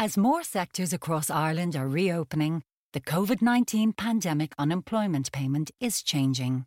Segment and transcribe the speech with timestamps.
[0.00, 6.66] As more sectors across Ireland are reopening, the COVID 19 pandemic unemployment payment is changing.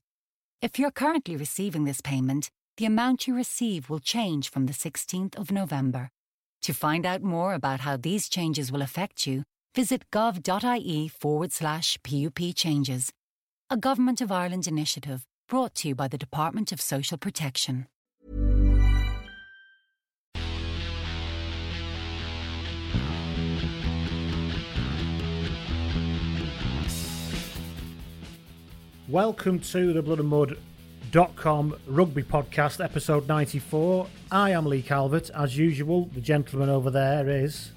[0.61, 5.37] If you're currently receiving this payment, the amount you receive will change from the 16th
[5.37, 6.09] of November.
[6.63, 9.43] To find out more about how these changes will affect you,
[9.73, 13.13] visit gov.ie forward slash PUP changes.
[13.69, 17.87] A Government of Ireland initiative brought to you by the Department of Social Protection.
[29.11, 34.07] Welcome to the Blood and Mud.com rugby podcast, episode 94.
[34.31, 35.29] I am Lee Calvert.
[35.31, 37.73] As usual, the gentleman over there is.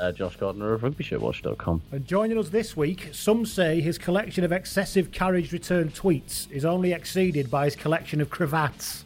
[0.00, 1.82] Uh, Josh Gardner of RugbyShirtWatch.com.
[1.92, 6.64] And joining us this week, some say his collection of excessive carriage return tweets is
[6.64, 9.04] only exceeded by his collection of cravats.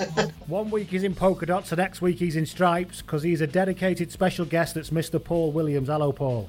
[0.48, 3.46] One week he's in polka dots, the next week he's in stripes because he's a
[3.46, 5.22] dedicated special guest that's Mr.
[5.22, 5.86] Paul Williams.
[5.86, 6.48] Hello, Paul.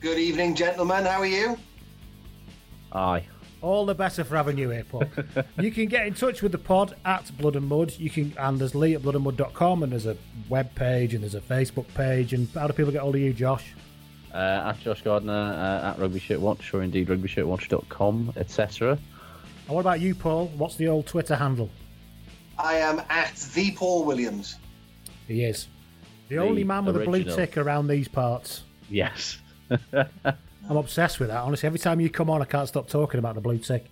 [0.00, 1.06] Good evening, gentlemen.
[1.06, 1.58] How are you?
[2.92, 3.24] Aye.
[3.62, 5.04] All the better for having you here, Paul.
[5.60, 7.92] you can get in touch with the pod at Blood and Mud.
[7.96, 10.16] You can and there's Lee at bloodandmud.com and there's a
[10.48, 12.32] web page and there's a Facebook page.
[12.32, 13.72] And how do people get hold of you, Josh?
[14.34, 18.92] Uh, at Josh Gardner, uh, at Rugby Shit Watch, or indeed RugbyShirtWatch.com, etc.
[18.92, 20.48] And what about you, Paul?
[20.56, 21.70] What's the old Twitter handle?
[22.58, 24.56] I am at the Paul Williams.
[25.28, 25.68] He is.
[26.28, 28.62] The, The only man with a blue tick around these parts.
[28.88, 29.38] Yes.
[30.68, 31.38] I'm obsessed with that.
[31.42, 33.86] Honestly, every time you come on, I can't stop talking about the blue tick.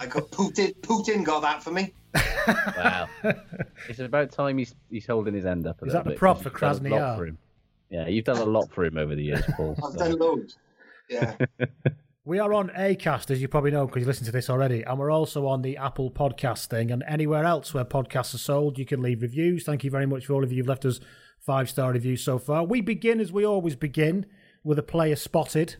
[0.00, 0.74] I got Putin.
[0.80, 1.92] Putin got that for me.
[2.76, 3.08] wow.
[3.88, 6.36] it's about time he's, he's holding his end up a Is that the bit, prop
[6.42, 7.16] 'cause for you've done a lot Krasnodar?
[7.18, 7.38] for him.
[7.90, 9.76] Yeah, you've done a lot for him over the years, Paul.
[9.84, 10.56] I've so- done loads.
[11.08, 11.36] Yeah.
[12.26, 14.98] We are on Acast, as you probably know, because you listened to this already, and
[14.98, 18.86] we're also on the Apple Podcast thing, and anywhere else where podcasts are sold, you
[18.86, 19.64] can leave reviews.
[19.64, 21.00] Thank you very much for all of you who've left us
[21.38, 22.64] five star reviews so far.
[22.64, 24.24] We begin as we always begin
[24.64, 25.76] with a player spotted.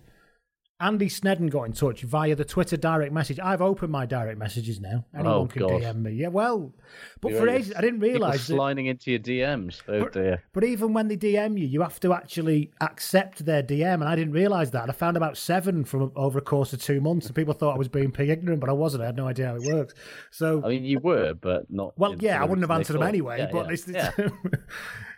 [0.81, 3.39] Andy Snedden got in touch via the Twitter direct message.
[3.39, 5.07] I've opened my direct messages now.
[5.15, 5.71] Anyone Oh, can God.
[5.81, 6.13] DM me.
[6.15, 6.75] Yeah, well,
[7.21, 8.55] but You're for ages I didn't People realise that.
[8.55, 9.81] sliding into your DMs.
[9.89, 10.43] Oh dear.
[10.53, 14.17] But even when they DM you, you have to actually accept their DM, and I
[14.17, 14.91] didn't realise that.
[14.91, 17.79] I found about seven from over a course of two months, and people thought I
[17.79, 19.05] was being pig ignorant, but I wasn't.
[19.05, 19.95] I had no idea how it works.
[20.33, 21.97] So, I mean, you were, but not.
[21.97, 23.39] well, yeah, I wouldn't have answered them anyway.
[23.39, 24.11] Yeah, but yeah, it's, yeah.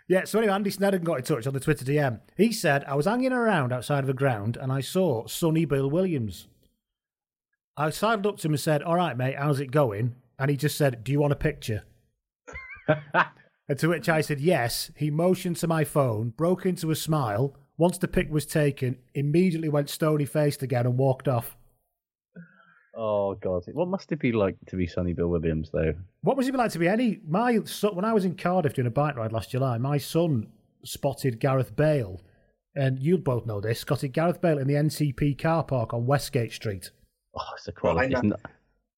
[0.07, 0.25] yeah.
[0.25, 2.19] So anyway, Andy Snedden got in touch on the Twitter DM.
[2.35, 5.89] He said I was hanging around outside of a ground, and I saw Sonny Bill
[5.89, 6.47] Williams.
[7.75, 10.57] I sidled up to him and said, "All right, mate, how's it going?" And he
[10.57, 11.83] just said, "Do you want a picture?"
[13.69, 14.91] And to which I said yes.
[14.95, 17.55] He motioned to my phone, broke into a smile.
[17.77, 21.57] Once the pic was taken, immediately went stony faced again and walked off.
[22.99, 25.93] Oh god, what must it be like to be Sonny Bill Williams though?
[26.21, 27.19] What was it like to be any?
[27.27, 30.47] My son, when I was in Cardiff doing a bike ride last July, my son
[30.83, 32.19] spotted Gareth Bale,
[32.75, 33.81] and you'll both know this.
[33.81, 36.89] Spotted Gareth Bale in the NCP car park on Westgate Street.
[37.35, 38.09] Oh, it's a quality.
[38.09, 38.19] know.
[38.19, 38.39] It's not,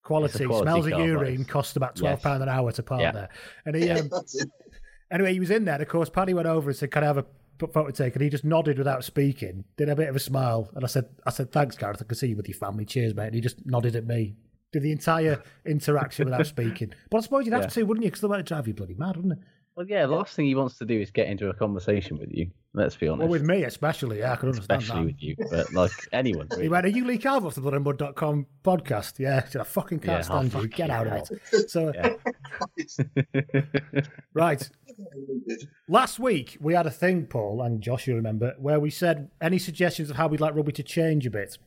[0.02, 1.48] Quality, quality smells of urine, park.
[1.48, 2.22] cost about twelve Yes.
[2.22, 3.12] pound an hour to park Yeah.
[3.12, 3.28] there.
[3.66, 4.08] And he, um,
[5.12, 5.74] Anyway, he was in there.
[5.74, 7.28] And of course, Paddy went over and said, "Can I have a p-
[7.68, 10.88] photo taken?" He just nodded without speaking, did a bit of a smile, and I
[10.88, 12.00] said, "I said thanks, Gareth.
[12.00, 12.84] I can see you with your family.
[12.84, 14.36] Cheers, mate." And he just nodded at me.
[14.72, 16.92] Did the entire interaction without speaking.
[17.10, 17.68] But I suppose you'd have Yeah.
[17.68, 18.10] to, wouldn't you?
[18.10, 19.38] Because they might drive you bloody mad, wouldn't it?
[19.76, 22.28] Well, yeah, the last thing he wants to do is get into a conversation with
[22.32, 22.50] you.
[22.74, 23.20] Let's be honest.
[23.20, 25.06] Well, with me especially, yeah, I can understand especially that.
[25.14, 26.48] with you, but like anyone.
[26.50, 26.68] He Really.
[26.68, 29.18] went, Are you Lee Calvert off the bloodandmud.com podcast?
[29.18, 29.44] Yeah.
[29.58, 30.68] I fucking can't Yeah, stand you.
[30.68, 31.70] Get out of it.
[31.70, 31.92] So,
[34.34, 34.68] right.
[35.88, 39.58] Last week, we had a thing, Paul and Josh, you remember, where we said any
[39.58, 41.58] suggestions of how we'd like rugby to change a bit.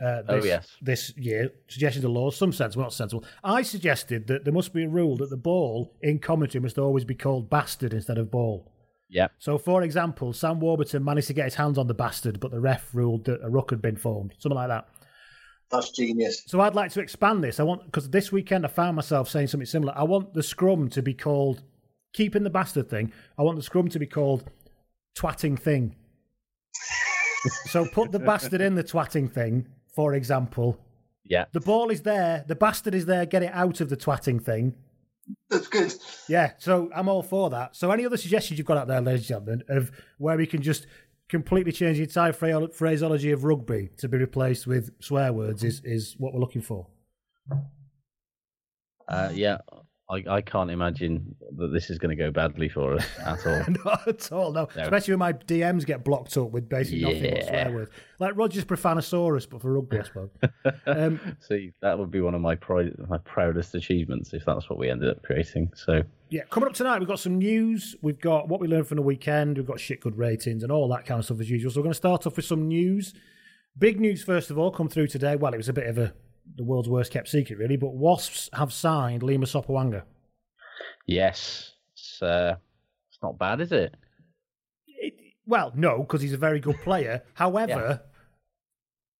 [0.00, 0.68] Uh, Oh, this, yes.
[0.80, 3.24] This year, suggestions of laws, some sensible, not sensible.
[3.42, 7.04] I suggested that there must be a rule that the ball in commentary must always
[7.04, 8.72] be called bastard instead of ball.
[9.10, 9.28] yeah.
[9.38, 12.60] So, for example, Sam Warburton managed to get his hands on the bastard, but the
[12.60, 14.88] ref ruled that a ruck had been formed, something like that.
[15.70, 16.42] That's genius.
[16.46, 17.60] So, I'd like to expand this.
[17.60, 19.92] I want because this weekend I found myself saying something similar.
[19.96, 21.62] I want the scrum to be called
[22.14, 23.12] keeping the bastard thing.
[23.38, 24.44] I want the scrum to be called
[25.16, 25.96] twatting thing.
[27.70, 30.78] so, put the bastard in the twatting thing, for example.
[31.24, 31.46] Yeah.
[31.52, 33.24] The ball is there, the bastard is there.
[33.26, 34.74] Get it out of the twatting thing.
[35.48, 35.94] That's good.
[36.28, 37.76] Yeah, so I'm all for that.
[37.76, 40.60] So, any other suggestions you've got out there, ladies and gentlemen, of where we can
[40.60, 40.86] just
[41.28, 46.14] completely change the entire phraseology of rugby to be replaced with swear words is, is
[46.18, 46.86] what we're looking for.
[49.08, 49.58] Uh, yeah.
[50.10, 53.64] I, I can't imagine that this is going to go badly for us at all.
[53.84, 54.68] Not at all, no.
[54.76, 54.82] No.
[54.82, 57.46] Especially when my DMs get blocked up with basically nothing but Yeah.
[57.48, 57.90] swear words.
[58.18, 60.28] Like Roger's Profanisaurus, but for rugby, I suppose.
[60.86, 62.58] um, See, that would be one of my
[63.08, 65.70] my proudest achievements if that's what we ended up creating.
[65.74, 67.96] So, yeah, coming up tonight, we've got some news.
[68.02, 69.56] We've got what we learned from the weekend.
[69.56, 71.70] We've got shit good ratings and all that kind of stuff as usual.
[71.70, 73.14] So we're going to start off with some news.
[73.78, 75.34] Big news, first of all, come through today.
[75.34, 76.12] Well, it was a bit of a
[76.56, 80.02] the world's worst kept secret, really, but Wasps have signed Lima Sopoaga.
[81.06, 82.56] yes, it's, uh,
[83.10, 83.94] it's not bad, is it?
[84.86, 85.14] It,
[85.46, 87.22] well, no, because he's a very good player.
[87.34, 88.02] However,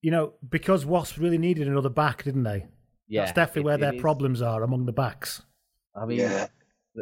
[0.01, 2.65] you know, because Wasps really needed another back, didn't they?
[3.07, 3.21] Yeah.
[3.25, 5.41] That's definitely it- where it their is- problems are among the backs.
[5.95, 6.47] I mean, Yeah.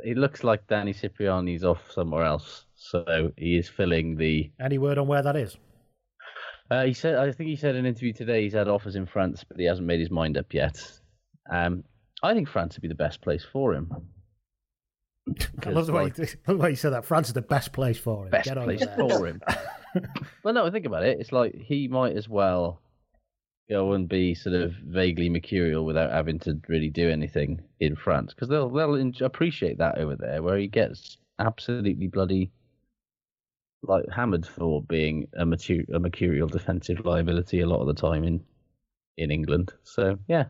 [0.03, 4.51] it looks like Danny Cipriani's off somewhere else, so he is filling the.
[4.59, 5.57] Any word on where that is?
[6.71, 9.05] Uh, he said, I think he said in an interview today he's had offers in
[9.05, 10.81] France, but he hasn't made his mind up yet.
[11.51, 11.83] Um,
[12.21, 13.91] I think France would be the best place for him.
[15.65, 17.05] I love the, way like, you, love the way you said that.
[17.05, 18.31] France is the best place for him.
[18.31, 19.41] best Get place for him.
[20.43, 21.19] well, no, think about it.
[21.19, 22.81] It's like he might as well
[23.69, 28.33] go and be sort of vaguely mercurial without having to really do anything in France
[28.33, 32.51] because they'll they'll appreciate that over there where he gets absolutely bloody
[33.83, 38.23] like hammered for being a mature, a mercurial defensive liability a lot of the time
[38.23, 38.43] in
[39.17, 39.73] in England.
[39.83, 40.45] So yeah,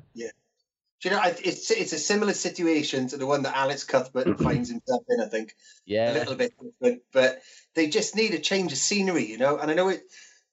[1.04, 4.70] Do you know, it's it's a similar situation to the one that Alex Cuthbert finds
[4.70, 5.20] himself in.
[5.20, 5.54] I think
[5.86, 7.42] yeah, a little bit different, but
[7.76, 9.58] they just need a change of scenery, you know.
[9.58, 10.04] And I know it.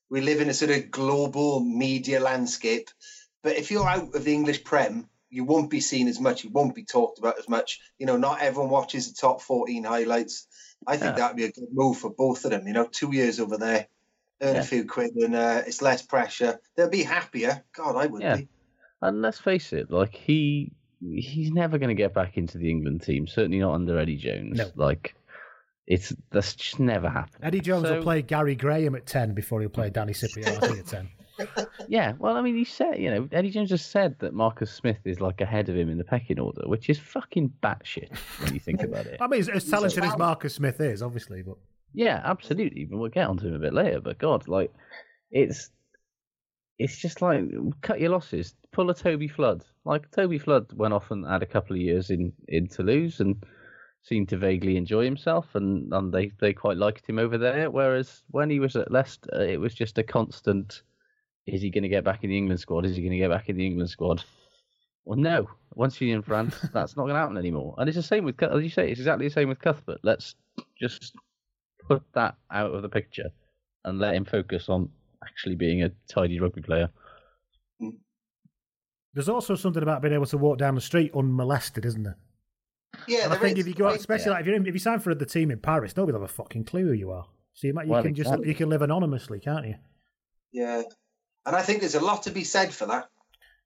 [0.08, 2.90] We live in a sort of global media landscape,
[3.44, 6.42] but if you're out of the English Prem, you won't be seen as much.
[6.42, 7.78] You won't be talked about as much.
[8.00, 10.48] You know, not everyone watches the top 14 highlights.
[10.86, 11.22] I think Yeah.
[11.22, 12.66] that'd be a good move for both of them.
[12.66, 13.86] You know, two years over there,
[14.42, 14.60] earn Yeah.
[14.60, 16.58] a few quid, and uh, it's less pressure.
[16.76, 17.62] They'll be happier.
[17.74, 18.36] God, I would Yeah.
[18.36, 18.48] be.
[19.02, 20.72] And let's face it, like he
[21.02, 23.26] he's never going to get back into the England team.
[23.26, 24.58] Certainly not under Eddie Jones.
[24.58, 24.70] No.
[24.76, 25.14] Like
[25.86, 27.42] it's that's just never happened.
[27.44, 30.60] Eddie Jones So- will play Gary Graham at 10 before he'll play Danny Cipriani, I
[30.60, 31.08] think, at 10.
[31.88, 34.98] Yeah, well, I mean, he said, you know, Eddie Jones just said that Marcus Smith
[35.04, 38.60] is like ahead of him in the pecking order, which is fucking batshit when you
[38.60, 39.18] think about it.
[39.20, 41.56] I mean, as, talented as Marcus Smith is, obviously, but
[41.92, 42.84] Yeah, absolutely.
[42.84, 44.00] But we'll get onto him a bit later.
[44.00, 44.72] But God, like,
[45.30, 45.70] it's
[46.78, 47.42] it's just like
[47.82, 48.54] cut your losses.
[48.72, 49.64] Pull a Toby Flood.
[49.84, 53.44] Like Toby Flood went off and had a couple of years in in Toulouse and
[54.02, 57.70] seemed to vaguely enjoy himself, and and they they quite liked him over there.
[57.70, 60.82] Whereas when he was at Leicester, it was just a constant.
[61.46, 62.84] Is he going to get back in the England squad?
[62.84, 64.22] Is he going to get back in the England squad?
[65.04, 65.48] Well, no.
[65.74, 67.74] Once you're in France, that's not going to happen anymore.
[67.78, 69.98] And it's the same with, as you say, it's exactly the same with Cuthbert.
[70.02, 70.34] Let's
[70.78, 71.14] just
[71.88, 73.30] put that out of the picture
[73.84, 74.90] and let him focus on
[75.24, 76.88] actually being a tidy rugby player.
[79.14, 82.16] there's also something about being able to walk down the street unmolested, isn't there?
[83.08, 83.64] Yeah, And I think is.
[83.64, 85.50] if you go out, I- especially like if, you're if you sign for the team
[85.50, 87.24] in Paris, nobody will have a fucking clue who you are.
[87.54, 88.48] So you, might, you Well, can just exactly.
[88.48, 89.74] you can live anonymously, can't you?
[90.52, 90.82] Yeah,
[91.50, 93.08] and I think there's a lot to be said for that.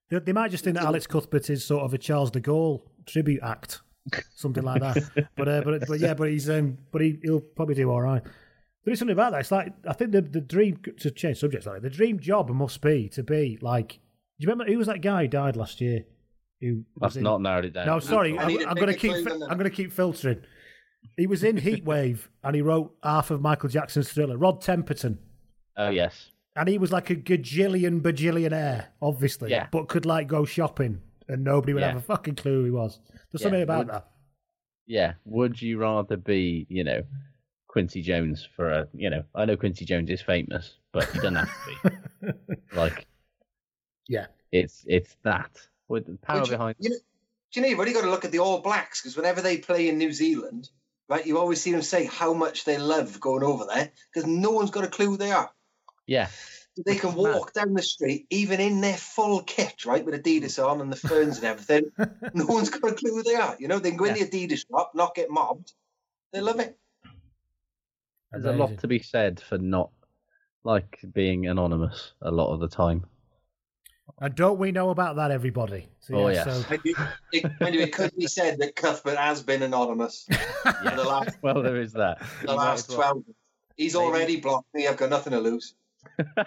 [0.09, 2.81] They, they might just think that Alex Cuthbert is sort of a Charles de Gaulle
[3.05, 3.81] tribute act,
[4.33, 5.29] something like that.
[5.37, 8.23] but uh, but but yeah, but he's um, but he, he'll probably do all right.
[8.83, 9.41] There is something about that.
[9.41, 12.81] It's like I think the the dream to change subjects like the dream job must
[12.81, 13.89] be to be like.
[14.37, 16.05] Do you remember who was that guy who died last year?
[16.59, 17.85] Who was That's in- not narrowed it down.
[17.85, 19.11] No, sorry, I I'm, need a I'm going to keep.
[19.25, 20.41] fi- I'm going to keep filtering.
[21.17, 24.37] He was in Heatwave and he wrote half of Michael Jackson's Thriller.
[24.37, 25.19] Rod Temperton,
[25.77, 26.31] Oh, yes.
[26.55, 29.67] And he was like a gajillion bajillionaire, obviously, Yeah.
[29.71, 31.87] but could like go shopping and nobody would Yeah.
[31.89, 32.99] have a fucking clue who he was.
[33.31, 34.07] There's Yeah, something about would- that.
[34.87, 35.13] Yeah.
[35.25, 37.03] Would you rather be, you know,
[37.67, 41.35] Quincy Jones for a, you know, I know Quincy Jones is famous, but he doesn't
[41.35, 41.89] have to
[42.21, 42.55] be.
[42.75, 43.07] like,
[44.07, 44.27] Yeah.
[44.51, 46.75] it's it's that with the power Would you- behind.
[46.79, 49.17] You know, do you know, you've only got to look at the All Blacks because
[49.17, 50.69] whenever they play in New Zealand,
[51.09, 54.51] right, you always see them say how much they love going over there because no
[54.51, 55.49] one's got a clue who they are.
[56.07, 56.27] Yeah.
[56.85, 60.81] They can walk down the street, even in their full kit, right, with Adidas on
[60.81, 61.89] and the ferns and everything.
[62.33, 63.55] no one's got a clue who they are.
[63.59, 65.71] You know, they can go in the Adidas shop, not get mobbed.
[66.33, 66.77] They love it.
[68.31, 69.91] There's a lot to be said for not
[70.65, 73.05] like being anonymous a lot of the time.
[74.19, 75.87] And don't we know about that, everybody?
[76.01, 76.63] So, Oh, yeah, yes.
[76.65, 76.81] so- Mind
[77.31, 80.25] it, mind it could be said that Cuthbert has been anonymous
[80.63, 82.19] for the last, Well, there is that.
[82.41, 83.23] the You last as well- 12.
[83.77, 84.87] He's Maybe- already blocked me.
[84.87, 85.73] I've got nothing to lose.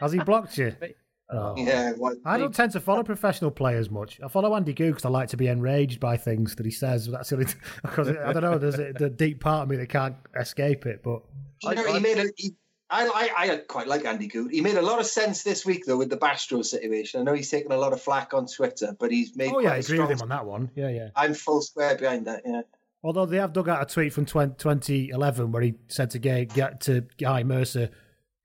[0.01, 0.75] Has he blocked you?
[1.31, 1.53] Oh.
[1.59, 4.19] Yeah, what, I don't tend to follow professional players much.
[4.25, 7.07] I follow Andy Goode because I like to be enraged by things that he says.
[7.07, 7.47] That's the only
[7.83, 8.57] because I don't know.
[8.57, 11.03] There's a, the deep part of me that can't escape it.
[11.03, 11.21] But
[11.63, 12.31] you know, I- he made a.
[12.35, 12.55] He,
[12.89, 14.53] I, I, I quite like Andy Goode.
[14.53, 17.21] He made a lot of sense this week though with the Bastareaud situation.
[17.21, 19.53] I know he's taken a lot of flack on Twitter, but he's made.
[19.53, 20.71] oh yeah, quite I a agree with him on that one.
[20.77, 21.09] Yeah, yeah.
[21.15, 22.41] I'm full square behind that.
[22.47, 22.63] Yeah.
[23.05, 26.47] Although they have dug out a tweet from 20, 2011 where he said to Gay,
[26.47, 27.91] get to Guy Mercer,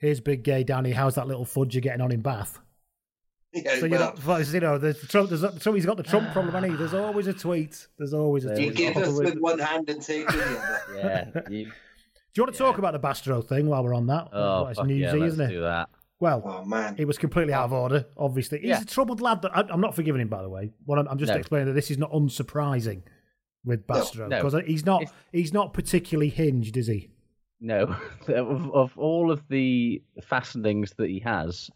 [0.04, 0.92] "Here's Big Gay Danny.
[0.92, 2.60] How's that little fudge you're getting on in Bath?"
[3.56, 5.30] Yeah, So you well, know, but, you know, there's Trump.
[5.30, 7.88] There's, Trump, he's got the Trump problem, and he there's always a tweet.
[8.00, 8.70] There's always a There tweet.
[8.70, 9.02] we gives go.
[9.04, 10.82] us with one hand and takes with the other.
[10.98, 11.42] Yeah.
[11.52, 11.72] You, Do
[12.36, 14.30] you want to talk about the Bastareaud thing while we're on that?
[14.34, 15.54] oh, Well, it's newsy, yeah, let's isn't it?
[15.54, 15.88] do that.
[16.20, 16.96] Well, Oh man.
[16.98, 18.58] He was completely out of order, obviously.
[18.58, 18.82] He's Yeah.
[18.82, 19.44] a troubled lad.
[19.44, 20.72] That, I, I'm not forgiving him, by the way.
[20.86, 21.38] What I'm, I'm just No.
[21.38, 23.04] explaining that this is not unsurprising
[23.64, 24.42] with Bastareaud no.
[24.42, 27.12] because he's not It's- he's not particularly hinged, is he?
[27.64, 27.96] No,
[28.28, 31.72] of, of all of the fastenings that he has,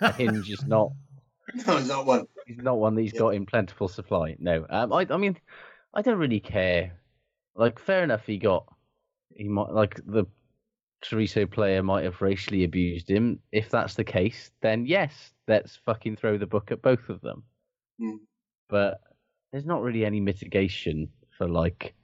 [0.00, 0.90] a hinge is not
[1.66, 2.26] No, it's not one.
[2.46, 4.36] He's not one that he's got in plentiful supply.
[4.38, 5.36] No, um, I, I mean,
[5.92, 6.98] I don't really care.
[7.54, 8.66] Like, fair enough, he got,
[9.34, 10.24] he might like the
[11.02, 13.40] Treviso player might have racially abused him.
[13.52, 17.44] If that's the case, then yes, let's fucking throw the book at both of them.
[18.00, 18.16] Hmm.
[18.68, 19.00] But
[19.52, 21.94] there's not really any mitigation for like.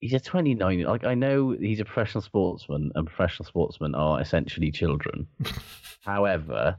[0.00, 0.82] He's a 29.
[0.84, 5.26] Like I know he's a professional sportsman, and professional sportsmen are essentially children.
[6.02, 6.76] However,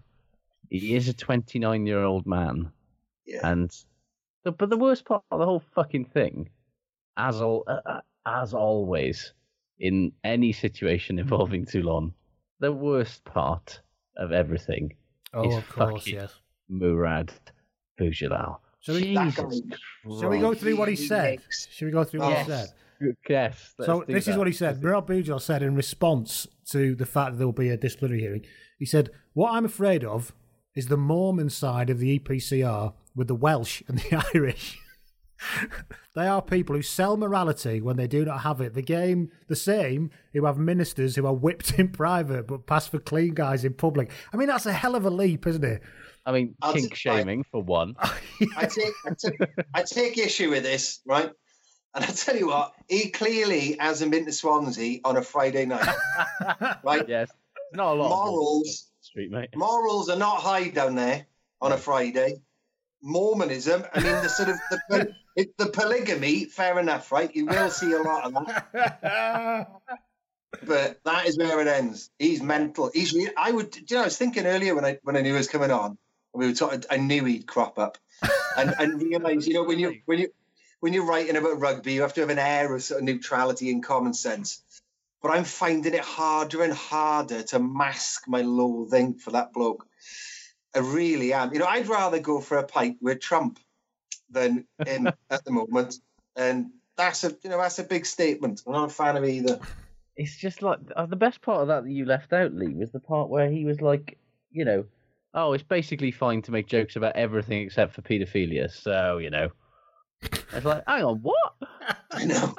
[0.69, 2.71] he is a 29 year old man,
[3.25, 3.41] Yeah.
[3.43, 3.75] and
[4.43, 6.49] the, but the worst part of the whole fucking thing,
[7.17, 9.33] as al, uh, uh, as always,
[9.79, 12.13] in any situation involving Toulon,
[12.59, 13.81] the worst part
[14.17, 14.93] of everything
[15.33, 16.33] Oh, is of course, fucking yes.
[16.71, 17.31] Mourad
[17.99, 18.59] Boudjellal.
[18.81, 19.75] Shall we- That Jesus guy-
[20.19, 21.41] Shall we go through what he said?
[21.51, 22.69] Shall we go through what he said?
[23.27, 23.74] Yes.
[23.82, 24.82] So let's do this is what he said.
[24.82, 28.46] Mourad Boudjellal said in response to the fact that there will be a disciplinary hearing.
[28.77, 30.34] He said, "What I'm afraid of
[30.75, 34.77] is the Mormon side of the EPCR with the Welsh and the Irish.
[36.15, 38.74] they are people who sell morality when they do not have it.
[38.74, 43.00] The game, the same, who have ministers who are whipped in private but pass for
[43.00, 44.12] clean guys in public.
[44.34, 45.82] I mean, that's a hell of a leap, isn't it?
[46.25, 47.18] I mean, I'll kink just- right.
[47.20, 47.96] shaming for one.
[48.58, 49.39] I take, I take
[49.74, 51.32] I take issue with this, right?
[51.96, 55.88] And I tell you what, he clearly hasn't been to Swansea on a Friday night,
[56.84, 57.08] right?
[57.08, 57.31] yes,
[57.74, 58.10] not a lot.
[58.10, 58.31] Morals.
[58.31, 59.50] balls on the street, mate.
[59.55, 61.25] Morals are not high down there
[61.62, 62.41] on a Friday.
[63.01, 64.58] Mormonism, I mean, the sort of
[64.89, 65.13] the,
[65.58, 67.34] the polygamy, fair enough, right?
[67.34, 69.67] You will see a lot of that,
[70.65, 72.12] but that is where it ends.
[72.19, 72.91] He's mental.
[72.93, 73.13] He's.
[73.13, 73.75] Re- I would.
[73.75, 75.98] You know, I was thinking earlier when I when I knew he was coming on.
[76.34, 76.84] We were talking.
[76.91, 77.98] I knew he'd crop up,
[78.58, 80.29] and and realize, you know, when you when you
[80.79, 83.71] when you're writing about rugby, you have to have an air of sort of neutrality
[83.71, 84.62] and common sense.
[85.21, 89.86] But I'm finding it harder and harder to mask my loathing for that bloke.
[90.74, 91.53] I really am.
[91.53, 93.59] You know, I'd rather go for a pint with Trump
[94.29, 95.95] than him at the moment,
[96.36, 98.62] and that's a you know that's a big statement.
[98.65, 99.59] I'm not a fan of either.
[100.15, 102.91] It's just like uh, the best part of that that you left out, Lee, was
[102.91, 104.17] the part where he was like,
[104.51, 104.86] you know,
[105.33, 108.69] oh, it's basically fine to make jokes about everything except for paedophilia.
[108.71, 109.50] So you know,
[110.21, 111.53] it's like, hang on, what?
[112.11, 112.53] I know.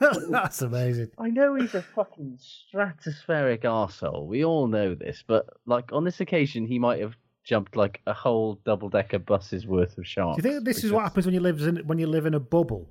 [0.30, 1.10] that's amazing.
[1.18, 2.38] I know he's a fucking
[2.74, 4.26] stratospheric arsehole.
[4.26, 8.12] We all know this, but like on this occasion, he might have jumped like a
[8.12, 10.42] whole double decker bus's worth of sharks.
[10.42, 12.34] Do you think this is what happens when you live in when you live in
[12.34, 12.88] a bubble?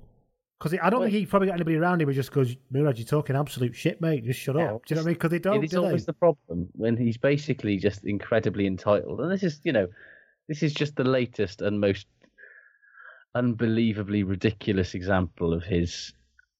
[0.58, 3.06] Because I don't think he probably got anybody around him who just goes, "Mourad, you're
[3.06, 4.24] talking absolute shit, mate.
[4.24, 5.14] Just shut Yeah, up." Do you know what I mean?
[5.14, 5.56] Because they don't.
[5.56, 5.86] it is do they?
[5.86, 9.88] always the problem when he's basically just incredibly entitled, and this is, you know,
[10.48, 12.06] this is just the latest and most
[13.34, 16.12] unbelievably ridiculous example of his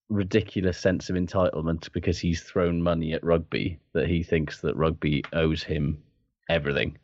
[0.08, 5.22] ridiculous sense of entitlement because he's thrown money at rugby that he thinks that rugby
[5.32, 6.02] owes him
[6.48, 6.90] everything.
[6.90, 6.98] thing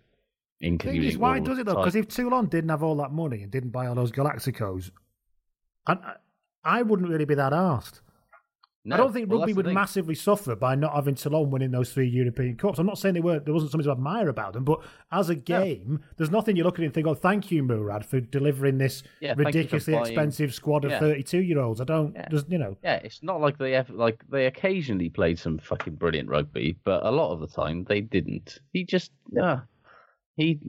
[0.60, 1.76] Including is, why does it though?
[1.76, 4.90] Because if Toulon didn't have all that money and didn't buy all those Galacticos,
[5.86, 6.00] and
[6.64, 8.00] I wouldn't really be that asked.
[8.86, 11.92] No, I don't think well, rugby would massively suffer by not having Toulon winning those
[11.92, 12.78] three European Cups.
[12.78, 15.34] I'm not saying they weren't, there wasn't something to admire about them, but as a
[15.34, 19.02] game, there's nothing you look at and think, oh, thank you, Mourad, for delivering this
[19.18, 21.00] Yeah, thank you for ridiculously expensive squad of Yeah.
[21.00, 21.80] 32 year olds.
[21.80, 22.28] I don't, Yeah.
[22.30, 25.96] there's, you know, Yeah, it's not like they ever like they occasionally played some fucking
[25.96, 28.60] brilliant rugby, but a lot of the time they didn't.
[28.72, 29.10] He just
[29.42, 29.58] uh,
[30.36, 30.60] he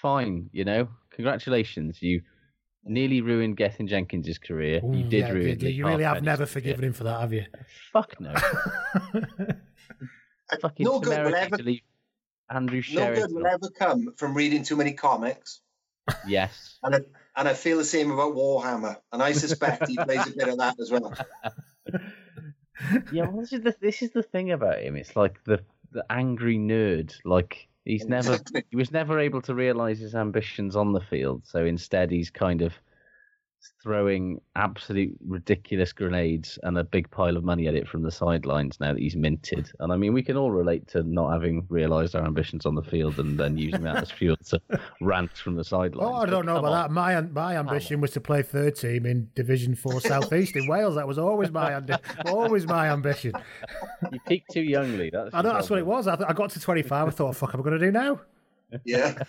[0.00, 0.88] fine, you know.
[1.10, 2.22] Congratulations, you
[2.84, 4.80] nearly ruined Gethin Jenkins' career.
[4.84, 5.60] you did yeah, ruin.
[5.60, 6.52] you, you really have Halfpenny's never career.
[6.52, 7.44] forgiven him for that, have you?
[7.92, 8.34] Fuck no.
[10.60, 11.82] fucking no good will ever to leave
[12.50, 15.60] Andrew no good will ever come from reading too many comics.
[16.26, 16.78] Yes.
[16.82, 17.00] And I,
[17.36, 20.56] and I feel the same about Warhammer, and I suspect he plays a bit of
[20.58, 21.12] that as well.
[23.12, 24.96] Yeah, well, this is the this is the thing about him.
[24.96, 27.14] It's like the the angry nerd.
[27.26, 28.38] Like he's never
[28.70, 31.46] he was never able to realize his ambitions on the field.
[31.46, 32.74] So instead, he's kind of
[33.82, 38.78] throwing absolute ridiculous grenades and a big pile of money at it from the sidelines
[38.80, 39.70] now that he's minted.
[39.80, 42.82] And I mean, we can all relate to not having realized our ambitions on the
[42.82, 44.60] field and then using that as fuel to
[45.00, 46.10] rant from the sidelines.
[46.12, 46.82] Oh, I don't know about on.
[46.82, 46.90] that.
[46.90, 50.94] My my ambition was to play third team in Division Four South East in Wales.
[50.94, 53.32] That was always my ambi- always my ambition.
[54.12, 55.10] You peaked too youngly.
[55.12, 56.06] That's I know the that's what it was.
[56.06, 57.08] I, th- I got to 25.
[57.08, 58.20] I thought, fuck, am I going to do now?
[58.84, 59.22] Yeah.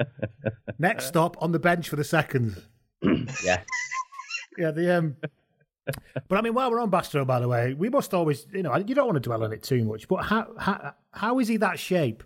[0.78, 2.58] Next stop on the bench for the seconds.
[3.44, 3.60] Yeah.
[4.58, 5.16] Yeah, the um.
[6.28, 8.76] But I mean, while we're on Bastareaud, by the way, we must always, you know,
[8.76, 10.06] you don't want to dwell on it too much.
[10.08, 12.22] But how how how is he that shape?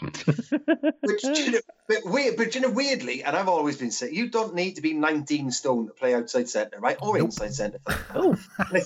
[0.00, 4.28] Which, you know, but weird, but you know, weirdly, and I've always been saying, you
[4.28, 6.96] don't need to be 19 stone to play outside centre, right?
[7.00, 7.80] Or inside centre.
[8.14, 8.36] Oh,
[8.70, 8.82] But,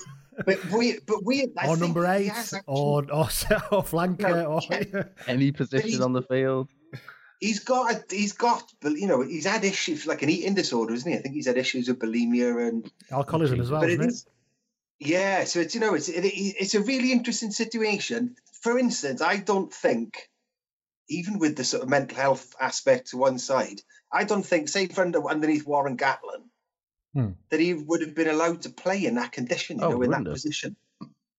[0.47, 1.51] but weird, but weird.
[1.59, 3.25] I or number eight, has actually- or or,
[3.71, 6.69] or flanker, No, or any position on the field.
[7.43, 11.11] He's got, a, he's got, you know, he's had issues like an eating disorder, isn't
[11.11, 11.19] he?
[11.19, 14.13] I think he's had issues with bulimia and alcoholism as well, but it isn't it?
[14.13, 14.27] is,
[15.01, 15.43] yeah.
[15.43, 18.37] So it's you know, it's it, it's a really interesting situation.
[18.61, 20.31] For instance, I don't think,
[21.09, 23.81] even with the sort of mental health aspect to one side,
[24.13, 26.45] I don't think, say, for under, underneath Warren Gatland,
[27.13, 27.31] Hmm.
[27.51, 30.11] that he would have been allowed to play in that condition, you Oh, know, in
[30.13, 30.77] that wouldn't position.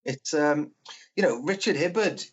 [0.03, 0.71] It's um,
[1.15, 2.23] you know, Richard Hibbard.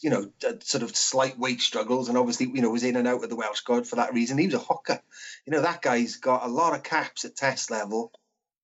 [0.00, 3.22] You know, sort of slight weight struggles, and obviously, you know, was in and out
[3.24, 4.38] of the Welsh squad for that reason.
[4.38, 5.00] He was a hooker.
[5.46, 8.12] You know, that guy's got a lot of caps at Test level.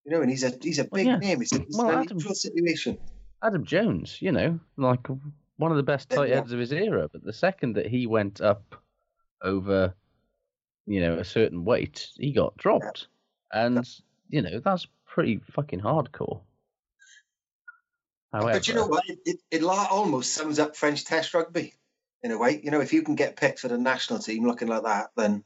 [0.04, 1.16] You know, and he's a he's a Well, big yeah.
[1.18, 1.42] name.
[1.42, 2.98] It's, it's Well, an Adam- unusual situation.
[3.42, 5.06] Adam Jones, you know, like
[5.58, 7.08] one of the best tight ends of his era.
[7.12, 8.74] But the second that he went up
[9.42, 9.94] over,
[10.86, 13.06] you know, a certain weight, he got dropped.
[13.52, 13.88] And,
[14.28, 16.40] you know, that's pretty fucking hardcore.
[18.32, 19.04] However, But you know what?
[19.08, 21.74] It, it, it almost sums up French Test rugby
[22.22, 22.60] in a way.
[22.62, 25.44] You know, if you can get picked for the national team looking like that, then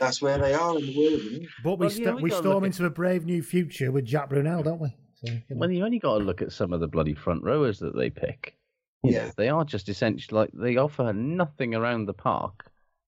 [0.00, 1.22] that's where they are in the world.
[1.22, 1.46] You know?
[1.62, 3.92] But we Well, you know, we we storm look at- into a brave new future
[3.92, 4.96] with Jacques Brunel, don't we?
[5.22, 5.56] So, you know.
[5.58, 8.10] Well, you only got to look at some of the bloody front rowers that they
[8.10, 8.56] pick.
[9.02, 9.26] You Yeah.
[9.26, 12.66] know, they are just essentially like they offer nothing around the park.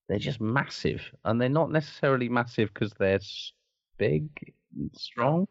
[0.09, 3.19] They're just massive, and they're not necessarily massive because they're
[3.97, 4.27] big,
[4.77, 5.47] and strong.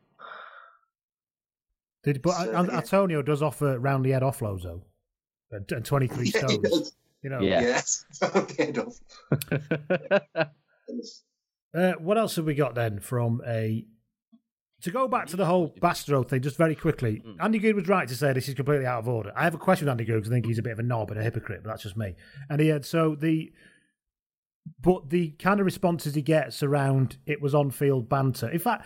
[2.04, 2.80] Did, but So, An- yeah.
[2.80, 4.82] Atonio does offer round the head offloads though,
[5.50, 6.68] and, and twenty three Yeah, he stones.
[6.70, 6.92] does.
[7.22, 7.40] You know.
[7.40, 7.60] Yeah.
[7.60, 8.04] Yes.
[8.36, 8.98] Okay, Dolph.
[11.74, 13.86] Uh, what else have we got then from a?
[14.82, 17.36] To go back to the whole Bastareaud thing, just very quickly, Mm.
[17.40, 19.32] Andy Goode was right to say this is completely out of order.
[19.36, 20.82] I have a question, with Andy Goode, because I think he's a bit of a
[20.82, 22.16] knob and a hypocrite, but that's just me.
[22.50, 23.52] And he had so the,
[24.80, 28.48] but the kind of responses he gets around it was on field banter.
[28.50, 28.84] In fact,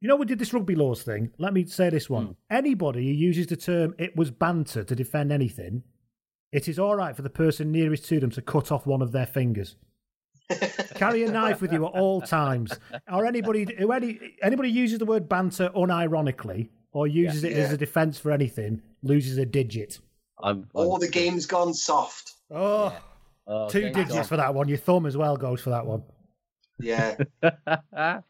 [0.00, 1.30] you know, we did this rugby laws thing.
[1.38, 2.32] Let me say this one: hmm.
[2.50, 5.82] anybody who uses the term "it was banter" to defend anything,
[6.52, 9.12] it is all right for the person nearest to them to cut off one of
[9.12, 9.76] their fingers.
[10.94, 12.72] Carry a knife with you at all times.
[13.12, 17.76] Or anybody who any anybody uses the word banter unironically or uses it as a
[17.76, 20.00] defence for anything loses a digit.
[20.42, 22.32] I'm, I'm- the game's gone soft.
[22.50, 22.96] Oh,
[23.46, 24.26] oh, two thank digits God.
[24.26, 24.68] for that one.
[24.68, 26.02] Your thumb as well goes for that one.
[26.80, 27.16] Yeah.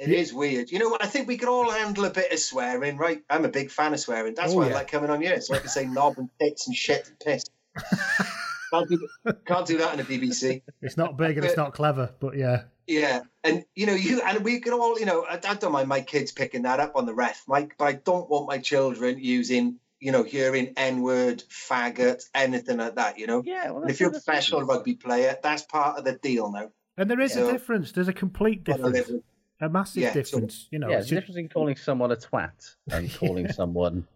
[0.00, 0.70] It is weird.
[0.72, 1.04] You know what?
[1.04, 3.22] I think we can all handle a bit of swearing, right?
[3.28, 4.34] I'm a big fan of swearing.
[4.34, 4.70] That's Oh, why yeah.
[4.70, 7.18] I like coming on here, so I can say knob and tits and shit and
[7.20, 7.44] piss.
[8.72, 9.08] can't, do,
[9.46, 10.62] can't do that in the BBC.
[10.80, 12.62] It's not big and it's not clever, but yeah.
[12.86, 15.88] Yeah, and you know, you and we can all, you know, I, I don't mind
[15.88, 19.18] my kids picking that up on the ref, Mike, but I don't want my children
[19.20, 23.18] using, you know, hearing N word, faggot, anything like that.
[23.18, 26.14] You know, Yeah, well, and if you're a professional rugby player, that's part of the
[26.14, 26.70] deal now.
[26.96, 27.48] And there is Yeah.
[27.48, 27.92] a difference.
[27.92, 29.22] There's a complete What I difference.
[29.60, 29.70] With.
[29.70, 30.68] A massive Yeah, so- difference.
[30.70, 33.48] You know, yeah, it's there's a just- difference in calling someone a twat and calling
[33.52, 34.06] someone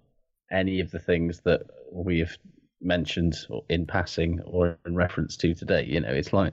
[0.50, 2.37] any of the things that we have
[2.80, 5.85] mentioned or in passing or in reference to today.
[5.85, 6.52] You know, it's like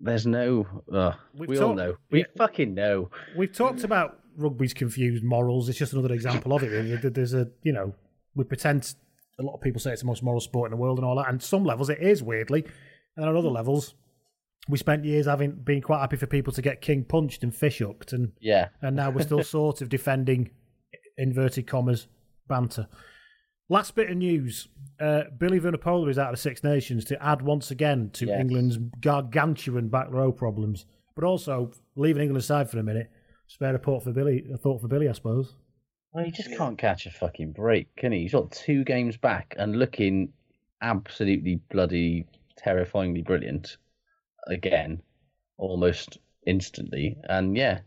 [0.00, 0.66] there's no.
[0.92, 1.96] Uh, We've we all know.
[2.10, 2.24] We yeah.
[2.36, 3.10] fucking know.
[3.36, 5.68] We've talked about rugby's confused morals.
[5.68, 7.14] It's just another example of it.
[7.14, 7.94] There's a, you know,
[8.34, 8.94] we pretend
[9.38, 11.16] a lot of people say it's the most moral sport in the world and all
[11.16, 11.28] that.
[11.28, 12.64] And some levels it is weirdly,
[13.16, 13.94] and on other levels,
[14.68, 17.78] we spent years having been quite happy for people to get king punched and fish
[17.78, 18.68] hooked, and Yeah.
[18.82, 20.50] and now we're still sort of defending
[21.18, 22.08] inverted commas
[22.48, 22.86] banter.
[23.68, 24.68] Last bit of news:
[25.00, 28.40] uh, Billy Vunipola is out of the Six Nations to add once again to Yes.
[28.40, 33.10] England's gargantuan back row problems, but also leaving England aside for a minute.
[33.48, 34.44] Spare a thought for Billy.
[34.52, 35.54] A thought for Billy, I suppose.
[36.12, 38.22] Well, he just can't catch a fucking break, can he?
[38.22, 40.32] He's got two games back and looking
[40.82, 42.26] absolutely bloody
[42.56, 43.76] terrifyingly brilliant
[44.46, 45.02] again,
[45.58, 47.16] almost instantly.
[47.28, 47.80] And yeah,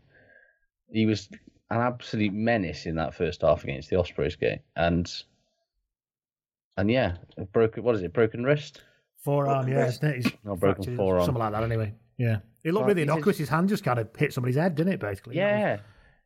[0.90, 1.28] he was
[1.70, 4.60] an absolute menace in that first half against the Ospreys game.
[4.76, 5.10] And
[6.76, 8.12] and yeah, a broken what is it?
[8.12, 8.82] Broken wrist?
[9.24, 10.02] Forearm, Broken yeah, wrist.
[10.04, 10.24] isn't it?
[10.24, 11.24] He's No, broken forearm.
[11.24, 11.62] something like that.
[11.62, 12.38] Anyway, yeah.
[12.64, 13.38] It looked Well, really he's innocuous.
[13.38, 15.00] His hand just kind of hit somebody's head, didn't it?
[15.00, 15.36] Basically.
[15.36, 15.80] Yeah.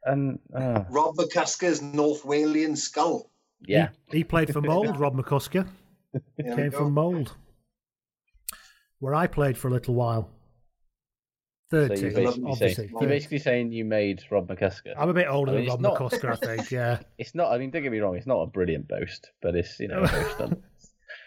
[0.04, 3.30] And uh, Rob McCuskers North Walian skull.
[3.66, 3.88] yeah.
[4.10, 5.66] He, he played for Mold, Rob McCusker.
[6.40, 7.34] Came from Mold,
[9.04, 10.30] where I played for a little while.
[11.70, 12.74] Third So team, obviously.
[12.74, 14.94] saying, you're basically saying you made Rob McCusker.
[14.96, 16.70] I'm a bit older I than Rob not- McCusker, I think.
[16.70, 17.52] Yeah, It's not.
[17.52, 18.16] I mean, don't get me wrong.
[18.16, 20.62] It's not a brilliant boast, but it's you know a boast on.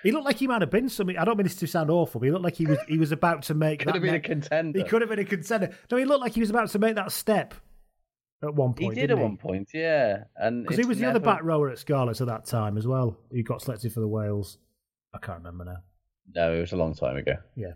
[0.04, 1.18] he looked like he might have been something.
[1.18, 3.12] I don't mean this to sound awful, but he looked like he was he was
[3.12, 4.80] about to make Could have been a contender.
[4.80, 5.76] he could have been a contender.
[5.92, 7.54] No, he looked like he was about to make that step
[8.44, 8.96] at one He point.
[8.96, 10.24] did didn't at one point, yeah.
[10.36, 13.18] And because he was the other back rower at Scarlets at that time as well.
[13.32, 14.60] He got selected for the Wales.
[15.14, 15.78] I can't remember now.
[16.36, 17.34] No, it was a long time ago.
[17.56, 17.74] Yeah.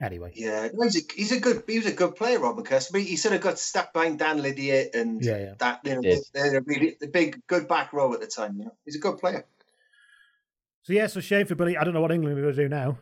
[0.00, 0.32] Anyway.
[0.34, 2.92] Yeah, no, he's a, he's a good he was a good player, Rob McCusker.
[2.92, 5.54] But he sort of got stuck behind Dan Lydiate and Yeah, yeah.
[5.58, 6.28] that you know Yes.
[6.34, 8.56] they're a really the big good back row at the time.
[8.58, 9.44] You know, he's a good player.
[10.82, 11.76] So yeah, so shame for Billy.
[11.76, 12.98] I don't know what England are going to do now.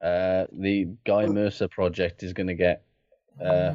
[0.00, 2.84] Uh, the Guy Mercer project is going to get
[3.44, 3.74] uh,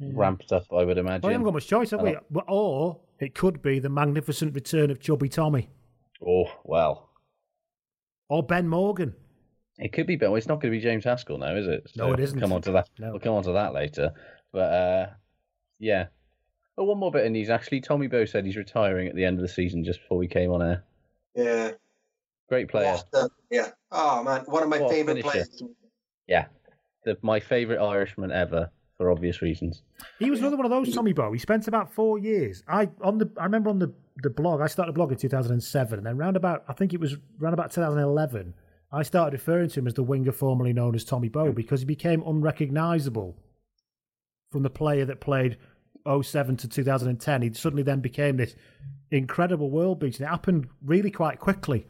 [0.00, 1.22] ramped up, I would imagine.
[1.22, 2.16] Well, we haven't got much choice, have we?
[2.46, 5.68] Or it could be the magnificent return of Chubby Tommy
[6.24, 7.10] Oh well,
[8.28, 9.14] or Ben Morgan.
[9.78, 11.90] It could be, but it's not going to be James Haskell now, is it?
[11.96, 12.38] No, it isn't.
[12.38, 12.88] We'll come on to that.
[12.98, 13.10] No.
[13.10, 14.12] We'll come on to that later.
[14.52, 15.06] But uh,
[15.78, 16.06] yeah.
[16.78, 17.50] Oh, one more bit of news.
[17.50, 20.28] Actually, Tommy Bowe said he's retiring at the end of the season, just before we
[20.28, 20.84] came on air.
[21.34, 21.70] Yeah,
[22.48, 22.96] Great player.
[23.10, 23.70] What a- yeah.
[23.92, 25.62] Oh man, one of my What favorite players.
[26.26, 26.46] Yeah,
[27.04, 29.82] the, my favourite Irishman ever, for obvious reasons.
[30.18, 31.32] He was another one of those Tommy Bowe.
[31.32, 32.62] He spent about four years.
[32.68, 34.60] I on the I remember on the, the blog.
[34.60, 36.94] I started a blog in two thousand and seven, and then round about I think
[36.94, 38.54] it was round about two thousand and eleven.
[38.92, 41.86] I started referring to him as the winger formerly known as Tommy Bowe because he
[41.86, 43.36] became unrecognisable
[44.52, 45.56] from the player that played
[46.22, 47.42] 07 to 2010.
[47.42, 48.54] He suddenly then became this
[49.10, 50.24] incredible world beater.
[50.24, 51.86] It happened really quite quickly.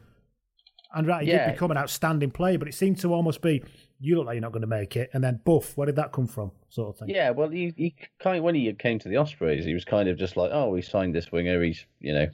[0.95, 1.45] And right, he Yeah.
[1.45, 3.61] did become an outstanding player, but it seemed to almost be,
[3.99, 5.09] you look like you're not going to make it.
[5.13, 6.51] And then, buff, where did that come from?
[6.69, 7.09] Sort of thing.
[7.09, 10.07] Yeah, well, he, he kind of, when he came to the Ospreys, he was kind
[10.09, 11.61] of just like, oh, we signed this winger.
[11.61, 12.27] He's you know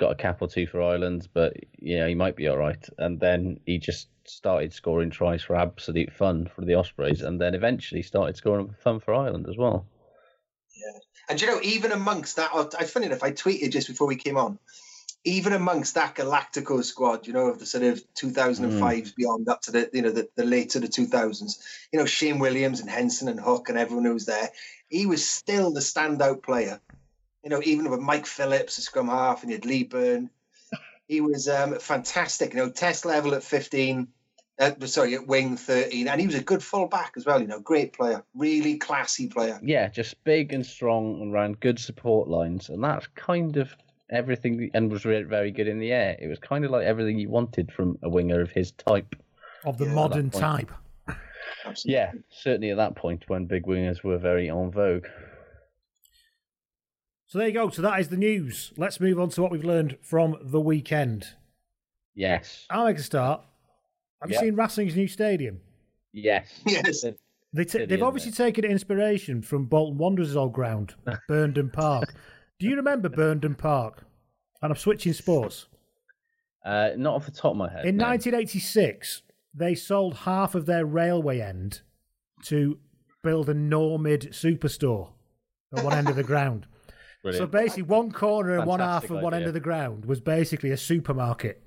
[0.00, 2.84] got a cap or two for Ireland, but you know he might be all right.
[2.98, 7.54] And then he just started scoring tries for absolute fun for the Ospreys, and then
[7.54, 9.86] eventually started scoring fun for Ireland as well.
[10.74, 14.16] Yeah, and you know, even amongst that, I funny enough, I tweeted just before we
[14.16, 14.58] came on.
[15.22, 19.16] Even amongst that Galactico squad, you know, of the sort of 2005s mm.
[19.16, 22.38] beyond up to the, you know, the, the late to the 2000s, you know, Shane
[22.38, 24.48] Williams and Henson and Hook and everyone who was there,
[24.88, 26.80] he was still the standout player.
[27.42, 30.30] You know, even with Mike Phillips, the scrum half, and you had Lee Byrne,
[31.08, 32.52] he was um, fantastic.
[32.52, 34.08] You know, test level at 15,
[34.58, 37.40] uh, sorry, at wing 13, and he was a good fullback as well.
[37.40, 39.58] You know, great player, really classy player.
[39.62, 43.74] Yeah, just big and strong and ran good support lines, and that's kind of
[44.10, 44.70] everything.
[44.74, 46.16] And was re- very good in the air.
[46.20, 49.16] It was kind of like everything you wanted from a winger of his type.
[49.64, 50.70] Of the Yeah, modern type.
[51.64, 51.94] Absolutely.
[51.94, 55.06] Yeah, certainly at that point when big wingers were very en vogue.
[57.30, 57.70] So there you go.
[57.70, 58.72] So that is the news.
[58.76, 61.28] Let's move on to what we've learned from the weekend.
[62.16, 63.42] Yes, I'll make a start.
[64.20, 64.40] Have Yeah.
[64.40, 65.60] you seen Racing's new stadium?
[66.12, 67.04] yes, Yes.
[67.52, 68.34] They t- they've isn't obviously it?
[68.36, 70.96] taken inspiration from Bolton Wanderers' old ground,
[71.28, 72.12] Burnden Park.
[72.58, 74.02] Do you remember Burnden Park?
[74.60, 75.66] And I'm switching sports.
[76.64, 77.86] Uh, not off the top of my head.
[77.86, 78.06] In no.
[78.08, 79.22] 1986,
[79.54, 81.80] they sold half of their railway end
[82.44, 82.78] to
[83.22, 85.10] build a Normid superstore
[85.76, 86.66] at one end of the ground.
[87.32, 90.20] So basically, one corner and one half Fantastic of one end of the ground was
[90.20, 91.66] basically a supermarket.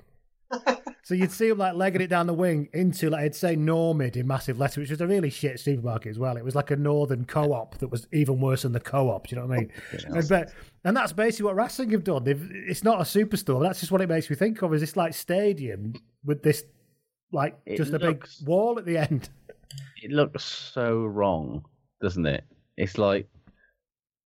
[1.04, 4.16] so you'd see them like legging it down the wing into like I'd say Normid
[4.16, 6.38] in massive letters, which was a really shit supermarket as well.
[6.38, 9.28] It was like a northern co-op that was even worse than the co-op.
[9.28, 9.72] Do you know what I mean?
[10.08, 12.24] and, but, and that's basically what Racing have done.
[12.24, 13.60] They've, it's not a superstore.
[13.60, 14.74] But that's just what it makes me think of.
[14.74, 15.94] Is this like stadium
[16.26, 16.64] with this
[17.32, 19.30] like It just a big wall at the end?
[20.02, 21.64] it looks so wrong.
[22.02, 22.44] doesn't it?
[22.78, 23.28] It's like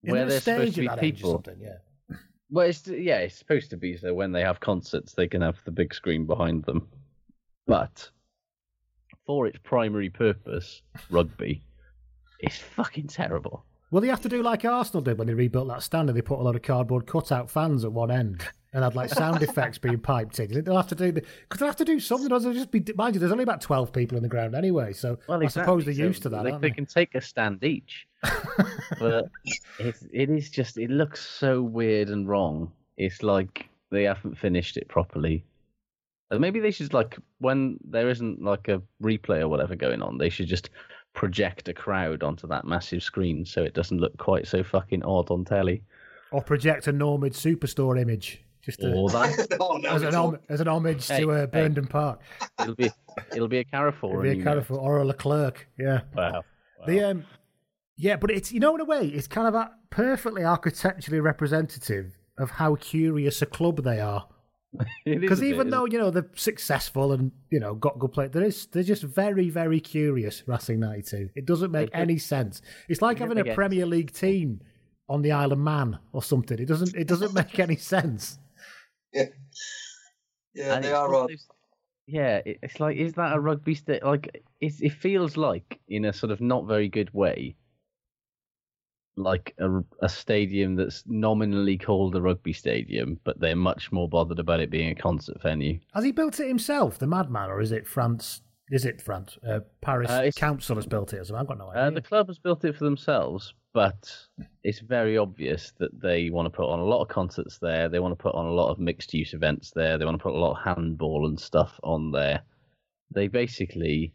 [0.02, 1.54] Isn't where there's supposed to be that age or people.
[1.60, 2.16] Yeah.
[2.50, 5.58] Well, it's yeah, it's supposed to be so when they have concerts, they can have
[5.64, 6.88] the big screen behind them.
[7.66, 8.10] But
[9.26, 11.62] for its primary purpose, rugby,
[12.40, 13.64] it's fucking terrible.
[13.92, 16.22] Well, they have to do like Arsenal did when they rebuilt that stand and they
[16.22, 19.76] put a lot of cardboard cutout fans at one end and had like sound effects
[19.76, 20.64] being piped in.
[20.64, 22.30] They'll have to do the because they'll have to do something.
[22.30, 23.20] They'll just be mind you.
[23.20, 26.04] There's only about twelve people in the ground anyway, so Well, I suppose they're so
[26.04, 26.42] used to that.
[26.44, 28.08] They, they can take a stand each,
[28.98, 29.26] but
[29.78, 32.72] it's, it is just it looks so weird and wrong.
[32.96, 35.44] It's like they haven't finished it properly.
[36.30, 40.16] And maybe they should like when there isn't like a replay or whatever going on,
[40.16, 40.70] they should just
[41.14, 45.30] project a crowd onto that massive screen so it doesn't look quite so fucking odd
[45.30, 45.82] on telly.
[46.30, 50.44] Or project a Normid Superstore image just to, Or that oh, no, as, an it's
[50.48, 51.68] as an homage Hey, to uh, hey.
[51.88, 52.20] Park.
[52.60, 52.90] it'll be
[53.34, 54.10] it'll be a Carrefour.
[54.10, 54.62] It'd be a you kind know.
[54.62, 55.68] of or a Leclerc.
[55.78, 56.02] Yeah.
[56.16, 56.44] Wow.
[56.86, 57.24] The um,
[57.96, 62.16] yeah, but it's you know in a way it's kind of a perfectly architecturally representative
[62.38, 64.26] of how curious a club they are.
[65.04, 67.98] It is Because a bit, even though you know they're successful and you know got
[67.98, 70.42] good play, there is they're just very very curious.
[70.46, 71.28] Racing ninety two.
[71.34, 72.62] It doesn't make They- any sense.
[72.88, 74.60] It's like they having a get- Premier League team
[75.08, 76.58] on the Isle of Man or something.
[76.58, 78.38] It doesn't it doesn't make any sense.
[79.12, 79.26] Yeah,
[80.54, 81.30] yeah And they are one odd.
[82.06, 86.12] Yeah, it's like, is that a rugby sta Like, it's, it feels like, in a
[86.12, 87.54] sort of not very good way,
[89.16, 94.38] like a, a stadium that's nominally called a rugby stadium, but they're much more bothered
[94.38, 95.78] about it being a concert venue.
[95.94, 98.40] Has he built it himself, the madman, or is it France?
[98.70, 99.36] Is it France?
[99.46, 101.18] Uh, Paris Uh, Council has built it.
[101.18, 101.40] or something?
[101.42, 101.82] I've got no idea.
[101.82, 104.10] Uh, the club has built it for themselves, but
[104.64, 107.90] it's very obvious that they want to put on a lot of concerts there.
[107.90, 109.98] They want to put on a lot of mixed use events there.
[109.98, 112.42] They want to put a lot of handball and stuff on there.
[113.10, 114.14] They basically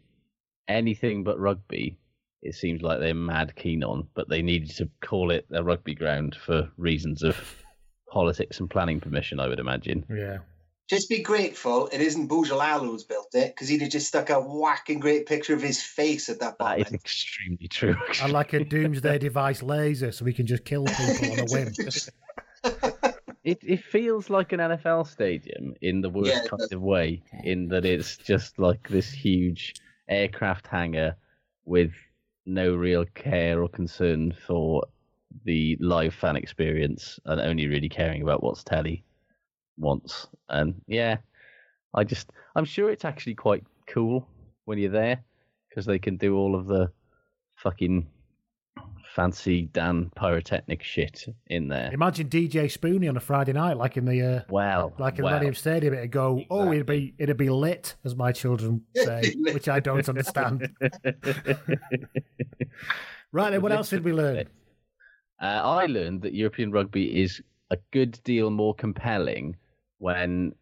[0.66, 1.96] anything but rugby.
[2.42, 5.94] It seems like they're mad keen on, but they needed to call it a rugby
[5.94, 7.36] ground for reasons of
[8.10, 9.40] politics and planning permission.
[9.40, 10.04] I would imagine.
[10.08, 10.38] yeah.
[10.88, 14.40] Just be grateful it isn't Boudjellal who's built it because he'd have just stuck a
[14.40, 16.86] whacking great picture of his face at that That point.
[16.86, 17.94] is extremely true.
[18.22, 21.72] I like a doomsday device laser so we can just kill people on a whim.
[23.44, 26.72] It it feels like an NFL stadium in the worst Yeah, kind does.
[26.72, 29.74] of way, in that it's just like this huge
[30.08, 31.16] aircraft hangar
[31.66, 31.92] with
[32.48, 34.82] no real care or concern for
[35.44, 39.04] the live fan experience and only really caring about what's telly
[39.76, 40.26] wants.
[40.48, 41.18] And yeah,
[41.94, 44.26] I just I'm sure it's actually quite cool
[44.64, 45.22] when you're there
[45.68, 46.90] because they can do all of the
[47.56, 48.06] fucking
[49.18, 51.90] fancy Dan pyrotechnic shit in there.
[51.92, 55.32] Imagine DJ Spoony on a Friday night, like in the uh, Well, like in well.
[55.32, 55.94] the Millennium Stadium.
[55.94, 60.08] It'd go, oh, it'd be it'd be lit, as my children say, which I don't
[60.08, 60.70] understand.
[63.30, 64.46] Right then, what else did we learn?
[65.38, 69.54] Uh, I learned that European rugby is a good deal more compelling
[69.98, 70.54] when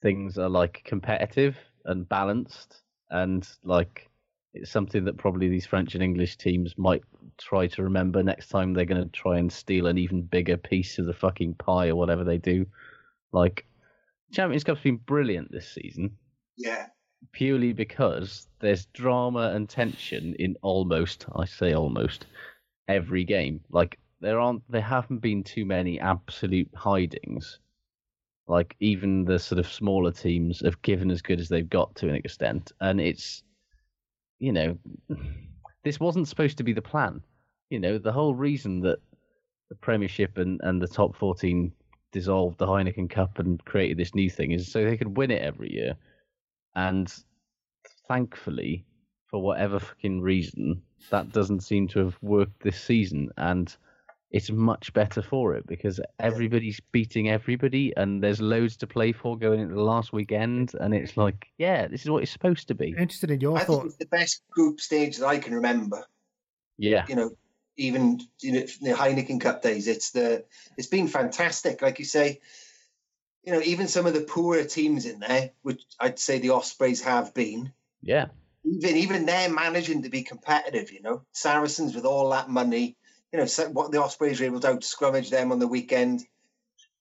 [0.00, 4.08] things are like competitive and balanced, and like
[4.54, 7.02] it's something that probably these French and English teams might
[7.38, 10.98] try to remember next time they're going to try and steal an even bigger piece
[10.98, 12.66] of the fucking pie or whatever they do.
[13.32, 13.64] Like
[14.32, 16.16] Champions Cup's been brilliant this season
[16.56, 16.86] yeah.
[17.32, 22.26] purely because there's drama and tension in almost I say almost
[22.88, 23.60] every game.
[23.70, 27.58] Like there aren't there haven't been too many absolute hidings.
[28.46, 32.08] Like even the sort of smaller teams have given as good as they've got to
[32.08, 32.72] an extent.
[32.80, 33.42] And it's
[34.42, 34.76] you know
[35.84, 37.22] this wasn't supposed to be the plan.
[37.70, 38.98] You know, the whole reason that
[39.68, 41.72] the Premiership and, and the top fourteen
[42.10, 45.42] dissolved the Heineken Cup and created this new thing is so they could win it
[45.42, 45.94] every year.
[46.74, 47.12] And
[48.08, 48.84] thankfully,
[49.28, 53.30] for whatever fucking reason, that doesn't seem to have worked this season.
[53.36, 53.74] And
[54.32, 59.36] it's much better for it because everybody's beating everybody and there's loads to play for
[59.36, 60.72] going into the last weekend.
[60.80, 62.94] And it's like, yeah, this is what it's supposed to be.
[62.96, 66.06] I'm Interested in your I think it's the best group stage that I can remember.
[66.78, 67.04] Yeah.
[67.08, 67.30] You know,
[67.76, 69.86] even you know, the Heineken Cup days.
[69.86, 70.44] It's the
[70.78, 71.82] it's been fantastic.
[71.82, 72.40] Like you say,
[73.44, 77.02] you know, even some of the poorer teams in there, which I'd say the Ospreys
[77.02, 78.28] have been, Yeah.
[78.64, 80.90] even even they're managing to be competitive.
[80.90, 82.96] You know, Saracens with all that money.
[83.32, 86.22] You know, so what the Ospreys were able to out scrummage them on the weekend.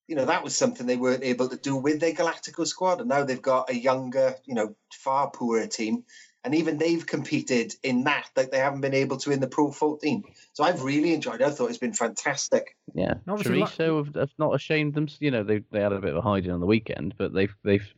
[0.07, 3.09] You know, that was something they weren't able to do with their Galactico squad, and
[3.09, 6.03] now they've got a younger, you know, far poorer team,
[6.43, 9.71] and even they've competed in that that they haven't been able to in the Pro
[9.71, 10.23] 14.
[10.53, 11.47] So I've really enjoyed it.
[11.47, 12.75] I thought it's been fantastic.
[12.93, 15.07] Yeah, Obviously, like- Treviso have, have not ashamed them.
[15.19, 17.55] You know, they they had a bit of a hiding on the weekend, but they've
[17.63, 17.93] they've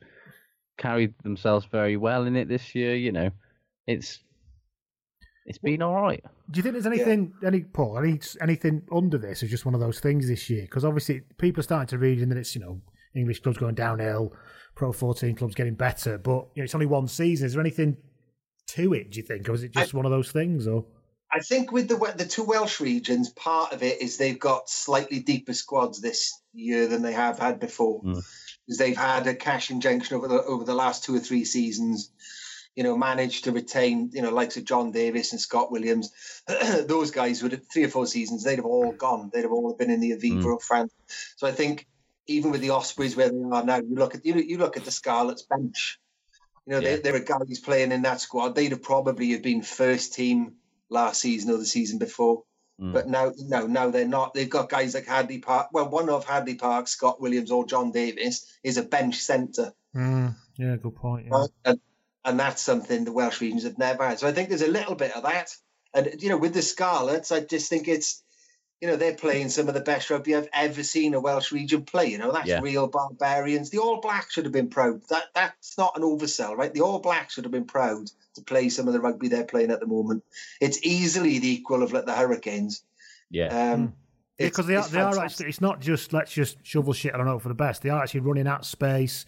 [0.78, 2.96] carried themselves very well in it this year.
[2.96, 3.30] You know,
[3.88, 4.20] it's
[5.46, 6.24] It's been all right.
[6.50, 9.82] Do you think there's anything, any Paul, any anything under this, is just one of
[9.82, 10.62] those things this year?
[10.62, 12.82] Because obviously people are starting to read, and that it's you know
[13.16, 14.34] English clubs going downhill,
[14.76, 17.46] Pro 14 clubs getting better, but you know, it's only one season.
[17.46, 17.98] Is there anything
[18.68, 19.12] to it?
[19.12, 20.66] Do you think, or is it just I, one of those things?
[20.68, 20.86] Or
[21.32, 25.20] I think with the the two Welsh regions, part of it is they've got slightly
[25.20, 28.24] deeper squads this year than they have had before, Mm.
[28.66, 32.12] because they've had a cash injection over the over the last two or three seasons.
[32.76, 36.12] You know, managed to retain you know likes of Jon Davies and Scott Williams.
[36.86, 38.44] Those guys would have three or four seasons.
[38.44, 39.30] They'd have all gone.
[39.32, 40.46] They'd have all been in the Aviva Mm.
[40.46, 40.92] or France.
[41.36, 41.86] So I think
[42.28, 44.86] even with the Ospreys where they are now, you look at you, you look at
[44.86, 46.00] the Scarlets bench.
[46.66, 46.96] You know, Yeah.
[46.96, 48.56] they, there are guys playing in that squad.
[48.56, 50.54] They'd have probably have been first team
[50.90, 52.44] last season or the season before.
[52.82, 52.94] Mm.
[52.94, 54.34] But now, no, now they're not.
[54.34, 55.70] They've got guys like Hadleigh Parkes.
[55.74, 60.34] Well, one of Hadleigh Parkes, Scott Williams, or Jon Davies is a bench centre, Mm,
[60.58, 61.28] yeah, good point.
[61.28, 61.38] Yeah.
[61.38, 61.50] right?
[61.66, 61.80] and
[62.26, 64.20] and that's something the Welsh regions have never had.
[64.20, 65.56] So I think there's a little bit of that.
[65.94, 68.24] And you know, with the Scarlets, I just think it's,
[68.82, 71.84] you know, they're playing some of the best rugby I've ever seen a Welsh region
[71.86, 72.08] play.
[72.08, 72.60] You know, that's Yeah.
[72.62, 73.70] real barbarians.
[73.70, 75.02] The All Blacks should have been proud.
[75.10, 76.74] That that's not an oversell, right?
[76.74, 79.72] The All Blacks should have been proud to play some of the rugby they're playing
[79.72, 80.24] at the moment.
[80.60, 82.84] It's easily the equal of like the Hurricanes.
[83.30, 83.48] Yeah.
[83.74, 83.94] Um,
[84.40, 85.48] Yeah, it's- because they are, it's they are actually.
[85.50, 87.14] It's not just let's just shovel shit.
[87.14, 87.84] I don't know for the best.
[87.84, 89.26] They are actually running out space.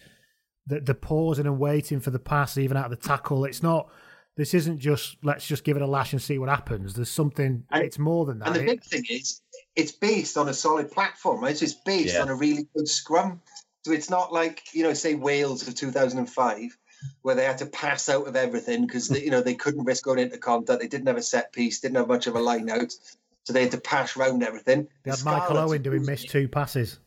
[0.66, 3.44] The the pausing and waiting for the pass, even out of the tackle.
[3.44, 3.88] It's not.
[4.36, 6.94] This isn't just let's just give it a lash and see what happens.
[6.94, 7.64] There's something.
[7.70, 8.48] And- it's more than that.
[8.48, 9.40] And the big thing is,
[9.76, 11.56] it's based on a solid platform, right?
[11.56, 12.22] So it's based Yeah.
[12.22, 13.40] on a really good scrum.
[13.86, 16.76] So it's not like you know, say Wales of 2005,
[17.22, 20.18] where they had to pass out of everything because you know they couldn't risk going
[20.18, 20.80] into contact.
[20.80, 22.92] They didn't have a set piece, didn't have much of a line out,
[23.44, 24.88] so they had to pass round everything.
[25.04, 26.98] they had The Michael Scarlets Owen doing are- missed two passes.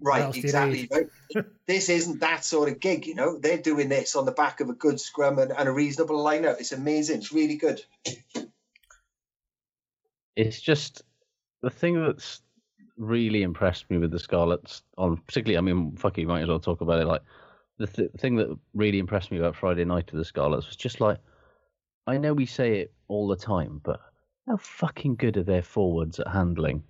[0.00, 0.88] Right, else do you exactly.
[0.90, 1.44] Right?
[1.66, 3.38] this isn't that sort of gig, you know.
[3.38, 6.44] They're doing this on the back of a good scrum and, and a reasonable line
[6.44, 6.60] out.
[6.60, 7.18] It's amazing.
[7.18, 7.82] It's really good.
[10.36, 11.02] it's just
[11.62, 12.42] the thing that's
[12.96, 16.48] really impressed me with the Scarlets on particularly I mean fuck it, you might as
[16.48, 17.22] well talk about it like
[17.78, 21.00] the th- thing that really impressed me about Friday night with the Scarlets was just
[21.00, 21.18] like
[22.06, 24.00] I know we say it all the time but
[24.46, 26.84] how fucking good are their forwards at handling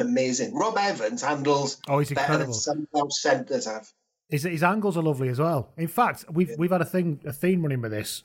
[0.00, 0.54] Amazing.
[0.54, 2.52] Rob Evans handles Oh, he's better incredible.
[2.52, 3.90] than some Welsh centres have.
[4.28, 5.70] His, his angles are lovely as well.
[5.76, 8.22] In fact, we've we've had a thing a theme running with this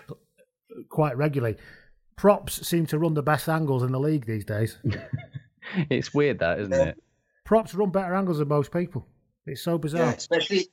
[0.89, 1.57] quite regularly.
[2.15, 4.77] Props seem to run the best angles in the league these days.
[5.89, 6.83] it's weird that isn't Yeah.
[6.89, 7.03] it
[7.45, 9.07] Props run better angles than most people.
[9.45, 10.01] It's so bizarre.
[10.01, 10.67] Yeah, especially.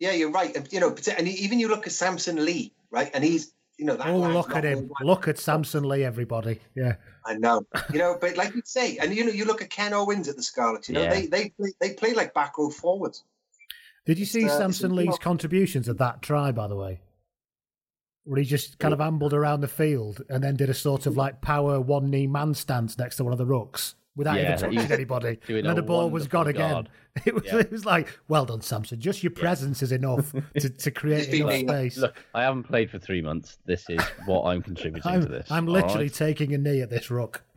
[0.00, 0.54] Yeah, you're right.
[0.56, 3.10] And, You know, and even you look at Samson Lee, right?
[3.14, 4.90] And he's, you know, that Oh, look at him!
[5.00, 6.60] Look at Samson Lee, everybody.
[6.76, 9.70] Yeah, I know, you know, but like you say, and you know, you look at
[9.70, 10.86] Ken Owens at the Scarlet.
[10.88, 11.10] You know, Yeah.
[11.14, 13.24] they they play, they play like back row forwards.
[14.06, 17.00] Did you see uh, Samson Lee's well- contributions at that try, by the way?
[18.24, 21.16] Where he just kind of ambled around the field and then did a sort of
[21.16, 24.76] like power one knee man stance next to one of the rooks without Yeah, even
[24.76, 25.38] touching anybody.
[25.48, 26.88] And the ball was wonderful gone again.
[27.26, 27.56] It was, Yeah.
[27.58, 29.00] it was like, well done, Samson.
[29.00, 31.66] Just your presence is enough to, to create Just enough me.
[31.66, 31.96] space.
[31.98, 35.50] look I haven't played for three months this is what I'm contributing to I'm, this
[35.50, 36.14] I'm literally right?
[36.14, 37.42] taking a knee at this rook.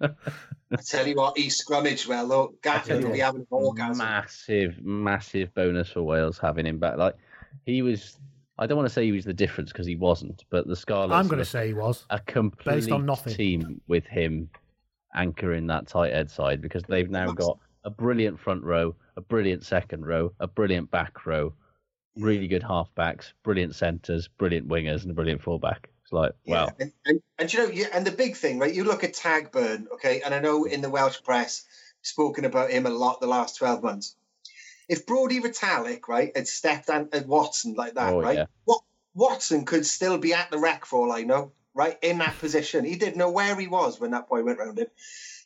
[0.00, 2.26] I tell you what, he scrummaged well.
[2.26, 3.98] look, Gaffin will be having an orgasm.
[3.98, 6.96] massive, massive bonus for Wales having him back.
[6.98, 7.16] Like
[7.64, 8.18] he was,
[8.58, 11.14] I don't want to say he was the difference because he wasn't, but the Scarlets.
[11.14, 12.04] I'm going to say he was.
[12.10, 13.34] a complete nothing.
[13.34, 14.50] team with him
[15.14, 19.64] anchoring that tight head side because they've now got a brilliant front row, a brilliant
[19.64, 21.54] second row, a brilliant back row,
[22.16, 25.88] really good halfbacks, brilliant centres, brilliant wingers, and a brilliant fullback.
[26.02, 28.74] It's like Yeah, wow, and, and, and you know, you, and the big thing, right?
[28.74, 31.64] You look at Tadhg Beirne, okay, and I know in the Welsh press,
[32.02, 34.16] spoken about him a lot the last twelve months.
[34.88, 38.46] If Brodie Retallick, right, had stepped at Watson like that, Oh, right, yeah.
[38.64, 38.82] what
[39.14, 42.84] Watson could still be at the wreck for all I know, right, in that position.
[42.84, 44.88] He didn't know where he was when that boy went round him.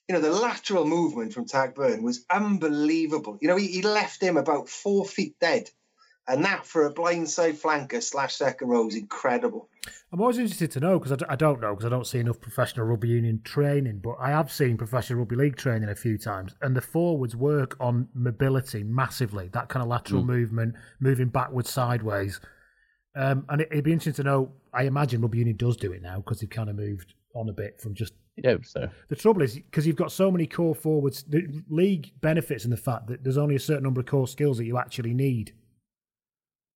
[0.09, 3.37] You know, the lateral movement from Tadhg Beirne was unbelievable.
[3.43, 5.69] You know, he, he left him about four feet dead.
[6.27, 9.69] And that for a blindside flanker slash second row is incredible.
[10.13, 12.21] I'm always interested to know because I, d- I don't know because I don't see
[12.21, 16.17] enough professional rugby union training, but I have seen professional rugby league training a few
[16.17, 19.51] times, and the forwards work on mobility massively.
[19.53, 22.41] That kind of lateral movement, moving backwards, sideways,
[23.17, 24.53] um, and it, it'd be interesting to know.
[24.73, 27.53] I imagine rugby union does do it now because they've kind of moved on a
[27.53, 28.15] bit from just.
[28.37, 31.23] you know, so The trouble is because you've got so many core forwards.
[31.25, 34.59] The league benefits in the fact that there's only a certain number of core skills
[34.59, 35.53] that you actually need.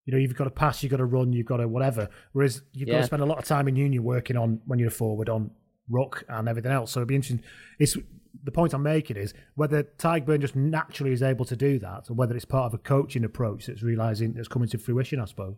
[0.04, 2.08] You know, you've got to pass, you've got to run, you've got to whatever.
[2.32, 4.88] Whereas you've got to spend a lot of time in union working on when you're
[4.88, 5.50] a forward on
[5.88, 6.92] ruck and everything else.
[6.92, 7.42] So it'd be interesting.
[7.78, 7.96] It's
[8.44, 12.08] the point I'm making is whether Tadhg Beirne just naturally is able to do that,
[12.08, 15.18] or whether it's part of a coaching approach that's realizing that's coming to fruition.
[15.20, 15.56] I suppose.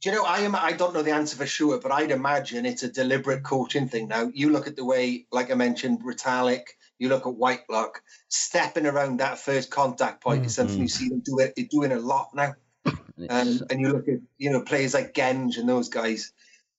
[0.00, 0.24] Do you know?
[0.24, 0.56] I am.
[0.56, 4.08] I don't know the answer for sure, but I'd imagine it's a deliberate coaching thing.
[4.08, 6.62] Now you look at the way, like I mentioned, Retallick.
[6.98, 11.20] You look at Whitelock stepping around that first contact point is something you see them
[11.20, 12.54] do it doing a lot now.
[13.28, 16.32] Um, and you look at you know players like Genge and those guys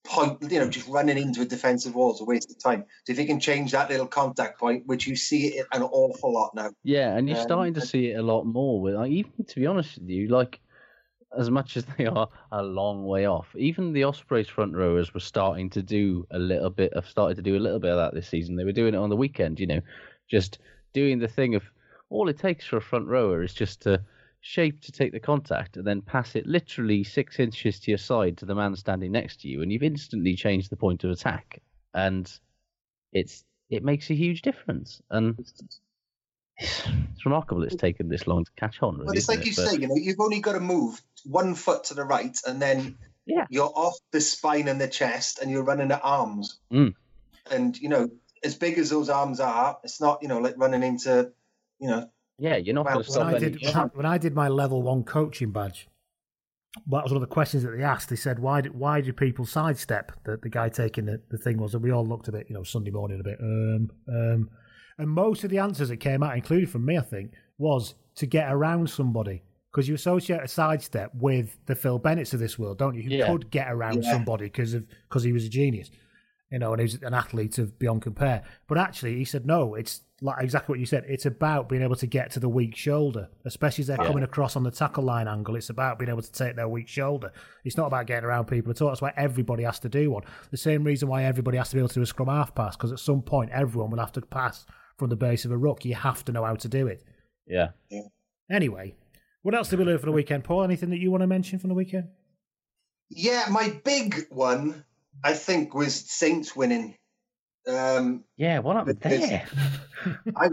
[0.03, 2.85] point you know just running into a defensive wall is a waste of time.
[3.03, 6.33] So if you can change that little contact point, which you see it an awful
[6.33, 6.71] lot now.
[6.83, 8.81] Yeah, and you're Um, starting to see it a lot more.
[8.81, 10.59] With like, even to be honest with you, like
[11.37, 15.19] as much as they are a long way off, even the Ospreys front rowers were
[15.19, 18.13] starting to do a little bit of started to do a little bit of that
[18.13, 18.55] this season.
[18.55, 19.81] They were doing it on the weekend, you know,
[20.29, 20.59] just
[20.93, 21.63] doing the thing of
[22.09, 24.03] all it takes for a front rower is just to
[24.41, 28.37] shape to take the contact and then pass it literally six inches to your side
[28.37, 31.61] to the man standing next to you, and you've instantly changed the point of attack,
[31.93, 32.31] and
[33.13, 35.01] it's it makes a huge difference.
[35.11, 35.53] And it's,
[37.13, 38.95] it's remarkable it's taken this long to catch on.
[38.95, 39.45] Really, But it's like it?
[39.45, 42.37] you But- say, you know, you've only got to move one foot to the right,
[42.47, 43.45] and then Yeah.
[43.49, 46.59] you're off the spine and the chest, and you're running at arms.
[46.71, 46.93] Mm.
[47.49, 48.09] And you know,
[48.43, 51.31] as big as those arms are, it's not you know like running into,
[51.79, 53.85] you know, Yeah, you're not Well, going to when when stop I did when I,
[53.97, 55.87] when I did my level one coaching badge,
[56.87, 58.09] well, that was one of the questions that they asked.
[58.09, 61.57] They said, "Why do, why do people sidestep?" The, the guy taking the, the thing
[61.57, 63.39] was, and we all looked a bit, you know, Sunday morning a bit.
[63.41, 64.49] Um, um,
[64.97, 68.25] and most of the answers that came out, including from me, I think, was to
[68.25, 72.77] get around somebody because you associate a sidestep with the Phil Bennett's of this world,
[72.77, 73.03] don't you?
[73.03, 73.27] Who Yeah.
[73.27, 74.11] could get around Yeah.
[74.11, 75.89] somebody because of because he was a genius,
[76.51, 78.43] you know, and he was an athlete of beyond compare.
[78.67, 79.75] But actually, he said no.
[79.75, 81.03] It's like exactly what you said.
[81.07, 84.05] It's about being able to get to the weak shoulder, especially as they're Yeah.
[84.07, 85.55] coming across on the tackle line angle.
[85.55, 87.31] It's about being able to take their weak shoulder.
[87.63, 88.89] It's not about getting around people at all.
[88.89, 90.23] That's why everybody has to do one.
[90.51, 92.75] The same reason why everybody has to be able to do a scrum half pass
[92.75, 94.65] because at some point everyone will have to pass
[94.97, 95.83] from the base of a ruck.
[95.85, 97.03] You have to know how to do it.
[97.47, 97.69] Yeah.
[98.51, 98.95] Anyway,
[99.41, 100.63] what else did we learn for the weekend, Paul?
[100.63, 102.09] Anything that you want to mention from the weekend?
[103.09, 103.45] yeah.
[103.49, 104.85] My big one,
[105.23, 106.95] I think, was Saints winning.
[107.67, 109.47] Um, Yeah, what happened But there?
[110.35, 110.49] I,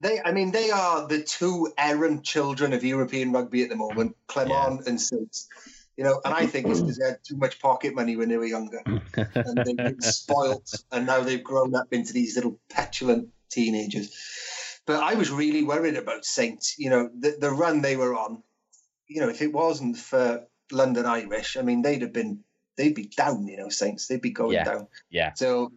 [0.00, 4.16] they, I mean, they are the two errant children of European rugby at the moment,
[4.26, 5.48] Clermont and Saints.
[5.96, 8.38] You know, and I think it's because they had too much pocket money when they
[8.38, 13.28] were younger, and they've been spoilt, and now they've grown up into these little petulant
[13.50, 14.16] teenagers.
[14.86, 16.76] But I was really worried about Saints.
[16.78, 18.42] You know, the the run they were on.
[19.06, 22.42] You know, if it wasn't for London Irish, I mean, they'd have been
[22.76, 23.46] they'd be down.
[23.46, 24.64] You know, Saints, they'd be going Yeah.
[24.64, 24.88] down.
[25.10, 25.34] yeah.
[25.34, 25.72] So,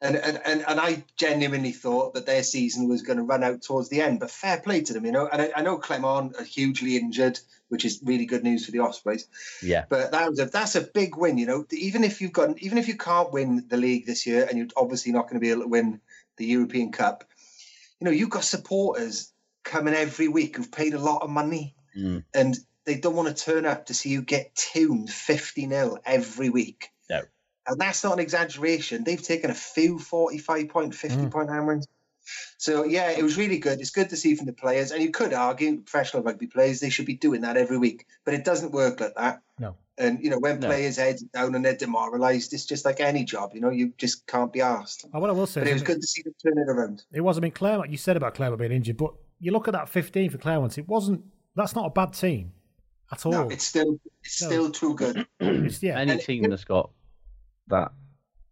[0.00, 3.62] and, and, and, and I genuinely thought that their season was going to run out
[3.62, 5.28] towards the end, but fair play to them, you know.
[5.30, 7.38] And I, I know Clermont are hugely injured,
[7.68, 9.26] which is really good news for the Ospreys.
[9.62, 9.84] Yeah.
[9.88, 11.66] But that was a, that's a big win, you know.
[11.72, 14.68] Even if you've got, even if you can't win the league this year, and you're
[14.76, 16.00] obviously not going to be able to win
[16.38, 17.24] the European Cup,
[18.00, 19.32] you know, you've got supporters
[19.64, 22.24] coming every week who've paid a lot of money, Mm.
[22.34, 26.48] and they don't want to turn up to see you get tuned fifty 0 every
[26.48, 26.90] week.
[27.10, 27.22] No.
[27.66, 29.04] And that's not an exaggeration.
[29.04, 31.30] They've taken a few 45 point, 50 Mm.
[31.30, 31.86] point hammerings.
[32.58, 33.80] So, yeah, it was really good.
[33.80, 34.90] It's good to see from the players.
[34.90, 38.06] And you could argue, professional rugby players, they should be doing that every week.
[38.24, 39.40] But it doesn't work like that.
[39.58, 39.76] No.
[39.96, 40.68] And, you know, when No.
[40.68, 43.50] players' heads are down and they're demoralised, it's just like any job.
[43.54, 45.06] You know, you just can't be asked.
[45.12, 47.04] Oh, what I will say But it was good to see them turn it around.
[47.12, 47.36] It was.
[47.36, 47.90] I mean, Clermont.
[47.90, 50.78] You said about Clermont being injured, but you look at that 15 for Clermont.
[50.78, 51.24] It wasn't.
[51.56, 52.52] That's not a bad team
[53.10, 53.32] at all.
[53.32, 54.48] No, it's still it's No.
[54.48, 55.26] still too good.
[55.40, 55.98] It's- yeah.
[55.98, 56.90] Any And- team that's got
[57.66, 57.90] that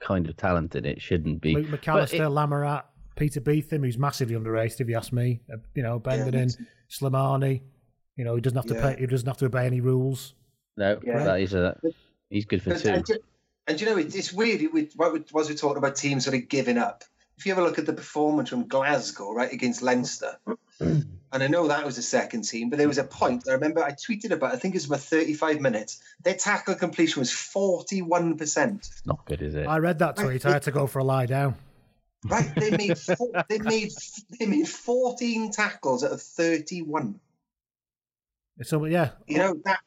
[0.01, 1.55] kind of talent in it shouldn't be.
[1.55, 2.83] Luke McAlister, it- Lamerat,
[3.17, 5.41] Peter Betham, who's massively underrated, if you ask me.
[5.53, 6.57] Uh, you know, Benderin,
[6.91, 7.63] Slimani.
[8.17, 8.95] You know, he doesn't have to Yeah.
[8.95, 9.01] pay.
[9.01, 10.35] He doesn't have to obey any rules.
[10.79, 11.25] no, Yeah.
[11.25, 11.79] that is a.
[12.29, 12.89] He's good for But- two.
[12.91, 13.19] and, you-
[13.67, 14.61] and you know, it, it's weird.
[14.73, 17.03] We, what was we talking about teams sort of giving up?
[17.39, 20.37] If you ever look at the performance from Glasgow, right, against Leinster,
[20.81, 23.83] and I know that was the second team, but there was a point, I remember
[23.83, 29.07] I tweeted about, I think it was about 35 minutes, their tackle completion was 41%.
[29.07, 29.67] Not good, is it?
[29.67, 30.45] I read that tweet.
[30.47, 31.55] I had to go for a lie down.
[32.29, 32.53] Right?
[32.57, 33.91] They made, four, they made,
[34.39, 37.19] they made 14 tackles out of 31.
[38.63, 39.81] So yeah, You know, that,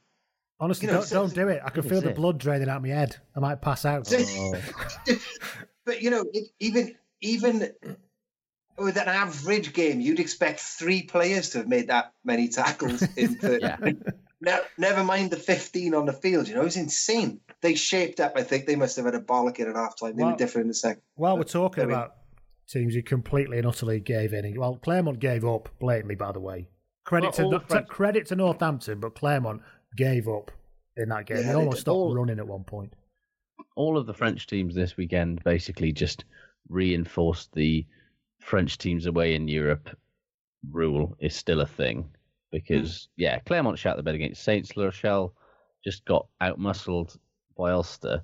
[0.60, 1.62] honestly, you know, don't, so- don't do it.
[1.66, 2.16] I can feel the it?
[2.16, 3.16] blood draining out of my head.
[3.36, 4.12] I might pass out.
[4.14, 4.56] Oh.
[5.86, 7.72] but you know, it, even, even
[8.78, 13.36] with an average game, you'd expect three players to have made that many tackles in
[13.40, 13.64] 30.
[13.66, 13.78] Yeah.
[14.42, 17.42] Ne- never mind the 15 on the field, you know, it was insane.
[17.62, 18.34] They shaped up.
[18.38, 20.16] I think they must have had a bollock in at half time.
[20.16, 21.02] They Well- were different in the second.
[21.16, 22.16] While we're talking I mean- about
[22.70, 26.16] teams who completely and utterly gave in, well, Clermont gave up blatantly.
[26.16, 26.68] By the way,
[27.06, 29.62] credit Well, to all the French- to credit to Northampton, but Clermont
[29.98, 30.52] gave up
[30.98, 31.38] in that game.
[31.38, 32.94] Yeah, they they almost stopped All- running at one point.
[33.76, 36.26] all of the French teams this weekend basically just
[36.70, 37.86] reinforced the
[38.42, 39.90] French teams away in Europe
[40.72, 42.10] rule is still a thing
[42.52, 45.34] because yeah, Clermont shot the bed against Saints, La Rochelle
[45.84, 47.18] just got outmuscled
[47.58, 48.22] by Ulster.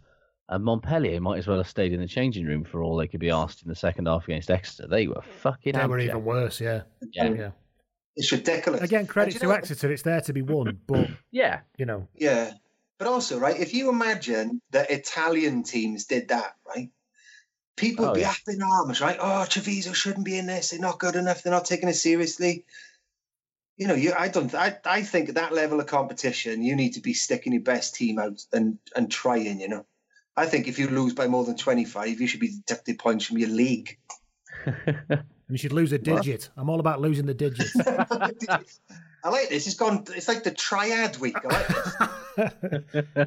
[0.48, 3.20] And Montpellier might as well have stayed in the changing room for all they could
[3.20, 4.88] be asked in the second half against Exeter.
[4.88, 5.74] They were fucking.
[5.74, 6.84] They were even worse, yeah.
[7.14, 7.26] Yeah.
[7.26, 7.52] Um, yeah.
[8.16, 8.82] It's ridiculous.
[8.82, 9.92] Again, credit to you know- Exeter.
[9.92, 11.62] It's there to be won, but Yeah.
[11.78, 12.54] you know, Yeah.
[12.98, 16.92] But also, right, if you imagine that Italian teams did that, right?
[17.76, 18.30] People Oh, would be yeah.
[18.30, 19.18] up in arms, right?
[19.20, 20.70] Oh, Treviso shouldn't be in this.
[20.70, 21.44] They're not good enough.
[21.44, 22.64] They're not taking it seriously.
[23.76, 26.94] You know, you I don't I, I think at that level of competition, you need
[26.94, 29.86] to be sticking your best team out and and trying, you know.
[30.38, 33.38] I think if you lose by more than 25, you should be deducted points from
[33.38, 33.98] your league.
[35.50, 36.50] you should lose a digit.
[36.58, 37.74] I'm all about losing the digits.
[39.26, 39.66] I like this.
[39.66, 40.04] It's gone.
[40.10, 41.36] It's like the triad week.
[41.44, 42.76] I like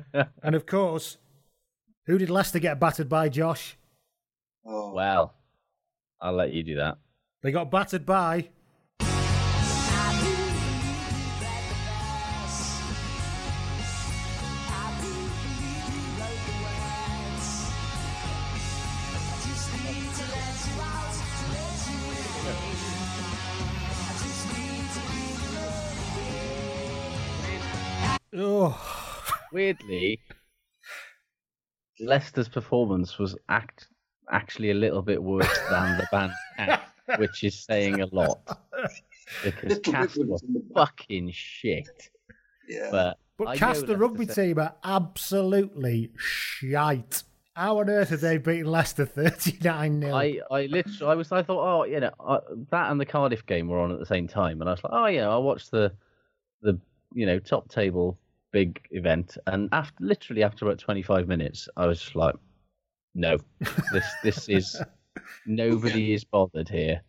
[0.07, 0.27] this.
[0.43, 1.17] and of course,
[2.07, 3.77] who did Leicester get battered by, Josh?
[4.65, 5.35] Oh, well,
[6.21, 6.99] I'll let you do that.
[7.43, 8.51] They got battered by.
[29.59, 30.21] Weirdly,
[31.99, 33.89] Leicester's performance was act
[34.31, 36.83] actually a little bit worse than the band Cast,
[37.19, 38.39] which is saying a lot
[39.43, 41.89] because Little Cast were the fucking shit.
[42.69, 42.89] yeah.
[42.93, 47.25] But but I Cast the rugby said- team are absolutely shite.
[47.57, 50.15] How on earth have they beaten Leicester 39 0?
[50.15, 52.39] I, I literally, I was, I thought, oh, you know, I,
[52.71, 54.93] that and the Cardiff game were on at the same time, and I was like,
[54.95, 55.91] oh yeah, I'll watch the,
[56.63, 56.79] the,
[57.13, 58.17] you know, top table
[58.53, 62.35] big event, and after, literally after about twenty five minutes, I was just like,
[63.15, 63.37] no,
[63.93, 64.81] this, this is,
[65.47, 67.03] nobody is bothered here.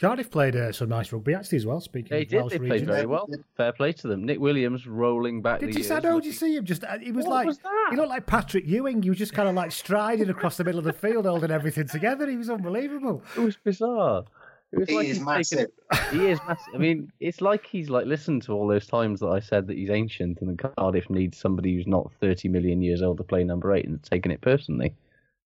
[0.00, 1.80] Cardiff played uh, some nice rugby actually as well.
[1.80, 2.86] Speaking They of did, Welsh they played region.
[2.88, 3.28] very well.
[3.56, 4.24] Fair play to them.
[4.26, 5.60] Nick Williams rolling back.
[5.60, 5.90] Did the you see?
[5.94, 6.64] years, did you see him?
[6.64, 7.88] Just uh, he was What like was that?
[7.90, 9.02] he looked like Patrick Ewing.
[9.02, 11.86] He was just kind of like striding across the middle of the field, holding everything
[11.86, 12.28] together.
[12.28, 13.22] He was unbelievable.
[13.36, 14.24] It was bizarre.
[14.72, 15.70] It was He like is massive.
[15.92, 16.74] Taken, he is massive.
[16.74, 19.76] I mean, it's like he's like listened to all those times that I said that
[19.76, 23.72] he's ancient and Cardiff needs somebody who's not 30 million years old to play number
[23.74, 24.94] eight and taken it personally.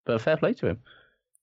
[0.05, 0.79] But fair play to him.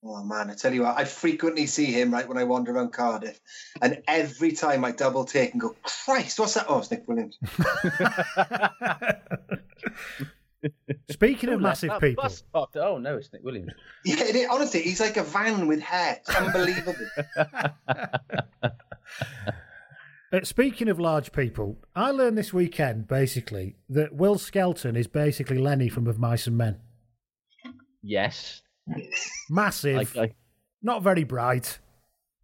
[0.05, 2.91] Oh man, I tell you what, I frequently see him right when I wander around
[2.91, 3.39] Cardiff,
[3.81, 6.65] and every time I double take and go, Christ, what's that?
[6.67, 7.39] Oh, it's Nick Williams.
[11.09, 12.77] Speaking of massive that people, bus parked?
[12.77, 13.71] Oh no, it's Nick Williams.
[14.05, 16.19] Yeah, it is, honestly, he's like a van with hair.
[16.19, 16.95] It's unbelievable.
[20.33, 25.57] uh, speaking of large people, I learned this weekend basically that Will Skelton is basically
[25.57, 26.79] Lenny from Of Mice and Men.
[28.01, 28.61] Yes,
[29.49, 30.31] Massive, I, I,
[30.81, 31.79] not very bright.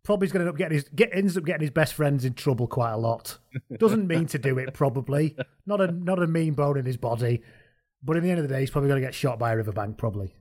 [0.03, 2.25] Probably is going to end up getting his get ends up getting his best friends
[2.25, 3.37] in trouble quite a lot.
[3.77, 4.73] Doesn't mean to do it.
[4.73, 7.41] Probably not a not a mean bone in his body,
[8.03, 9.57] but in the end of the day, he's probably going to get shot by a
[9.57, 9.97] riverbank.
[9.97, 10.33] Probably.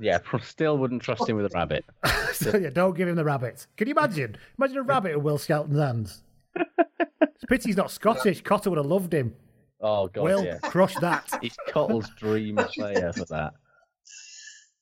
[0.00, 1.84] yeah, still wouldn't trust him with a rabbit.
[2.32, 3.66] so yeah, don't give him the rabbit.
[3.76, 4.36] Can you imagine?
[4.58, 6.22] Imagine a rabbit in Will Skelton's hands.
[6.56, 8.42] It's a pity he's not Scottish.
[8.42, 9.34] Cotter would have loved him.
[9.80, 10.58] Oh god, Will, yeah.
[10.58, 11.28] crush that.
[11.42, 13.54] He's Cotter's dream player for that.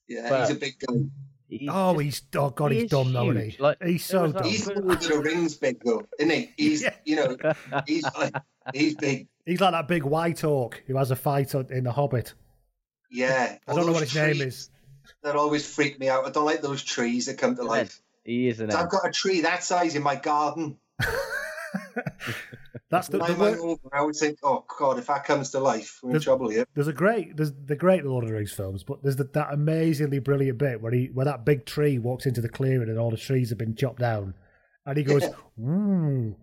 [0.08, 0.94] Yeah, Well, he's a big guy.
[1.48, 3.56] He's Oh, just- he's oh god, he he's is dumb though, isn't he?
[3.58, 4.44] Like, he's so was dumb.
[4.44, 6.52] He's the Lord of the Rings big though, isn't he?
[6.56, 6.94] He's, Yeah.
[7.04, 7.36] you know,
[7.86, 8.34] he's like,
[8.74, 9.26] he's big.
[9.50, 12.34] He's like that big white orc who has a fight in The Hobbit.
[13.10, 13.56] Yeah.
[13.68, 14.70] I don't know what his name is.
[15.24, 16.24] That always freak me out.
[16.24, 18.00] I don't like those trees that come to life.
[18.24, 20.76] he is an So I've got a tree that size in my garden.
[22.90, 25.50] That's the, the Nine wor- months old, I would think, oh God, if that comes
[25.50, 26.64] to life, we're in There's- trouble here.
[26.74, 29.52] There's a great, there's the great Lord of the Rings films, but there's the, that
[29.52, 33.10] amazingly brilliant bit where he, where that big tree walks into the clearing and all
[33.10, 34.34] the trees have been chopped down,
[34.86, 35.24] and he goes,
[35.60, 36.34] "Ooh,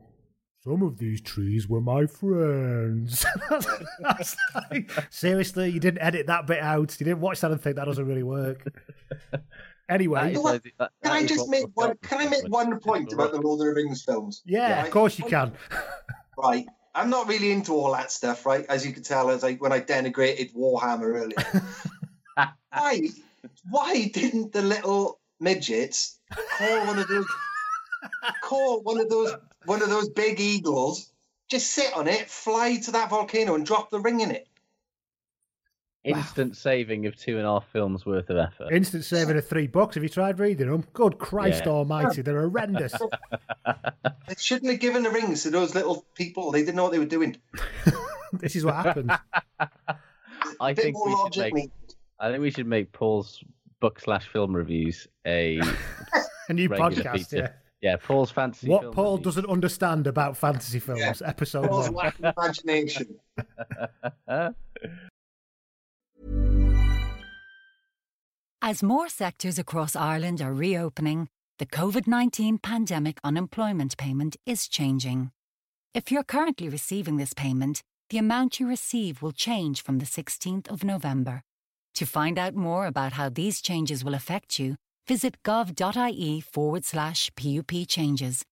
[0.68, 4.36] some of these trees were my friends." That's- that's
[4.72, 6.96] like- seriously, you didn't edit that bit out.
[7.00, 8.64] You didn't watch that and think that doesn't really work.
[9.32, 9.42] That
[9.90, 10.62] Anyway, is What-
[11.02, 11.96] Can I just make one?
[12.02, 14.42] Can I make one point about the Lord of the Rings films?
[14.46, 14.86] yeah, Right?
[14.86, 15.54] of course you can.
[16.38, 16.66] Right.
[16.94, 18.64] I'm not really into all that stuff, right?
[18.70, 21.64] As you can tell, as I when I denigrated Warhammer earlier.
[22.72, 23.02] why?
[23.70, 26.20] Why didn't the little midgets
[26.60, 27.26] call one of those?
[28.44, 29.34] call one of those
[29.68, 31.12] one of those big eagles.
[31.50, 34.48] Just sit on it, fly to that volcano, and drop the ring in it.
[36.04, 38.72] Instant saving of two and a half films worth of effort.
[38.72, 39.96] Instant saving of three bucks.
[39.96, 40.86] Have you tried reading them?
[40.94, 41.72] Good Christ Yeah.
[41.72, 42.94] Almighty, they're horrendous.
[43.66, 46.52] They shouldn't have given the rings to those little people.
[46.52, 47.38] They didn't know what they were doing.
[48.34, 49.10] this is what happens.
[50.60, 51.54] I A think we should make.
[51.54, 51.72] mate.
[52.20, 53.42] I think we should make Paul's
[53.80, 55.62] book slash film reviews a
[56.50, 57.38] A new podcast, feature.
[57.38, 57.50] yeah.
[57.82, 58.68] Yeah Paul's fantasy.
[58.70, 62.06] What film Paul doesn't understand about fantasy films, episode Paul's one.
[62.06, 63.16] lack of imagination.
[68.62, 75.32] As more sectors across Ireland are reopening, the COVID 19 pandemic unemployment payment is changing.
[75.94, 80.68] If you're currently receiving this payment, the amount you receive will change from the 16th
[80.70, 81.44] of November.
[81.96, 84.76] To find out more about how these changes will affect you,
[85.08, 88.44] visit gov.ie forward slash PUP changes.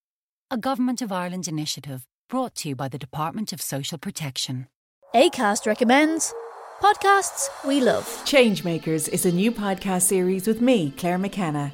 [0.49, 4.67] A Government of Ireland initiative brought to you by the Department of Social Protection.
[5.13, 6.33] ACAST recommends
[6.81, 8.05] podcasts we love.
[8.25, 11.73] Changemakers is a new podcast series with me, Claire McKenna,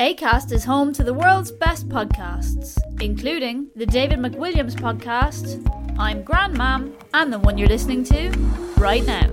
[0.00, 5.62] ACAST is home to the world's best podcasts, including the David McWilliams podcast,
[5.98, 8.30] I'm Grandmam, and the one you're listening to
[8.78, 9.30] right now.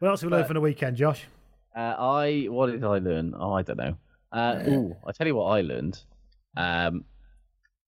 [0.00, 1.24] What else have we learned from the weekend, Josh?
[1.74, 3.34] Uh, I what did I learn?
[3.38, 3.96] Oh, I don't know.
[4.32, 6.02] Uh, ooh, I tell you what I learned.
[6.56, 7.04] Um,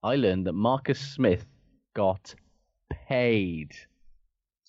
[0.02, 1.44] I learned that Marcus Smith
[1.92, 2.34] got
[3.08, 3.72] paid.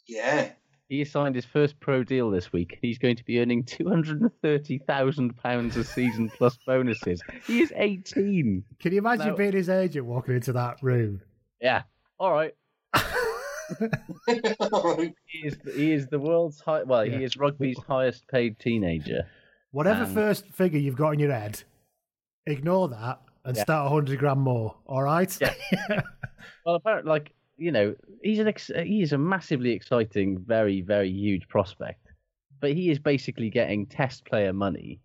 [0.08, 0.52] Yeah.
[0.88, 2.78] He signed his first pro deal this week.
[2.82, 7.22] He's going to be earning two hundred and thirty thousand pounds a season plus bonuses.
[7.48, 8.64] He is eighteen.
[8.80, 9.36] Can you imagine No.
[9.36, 11.22] being his agent walking into that room?
[11.60, 11.84] Yeah.
[12.20, 12.54] All right.
[14.28, 16.84] He is he is the world's high.
[16.84, 17.18] Well, Yeah.
[17.18, 19.28] he is rugby's highest paid teenager.
[19.72, 21.64] Whatever Um, first figure you've got in your head,
[22.46, 23.64] ignore that and Yeah.
[23.64, 24.76] start 100 grand more.
[24.86, 25.36] All right?
[25.42, 25.54] Yeah.
[26.66, 31.10] Well, apparently, like you know, he's an ex- he is a massively exciting, very very
[31.10, 32.06] huge prospect,
[32.60, 35.00] but he is basically getting test player money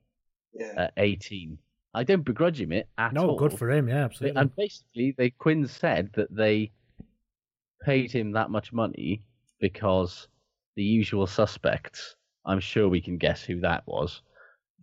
[0.53, 0.74] Yeah.
[0.76, 1.59] at eighteen.
[1.94, 3.26] I don't begrudge him it at no, all.
[3.28, 3.88] No, good for him.
[3.88, 4.40] Yeah, absolutely.
[4.40, 6.70] And basically, they Quins said that they
[7.82, 9.22] paid him that much money
[9.61, 10.28] because
[10.76, 12.14] the usual suspects.
[12.46, 14.22] I'm sure we can guess who that was.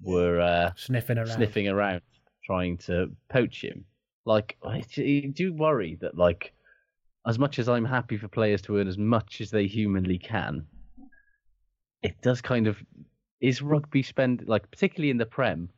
[0.04, 1.28] Were uh, Sniffing around.
[1.28, 2.02] sniffing around,
[2.46, 3.84] trying to poach him.
[4.26, 6.54] Like, I d- do worry that, like,
[7.28, 10.66] as much as I'm happy for players to earn as much as they humanly can,
[12.02, 12.78] it does kind of
[13.42, 15.70] is rugby spend like particularly in the Prem.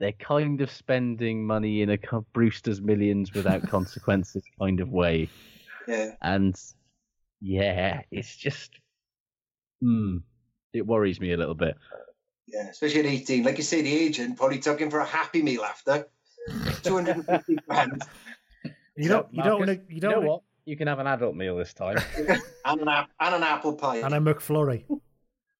[0.00, 1.98] They're kind of spending money in a
[2.32, 5.28] Brewster's millions without consequences kind of way,
[5.86, 6.12] Yeah.
[6.20, 6.54] and
[7.40, 8.72] yeah, it's just,
[9.80, 10.18] hmm,
[10.72, 11.76] it worries me a little bit.
[12.46, 12.68] Yeah.
[12.70, 13.44] Especially at 18.
[13.44, 16.06] Like you say, the agent probably took him for a happy meal after.
[16.82, 18.02] 250 grand
[18.96, 19.26] you don't.
[19.32, 19.74] You don't want to.
[19.76, 20.10] You You don't.
[20.10, 20.42] know wanna- what?
[20.66, 21.98] You can have an adult meal this time.
[22.64, 23.98] and an, ap- and an apple pie.
[23.98, 24.84] And a McFlurry,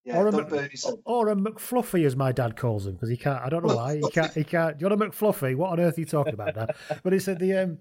[0.04, 3.16] yeah, or a don't Mc- or a McFluffy, as my dad calls him, because he
[3.16, 3.42] can't.
[3.42, 4.32] I don't know why he can't.
[4.32, 4.78] He can't.
[4.78, 5.56] Do you want a McFluffy?
[5.56, 6.74] What on earth are you talking about, Dad?
[7.02, 7.54] But he said the.
[7.54, 7.78] um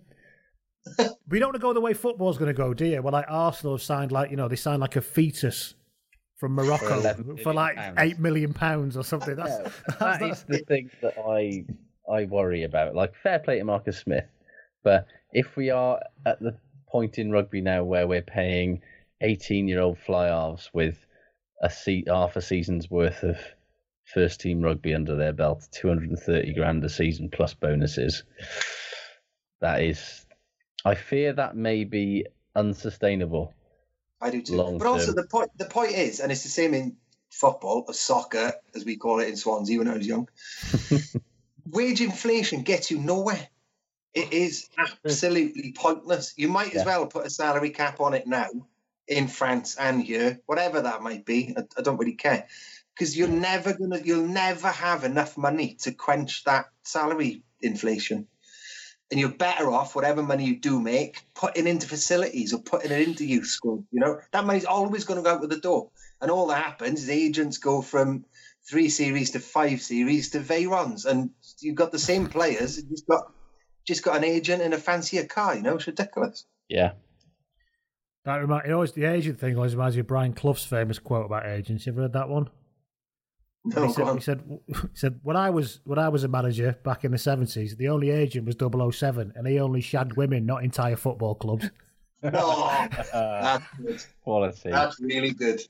[1.30, 3.02] We don't want to go the way football's going to go, do you?
[3.02, 5.76] Well, like Arsenal have signed, like you know, they signed like a fetus
[6.36, 7.96] from Morocco 11 for, like pounds.
[8.02, 9.38] eight million pounds or something.
[9.38, 11.64] That's, Yeah, that's, that's- the thing that I
[12.12, 12.96] I worry about.
[12.96, 14.26] Like fair play to Marcus Smith,
[14.84, 16.58] but if we are at the
[16.94, 18.82] point in rugby now where we're paying
[19.22, 21.06] eighteen-year-old fly halves with
[21.62, 23.38] a se- half a season's worth of
[24.06, 28.24] first team rugby under their belt, two hundred and thirty grand a season plus bonuses,
[29.60, 30.26] that is,
[30.86, 33.54] I fear that may be unsustainable.
[34.22, 34.56] I do too.
[34.56, 36.96] long but also the point the point is, and it's the same in
[37.32, 40.30] football or soccer, as we call it in Swansea when I was young.
[41.72, 43.48] Wage inflation gets you nowhere.
[44.14, 46.34] It is absolutely pointless.
[46.38, 46.86] You might as Yeah.
[46.86, 48.50] well put a salary cap on it now
[49.08, 51.54] in France and here, whatever that might be.
[51.58, 52.48] I, I don't really care
[52.94, 58.28] because you're never gonna, you'll never have enough money to quench that salary inflation.
[59.12, 63.08] And you're better off, whatever money you do make, putting into facilities or putting it
[63.08, 63.86] into youth school.
[63.92, 65.92] You know, that money's always going to go out with the door.
[66.22, 68.26] And all that happens is agents go from
[68.68, 71.06] three series to five series to Veyrons.
[71.06, 73.24] And you've got the same players, you just got
[73.86, 76.46] just got an agent in a fancier car, you know, it's ridiculous.
[76.70, 76.94] Yeah.
[78.26, 81.26] that remind, it always the agent thing always reminds me of Brian Clough's famous quote
[81.26, 81.86] about agents.
[81.86, 82.50] You ever heard that one?
[83.66, 84.18] No, he, said, on.
[84.18, 87.18] he said he said when I was when I was a manager back in the
[87.18, 88.56] seventies, the only agent was
[88.96, 91.70] 007 and he only shagged women, not entire football clubs.
[92.34, 94.02] Oh, that's good.
[94.24, 94.70] Quality.
[94.70, 95.62] That's really good.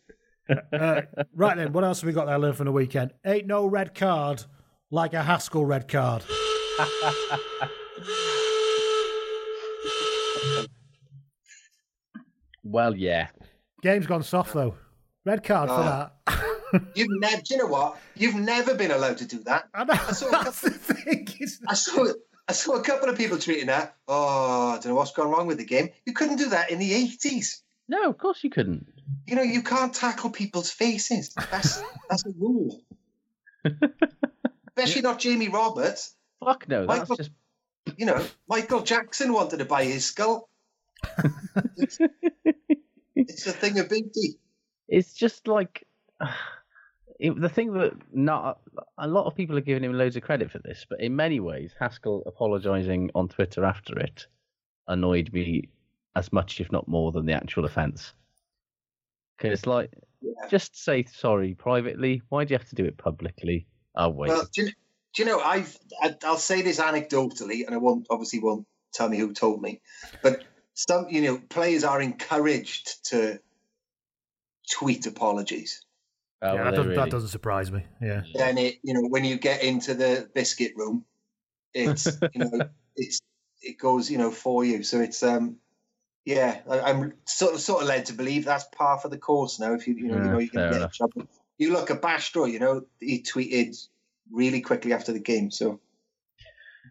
[0.72, 1.02] Uh,
[1.34, 3.12] right then, what else have we got there learned from the weekend?
[3.26, 4.44] Ain't no red card
[4.92, 6.24] like a Haskell red card.
[12.64, 13.28] Well, yeah.
[13.82, 14.76] Game's gone soft though.
[15.26, 15.84] Red card for Oh.
[16.28, 16.84] that.
[16.96, 17.98] You've never, do you know what?
[18.16, 19.70] You've never been allowed to do that.
[19.74, 21.28] I know, saw a that's couple, the thing.
[21.40, 22.08] isn't I saw,
[22.48, 23.96] I saw a couple of people tweeting that.
[24.08, 25.90] Oh, I don't know what's gone wrong with the game.
[26.06, 27.60] You couldn't do that in the 80s.
[27.90, 28.88] No, of course you couldn't.
[29.28, 31.34] You know, you can't tackle people's faces.
[31.52, 32.82] That's that's a rule.
[34.76, 36.16] Especially not Jamie Roberts.
[36.44, 36.88] Fuck no.
[36.88, 37.32] That's just
[37.98, 40.50] You know, Michael Jackson wanted to buy his skull.
[41.78, 41.98] it's,
[43.16, 44.40] it's a thing of beauty.
[44.88, 45.86] it's just like
[47.20, 48.60] it, the thing that not
[48.98, 51.40] a lot of people are giving him loads of credit for this, but in many
[51.40, 54.28] ways, Haskell apologising on Twitter after it
[54.88, 55.70] annoyed me
[56.16, 58.14] as much, if not more, than the actual offence.
[59.38, 59.92] Because, it's like,
[60.50, 62.22] just say sorry privately.
[62.30, 63.68] Why do you have to do it publicly?
[63.96, 64.72] Oh wait, Well, do you,
[65.14, 69.10] do you know, I've, I, I'll say this anecdotally, and I won't obviously won't tell
[69.10, 69.82] me who told me,
[70.22, 70.44] but
[70.74, 73.40] some, you know, players are encouraged to
[74.72, 75.86] tweet apologies.
[76.42, 77.86] Oh, yeah, well, that, doesn't, that doesn't surprise me.
[78.02, 78.24] Yeah.
[78.34, 81.06] Then it, you know, when you get into the biscuit room,
[81.74, 82.52] it's, you know,
[82.96, 83.22] it's,
[83.62, 84.84] it goes, you know, for you.
[84.84, 85.58] So it's, um,
[86.26, 89.60] yeah, I, I'm sort of, sort of led to believe that's par for the course
[89.60, 89.74] now.
[89.74, 90.94] If you, you know, you know, you can get in enough.
[90.94, 91.28] trouble.
[91.58, 93.78] You look at Bastareaud, you know, he tweeted
[94.34, 95.50] really quickly after the game.
[95.52, 95.80] So,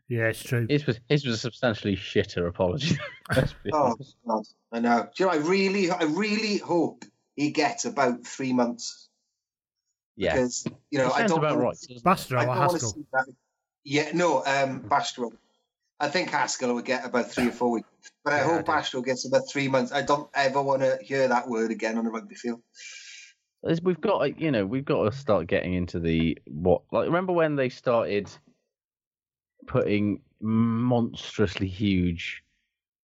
[0.09, 0.66] Yeah, it's true.
[0.70, 2.97] It was his was a substantially shitter apology.
[3.72, 3.95] Oh.
[4.28, 5.09] God, I know.
[5.16, 5.32] Do you know?
[5.32, 7.05] I really, I really hope
[7.36, 9.09] he gets about three months
[10.16, 11.76] yeah, because you know I don't about wanna right.
[11.76, 12.90] see- Bastareaud I or don't want to Haskell?
[12.90, 13.26] see that.
[13.84, 15.32] Yeah, no, um, Bastareaud.
[15.99, 17.88] I think Haskell would get about three or four weeks,
[18.24, 18.72] but I Yeah, hope do.
[18.72, 19.93] Bastareaud gets about three months.
[19.93, 22.61] I don't ever want to hear that word again on a rugby field.
[23.65, 27.07] Is we've got to- you know we've got to start getting into the what like
[27.07, 28.31] remember when they started
[29.67, 32.43] putting monstrously huge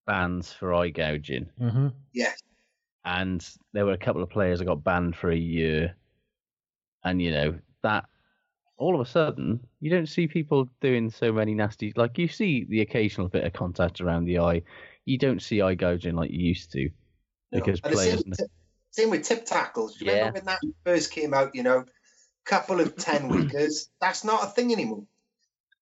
[0.07, 1.89] bans for eye gouging Mm-hmm.
[2.13, 2.33] Yeah,
[3.05, 5.95] and there were a couple of players that got banned for a year
[7.05, 8.05] and you know that
[8.77, 12.65] all of a sudden you don't see people doing so many nasty like you see
[12.69, 14.63] the occasional bit of contact around the eye
[15.05, 16.85] you don't see eye gouging like you used to
[17.53, 17.61] no.
[17.61, 18.25] because And the players
[18.91, 19.97] same, with tip tackles.
[19.97, 21.55] Do you remember when that first came out?
[21.55, 21.85] You know,
[22.45, 23.91] couple of ten weekers.
[24.01, 25.05] That's not a thing anymore.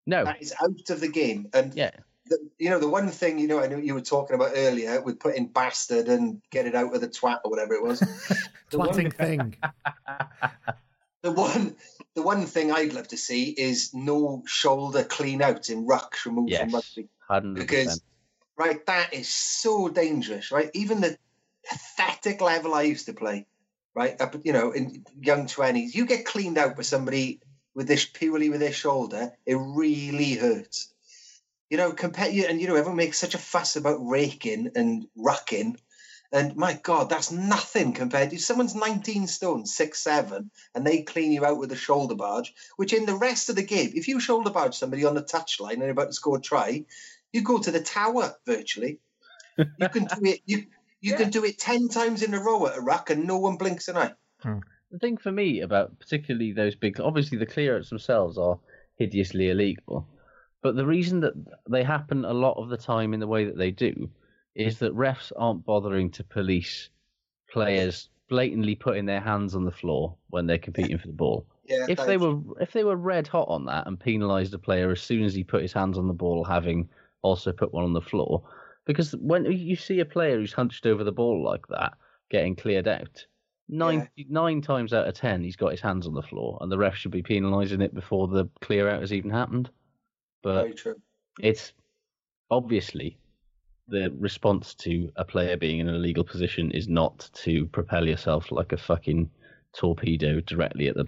[0.06, 1.48] no That is out of the game.
[1.52, 1.90] And yeah
[2.28, 5.00] the, you know, the one thing, you know, I know you were talking about earlier
[5.00, 8.00] with putting bastard and get it out of the twat or whatever it was.
[8.70, 9.56] the, one, Twatting thing.
[11.22, 11.76] the one,
[12.14, 16.56] the one thing I'd love to see is no shoulder clean out in rucks removed
[16.56, 17.08] from rugby.
[17.30, 18.02] 100% Because,
[18.56, 20.70] right, that is so dangerous, right?
[20.74, 21.16] Even the
[21.68, 23.46] pathetic level I used to play,
[23.94, 27.40] right, up, you know, in young 20s, you get cleaned out by somebody
[27.76, 30.92] with this purely with their shoulder, it really hurts.
[31.68, 35.76] You know, compare and you know, everyone makes such a fuss about raking and rucking.
[36.32, 41.32] And my God, that's nothing compared to someone's 19 stone, six, seven, and they clean
[41.32, 44.20] you out with a shoulder barge, which in the rest of the game, if you
[44.20, 46.84] shoulder barge somebody on the touchline and about to score a try,
[47.32, 49.00] you go to the tower virtually.
[49.58, 50.40] You can do it.
[50.46, 50.66] You
[51.06, 53.56] you can do it ten times in a row at a ruck, and no one
[53.56, 54.12] blinks an eye.
[54.42, 54.58] Hmm.
[54.90, 58.58] the thing for me about particularly those big obviously the clearance themselves are
[58.98, 60.06] hideously illegal
[60.62, 61.32] but the reason that
[61.68, 64.10] they happen a lot of the time in the way that they do
[64.54, 66.90] is that refs aren't bothering to police
[67.50, 71.46] players blatantly putting their hands on the floor when they're competing for the ball.
[71.64, 74.58] Yeah, if they is- were if they were red hot on that and penalised a
[74.58, 76.88] player as soon as he put his hands on the ball having
[77.22, 78.42] also put one on the floor
[78.86, 81.94] because when you see a player who's hunched over the ball like that
[82.30, 83.24] getting cleared out
[83.68, 86.78] nine nine times out of ten he's got his hands on the floor and the
[86.78, 89.68] ref should be penalising it before the clear out has even happened
[90.42, 90.96] but very true.
[91.40, 91.72] it's
[92.50, 93.18] obviously
[93.88, 98.50] the response to a player being in an illegal position is not to propel yourself
[98.50, 99.30] like a fucking
[99.72, 101.06] torpedo directly at the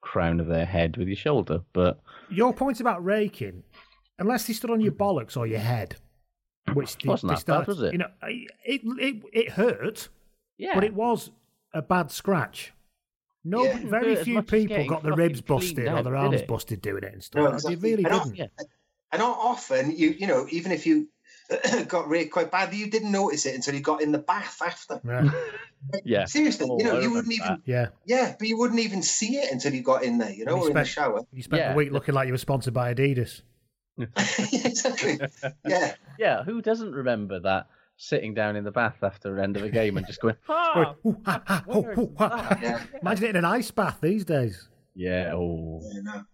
[0.00, 1.60] crown of their head with your shoulder.
[1.72, 2.00] But
[2.30, 3.62] Your point about raking,
[4.18, 5.96] unless he stood on your bollocks or your head,
[6.74, 7.92] which they, Wasn't they that bad, was it?
[7.92, 8.50] You know, it
[8.84, 10.08] it it hurt,
[10.58, 11.30] yeah, but it was
[11.72, 12.72] a bad scratch.
[13.46, 13.78] No, Yeah.
[13.84, 16.48] very Didn't hurt as few people got their ribs busted cleaned or their arms it?
[16.48, 17.62] busted doing it and stuff.
[17.62, 18.36] No, They really And didn't.
[18.36, 18.46] yeah.
[19.12, 21.08] And not often you you know even if you
[21.88, 24.98] got raked quite badly, you didn't notice it until you got in the bath after.
[25.06, 25.30] Yeah.
[26.04, 26.24] yeah.
[26.24, 27.60] Seriously, Oh, you know you wouldn't even that.
[27.66, 27.88] yeah.
[28.06, 30.62] yeah, but you wouldn't even see it until you got in there, you know, you
[30.62, 31.20] or in the spent- shower.
[31.32, 31.72] You spent Yeah.
[31.74, 33.42] a week looking like you were sponsored by Adidas.
[33.98, 35.18] Exactly.
[35.66, 35.94] Yeah.
[36.18, 37.66] Yeah, who doesn't remember that
[37.96, 40.94] sitting down in the bath after the end of a game and just going, ah,
[41.06, 42.58] Ooh, ha, ha, ho, ho, ha.
[42.60, 42.82] Yeah.
[43.02, 44.68] Imagine it in an ice bath these days.
[44.94, 46.24] yeah, oh, Yeah, no.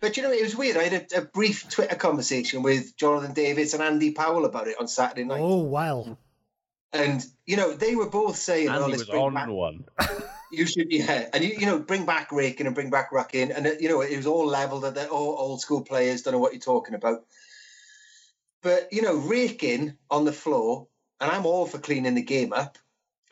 [0.00, 0.78] But you know, it was weird.
[0.78, 4.76] I had a, a brief Twitter conversation with Jonathan Davies and Andy Powell about it
[4.80, 5.40] on Saturday night.
[5.42, 6.18] Oh well.
[6.94, 9.48] And you know, they were both saying, And "Oh, he let's was bring on back
[9.48, 9.84] one.
[10.50, 13.66] You should, yeah, and you, you know, bring back Rakin and bring back Ruckin, and
[13.66, 16.22] uh, you know, it was all leveled at the all old school players.
[16.22, 17.24] Don't know what you're talking about,
[18.62, 20.88] but you know, raking on the floor,
[21.20, 22.78] and I'm all for cleaning the game up.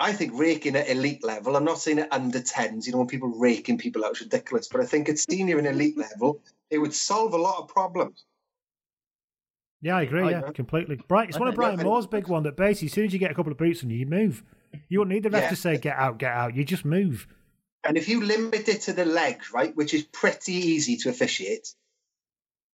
[0.01, 1.57] I think raking at elite level.
[1.57, 2.87] I'm not saying at under tens.
[2.87, 4.69] You know, when people raking people out, it's ridiculous.
[4.69, 6.41] But I think at senior and elite level,
[6.71, 8.25] it would solve a lot of problems.
[9.81, 10.23] Yeah, I agree.
[10.23, 10.53] I yeah, know.
[10.53, 11.01] completely.
[11.09, 11.29] Bright.
[11.29, 13.31] It's I one of Brian Moore's big one that basically, as soon as you get
[13.31, 14.43] a couple of boots on you, you move.
[14.89, 15.49] You wouldn't need the ref Yeah.
[15.51, 17.27] to say "get out, get out." You just move.
[17.85, 21.75] And if you limit it to the legs, right, which is pretty easy to officiate,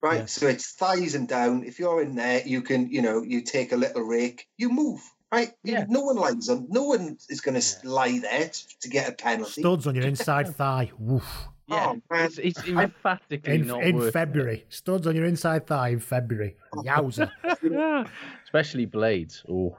[0.03, 0.21] right?
[0.21, 0.27] Yeah.
[0.27, 1.65] So it's thighs and down.
[1.65, 5.01] If you're in there, you can, you know, you take a little rake, you move,
[5.31, 5.53] right?
[5.63, 5.85] Yeah.
[5.89, 6.67] No one lies on.
[6.71, 9.61] No one is going to lie there to, to get a penalty.
[9.61, 10.91] Studs on your inside thigh.
[10.99, 11.49] Woof.
[11.67, 15.89] Yeah, Oh, it's, it's emphatically In, not in worth February, studs on your inside thigh
[15.91, 16.57] in February.
[16.75, 17.31] Yowza!
[18.45, 19.43] Especially blades.
[19.49, 19.75] Oh,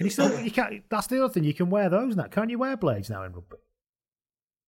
[0.00, 0.40] Can you still?
[0.40, 0.82] You can't.
[0.88, 1.44] That's the other thing.
[1.44, 2.22] You can wear those now.
[2.24, 3.58] Can't you wear blades now in rugby?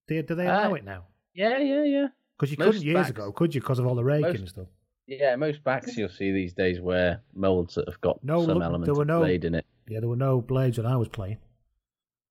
[0.07, 1.07] Do, do they allow Uh, it now?
[1.33, 2.07] yeah, yeah, yeah.
[2.37, 3.63] Because you most couldn't years backs- ago, could you?
[3.63, 4.67] Because of all the raking most- and stuff.
[5.07, 8.63] Yeah, most backs you'll see these days wear molds that have got No, some look,
[8.63, 9.65] element there were of no- blade in it.
[9.89, 11.39] Yeah, there were no blades when I was playing.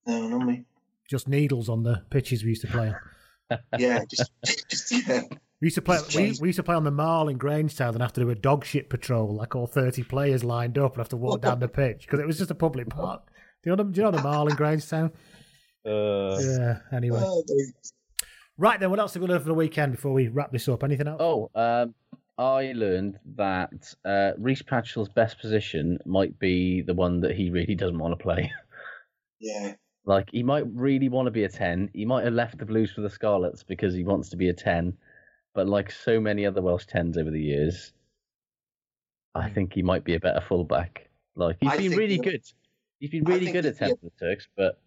[0.05, 0.65] No, not me.
[1.09, 3.59] Just needles on the pitches we used to play on.
[3.79, 4.31] Yeah, just,
[4.69, 5.23] just yeah.
[5.61, 5.99] We used to play.
[6.15, 8.35] We, we used to play on the Marl in Grangetown and have to do a
[8.35, 11.67] dog shit patrol, like all thirty players lined up and have to walk down the
[11.67, 13.21] pitch because it was just a public park.
[13.63, 13.83] Do you know?
[13.83, 15.11] the- Do you know the Marl in Grangetown?
[15.85, 16.79] Uh, Yeah.
[16.91, 17.89] Anyway, Oh, they-
[18.57, 18.89] right then.
[18.89, 20.83] What else have we learned for the weekend before we wrap this up?
[20.83, 21.21] Anything else?
[21.21, 21.93] Oh, um,
[22.39, 27.75] I learned that uh, Rhys Patchell's best position might be the one that he really
[27.75, 28.51] doesn't want to play.
[29.39, 29.73] yeah.
[30.05, 31.89] like he might really want to be a ten.
[31.93, 34.53] He might have left the Blues for the Scarlets because he wants to be a
[34.53, 34.97] ten.
[35.53, 37.91] But like so many other Welsh tens over the years,
[39.35, 39.53] I hmm.
[39.53, 41.09] think he might be a better fullback.
[41.35, 42.41] Like he's I been really good.
[42.99, 44.79] He's been really good at he'll ten be for the Turks, but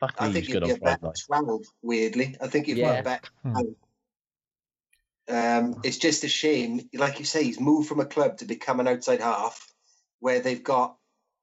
[0.00, 1.46] fuck I me, think he's he'd good be on a better Friday night.
[1.46, 2.36] 12, weirdly.
[2.40, 2.94] I think he'd Yeah.
[2.94, 3.28] be a better.
[3.42, 3.56] Hmm.
[5.28, 8.80] Um, it's just a shame, like you say, he's moved from a club to become
[8.80, 9.72] an outside half
[10.18, 10.96] where they've got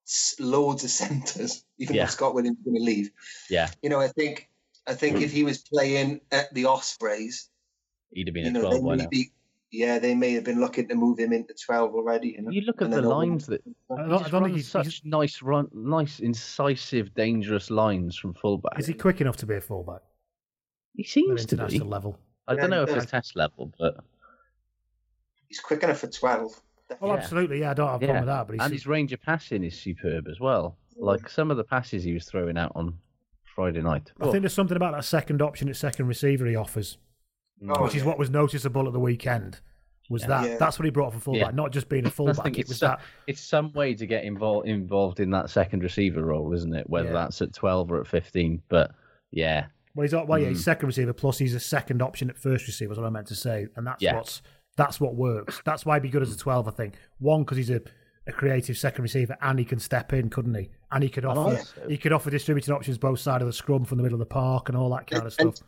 [0.05, 2.07] s- loads of centres, even Yeah.
[2.07, 3.11] Scott Williams is going to leave.
[3.49, 4.49] Yeah, You know, I think
[4.85, 5.23] I think hmm.
[5.23, 7.49] if he was playing at the Ospreys,
[8.11, 9.07] he'd have been you a know, twelve by now.
[9.09, 9.31] be,
[9.71, 12.29] yeah, they may have been looking to move him into 12 already.
[12.29, 12.49] You, know?
[12.51, 14.85] You look at And the lines that I don't, I just don't think he's, such
[14.85, 18.79] he's- nice run, nice, incisive, dangerous lines from fullback.
[18.79, 20.01] is he quick enough to be a fullback
[20.95, 21.79] He seems to be.
[21.79, 22.17] level.
[22.47, 23.97] I Yeah, don't know if it's test level, but
[25.47, 26.61] He's quick enough for 12.
[27.01, 27.13] Oh, Yeah.
[27.13, 27.59] absolutely.
[27.61, 28.47] Yeah, I don't have a problem with that.
[28.47, 30.77] But he's, and his range of passing is superb as well.
[30.95, 32.97] Like some of the passes he was throwing out on
[33.55, 34.11] Friday night.
[34.19, 36.97] I think there's something about that second option at second receiver he offers,
[37.67, 39.59] Oh, which is what was noticeable at the weekend.
[40.09, 40.57] Was that Yeah.
[40.57, 41.51] that's what he brought for fullback, Yeah.
[41.51, 42.43] not just being a fullback.
[42.43, 45.49] think It it's, was some, that it's some way to get involved involved in that
[45.49, 46.89] second receiver role, isn't it?
[46.89, 47.13] Whether Yeah.
[47.13, 48.61] that's at twelve or at fifteen.
[48.69, 48.91] But
[49.31, 50.49] yeah, Well, he's well, yeah, Mm.
[50.49, 52.93] he's second receiver plus he's a second option at first receiver.
[52.93, 54.15] Is what I meant to say, and that's Yeah.
[54.15, 54.41] what's
[54.77, 55.61] that's what works.
[55.65, 56.67] That's why he'd be good as a twelve.
[56.67, 57.81] I think one because he's a,
[58.25, 60.69] a creative second receiver and he can step in, couldn't he?
[60.91, 63.53] And he could And offer also- he could offer distributing options both sides of the
[63.53, 65.67] scrum from the middle of the park and all that kind of And- stuff.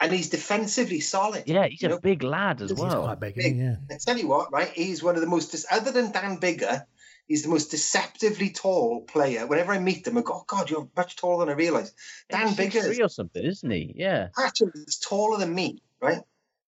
[0.00, 1.44] And he's defensively solid.
[1.46, 2.00] yeah, he's a know?
[2.00, 3.04] big lad as He's well.
[3.04, 3.60] quite big, isn't he?
[3.62, 3.76] yeah.
[3.90, 4.68] I tell you what, right?
[4.68, 6.84] He's one of the most, other than Dan Biggar,
[7.28, 9.46] he's the most deceptively tall player.
[9.46, 11.94] Whenever I meet them, I go, oh, God, you're much taller than I realised.
[12.30, 13.92] Dan He's Bigger 6'3" or something, isn't he?
[13.96, 14.28] Yeah.
[14.36, 16.20] Patchell is taller than me, right?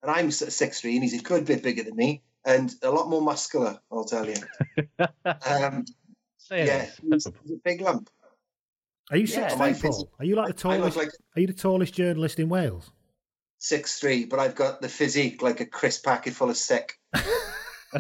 [0.03, 2.73] And I'm sort of six three, and he's a good bit bigger than me, and
[2.83, 3.81] a lot more muscular.
[3.91, 4.37] I'll tell you.
[5.47, 5.87] Um,
[6.51, 7.33] yeah, he's, he's a
[7.65, 8.11] big lump.
[9.11, 10.11] Are you Yeah, six my feet, Paul?
[10.19, 10.97] Are you like the tallest?
[10.99, 12.91] like Are you the tallest journalist in Wales?
[13.65, 16.99] Six three, but I've got the physique like a crisp packet full of sick.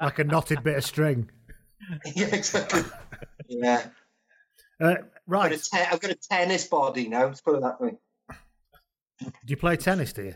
[0.00, 1.28] like a knotted bit of string.
[2.14, 2.82] yeah, exactly.
[3.48, 3.86] Yeah,
[4.80, 5.60] Uh, I've got, right.
[5.62, 7.26] te- I've got a tennis body now.
[7.26, 7.96] Let's put it that way.
[9.20, 10.12] Do you play tennis?
[10.12, 10.34] Do you?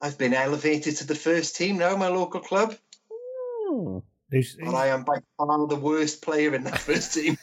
[0.00, 2.74] I've been elevated to the first team now, my local club.
[3.10, 4.02] Oh.
[4.30, 7.36] Who's- But I am by far the worst player in that first team.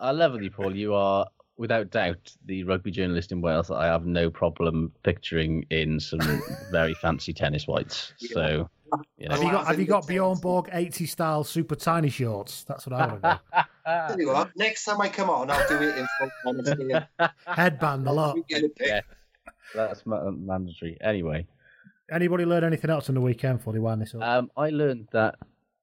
[0.00, 0.74] I love you, Paul.
[0.76, 1.26] You are,
[1.62, 6.18] without doubt, the rugby journalist in Wales I have no problem picturing in some
[6.72, 8.12] very fancy tennis whites.
[8.18, 8.68] So,
[9.16, 9.34] you know.
[9.36, 12.64] Have you got Have you got Bjorn Borg eighty style super tiny shorts?
[12.64, 13.40] That's what I want to
[14.08, 16.06] Tell you what, next time I come on, I'll do it in
[16.42, 18.36] full Headband a lot.
[18.36, 18.88] You get a pic.
[18.88, 19.00] yeah,
[19.72, 20.98] that's mandatory.
[21.00, 21.46] Anyway,
[22.10, 24.22] Anybody learn anything else on the weekend before they wind this up?
[24.22, 25.36] um, I learned that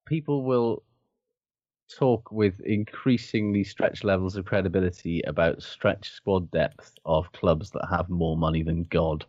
[0.05, 0.83] people will
[1.89, 8.09] talk with increasingly stretched levels of credibility about stretch squad depth of clubs that have
[8.09, 9.25] more money than God,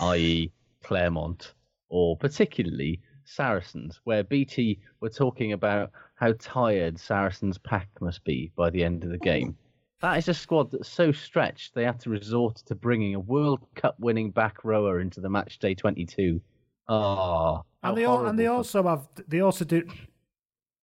[0.00, 0.52] i.e.,
[0.82, 1.54] Clermont,
[1.88, 8.70] or particularly Saracens, where BT were talking about how tired Saracens' pack must be by
[8.70, 9.56] the end of the game.
[10.00, 13.66] That is a squad that's so stretched they had to resort to bringing a World
[13.74, 16.40] Cup winning back rower into the match day 22.
[16.88, 19.82] Oh, and they all, and they also have they also do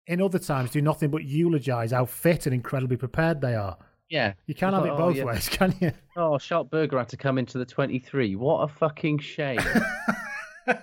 [0.07, 3.77] in other times do nothing but eulogize how fit and incredibly prepared they are.
[4.09, 5.23] Yeah, You can't have it Oh, both yeah.
[5.23, 5.91] ways, can you?
[6.17, 8.35] Oh, Schalk Burger had to come into the 23.
[8.35, 9.59] What a fucking shame.
[10.67, 10.75] you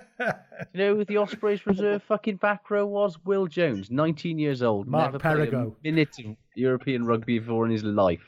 [0.73, 3.17] know who the Ospreys reserve fucking back row was?
[3.25, 4.87] Will Jones, 19 years old.
[4.87, 8.25] Mark never played a minute of European rugby before in his life.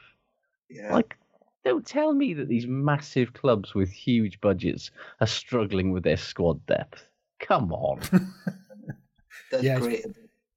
[0.69, 0.93] Yeah.
[0.93, 1.17] Like,
[1.65, 6.63] don't tell me that these massive clubs with huge budgets are struggling with their squad
[6.67, 7.05] depth.
[7.39, 7.99] Come on.
[9.51, 10.05] That's Yeah, great.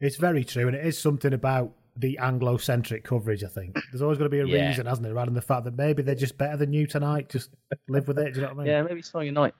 [0.00, 3.44] It's very true, and it is something about the Anglo-centric coverage.
[3.44, 4.68] I think there's always going to be a Yeah.
[4.68, 5.12] reason, hasn't it?
[5.12, 7.28] Rather than the fact that maybe they're just better than you tonight.
[7.28, 7.50] Just
[7.88, 8.34] live with it.
[8.34, 8.66] Do you know what I mean?
[8.66, 9.54] yeah, maybe it's not your night.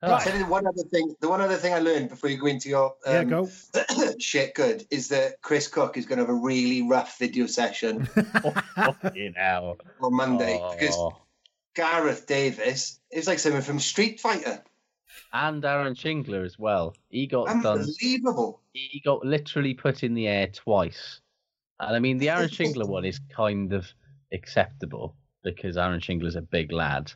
[0.00, 1.12] I'll the one other thing.
[1.20, 3.48] The one other thing I learned before you go into your um, Yeah, go.
[4.20, 8.06] shit good is that Chris Cook is going to have a really rough video session
[8.76, 9.76] Fucking hell.
[10.00, 11.16] on Monday because Oh.
[11.74, 14.62] Gareth Davies is like someone from Street Fighter.
[15.32, 16.94] And Aaron Shingler as well.
[17.08, 18.60] He got done Unbelievable.
[18.72, 21.20] he got literally put in the air twice.
[21.80, 23.86] And I mean, the Aaron Shingler one is kind of
[24.32, 25.14] acceptable
[25.44, 27.12] because Aaron Shingler's a big lad,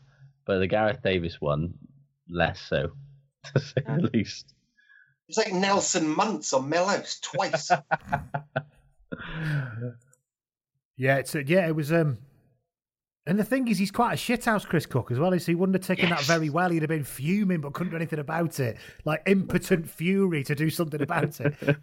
[0.47, 1.75] but the Gareth Davies one,
[2.29, 2.93] less so,
[3.55, 4.55] to say the least.
[5.29, 7.71] It's like Nelson Muntz on Milhouse twice.
[10.97, 11.91] Yeah, it's a, yeah, it was.
[11.93, 12.19] um
[13.25, 15.33] And the thing is, he's quite a shithouse, Chris Cook, as well.
[15.33, 16.71] Is he wouldn't have taken that very well.
[16.71, 18.79] He'd have been fuming, but couldn't do anything about it.
[19.05, 21.55] Like impotent fury to do something about it.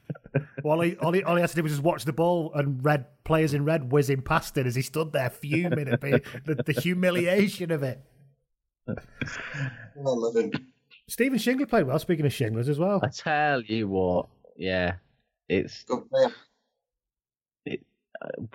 [0.65, 2.83] all, he, all, he, all he had to do was just watch the ball and
[2.83, 6.55] red players in red whizzing past it as he stood there fuming at being, the,
[6.55, 8.01] the humiliation of it.
[8.89, 8.93] I
[9.95, 10.51] love him.
[11.07, 11.99] Steven Shingler played well.
[11.99, 12.99] Speaking of Shinglers as well.
[13.01, 14.27] I tell you what,
[14.57, 14.95] yeah,
[15.47, 16.33] it's Good player.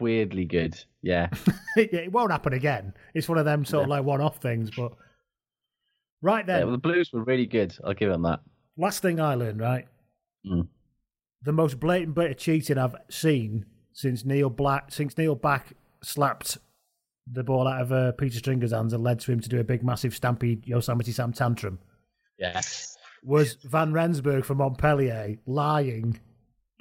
[0.01, 0.79] Weirdly good.
[1.03, 1.29] Yeah,
[1.77, 2.95] yeah, it won't happen again.
[3.15, 4.71] It's one of them sort of like one-off things.
[4.77, 4.93] But
[6.23, 7.77] right yeah then, well, the Blues were really good.
[7.85, 8.41] I'll give them that.
[8.77, 9.87] last thing I learned, right?
[10.47, 10.69] Mm.
[11.43, 16.59] The most blatant bit of cheating I've seen since Neil Black, since Neil Back slapped
[17.31, 19.65] the ball out of uh, Peter Stringer's hands and led to him to do a
[19.65, 21.79] big, massive stampede Yosemite Sam tantrum,
[22.39, 22.97] Yes.
[23.23, 26.19] was Van Rensburg from Montpellier lying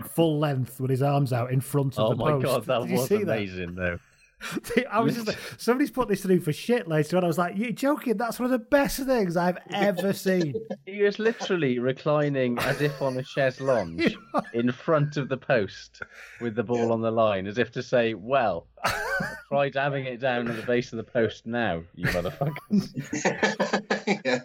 [0.03, 2.31] full length with his arms out in front of Oh the post.
[2.31, 3.99] Oh my god, that Did was see amazing though.
[4.91, 7.55] I was just like, somebody's put this through for shit later, and I was like,
[7.55, 8.17] "You're joking?
[8.17, 10.53] That's one of the best things I've ever seen."
[10.85, 14.17] He was literally reclining as if on a chaise lounge
[14.53, 16.01] in front of the post
[16.41, 18.67] with the ball on the line, as if to say, Well,
[19.47, 22.89] try dabbing it down at the base of the post now, you motherfuckers.
[24.25, 24.39] yeah.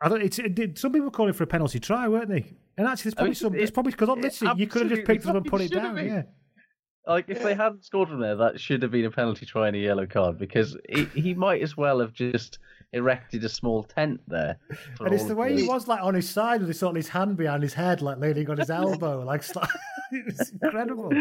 [0.00, 0.22] I don't.
[0.22, 2.44] It's, it did, some people were calling for a penalty try, weren't they?
[2.76, 3.54] And actually, there's I probably mean, some.
[3.54, 5.60] it- It's probably because it literally you could have just picked it up and put
[5.62, 5.96] it down.
[5.96, 6.22] should Yeah.
[7.06, 9.76] Like, if they hadn't scored from there, that should have been a penalty try and
[9.76, 12.58] a yellow card because he, he might as well have just
[12.92, 14.56] erected a small tent there.
[15.00, 16.96] And it's the way the- he was like on his side with his sort of
[16.96, 19.70] his hand behind his head, like leaning on his elbow, like sli-
[20.10, 21.12] it's incredible.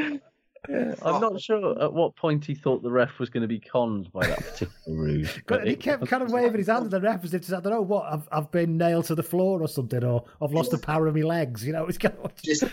[1.01, 4.11] I'm not sure at what point he thought the ref was going to be conned
[4.11, 5.34] by that particular ruse.
[5.47, 7.47] But but he kept kind of waving his hand at the ref as if to
[7.49, 10.26] say, I don't know what, I've, I've been nailed to the floor or something, or
[10.41, 11.66] I've lost the power of my legs.
[11.66, 12.63] You know, it's kind of Just,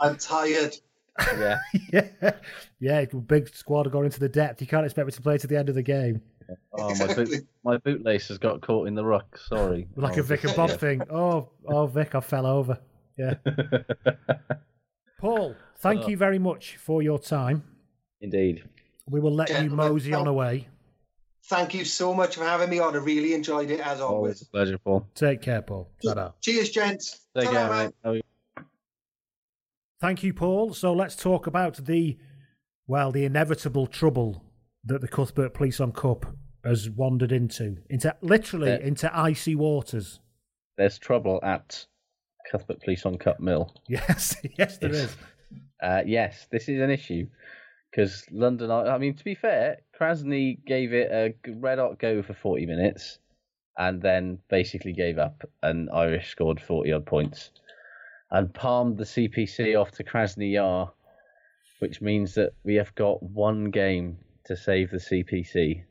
[0.00, 0.76] I'm tired.
[1.38, 1.58] Yeah.
[1.92, 2.32] yeah,
[2.80, 3.04] yeah.
[3.04, 4.60] Big squad going into the depth.
[4.60, 6.20] You can't expect me to play to the end of the game
[6.72, 9.38] Oh, my, boot, my bootlace has got caught in the ruck.
[9.38, 9.88] Sorry.
[9.96, 10.76] like Oh, a Vic and Bob yeah.
[10.76, 11.02] thing.
[11.10, 12.78] Oh, oh, Vic, I fell over.
[13.16, 13.34] Yeah.
[15.18, 16.08] Paul, thank Oh.
[16.08, 17.62] you very much for your time.
[18.20, 18.64] Indeed.
[19.08, 20.68] We will let you Gentlemen, mosey on away.
[21.44, 22.94] Thank you so much for having me on.
[22.96, 24.42] I really enjoyed it as Always always.
[24.42, 25.06] a pleasure, Paul.
[25.14, 25.88] Take care, Paul.
[26.02, 26.32] Ta-da.
[26.40, 27.20] Cheers, gents.
[27.36, 27.84] Take Ta-ra, care, man.
[27.86, 27.94] mate.
[28.02, 28.22] How are you?
[30.00, 30.74] Thank you, Paul.
[30.74, 32.18] So let's talk about the,
[32.86, 34.42] well, the inevitable trouble
[34.84, 36.26] that the Cuthbert Police on Cup
[36.64, 38.78] has wandered into, into literally Yeah.
[38.78, 40.20] into icy waters.
[40.76, 41.86] There's trouble at
[42.50, 43.72] Cuthbert Police on Cup Mill.
[43.88, 45.04] Yes, yes, there Yes.
[45.10, 45.16] is.
[45.82, 47.26] Uh, yes, this is an issue
[47.90, 48.70] because London.
[48.70, 53.18] I mean, to be fair, Krasny gave it a red hot go for 40 minutes,
[53.78, 55.44] and then basically gave up.
[55.62, 57.50] And Irish scored 40 odd points,
[58.30, 60.92] and palmed the CPC off to Krasny Yar,
[61.78, 65.82] which means that we have got one game to save the CPC.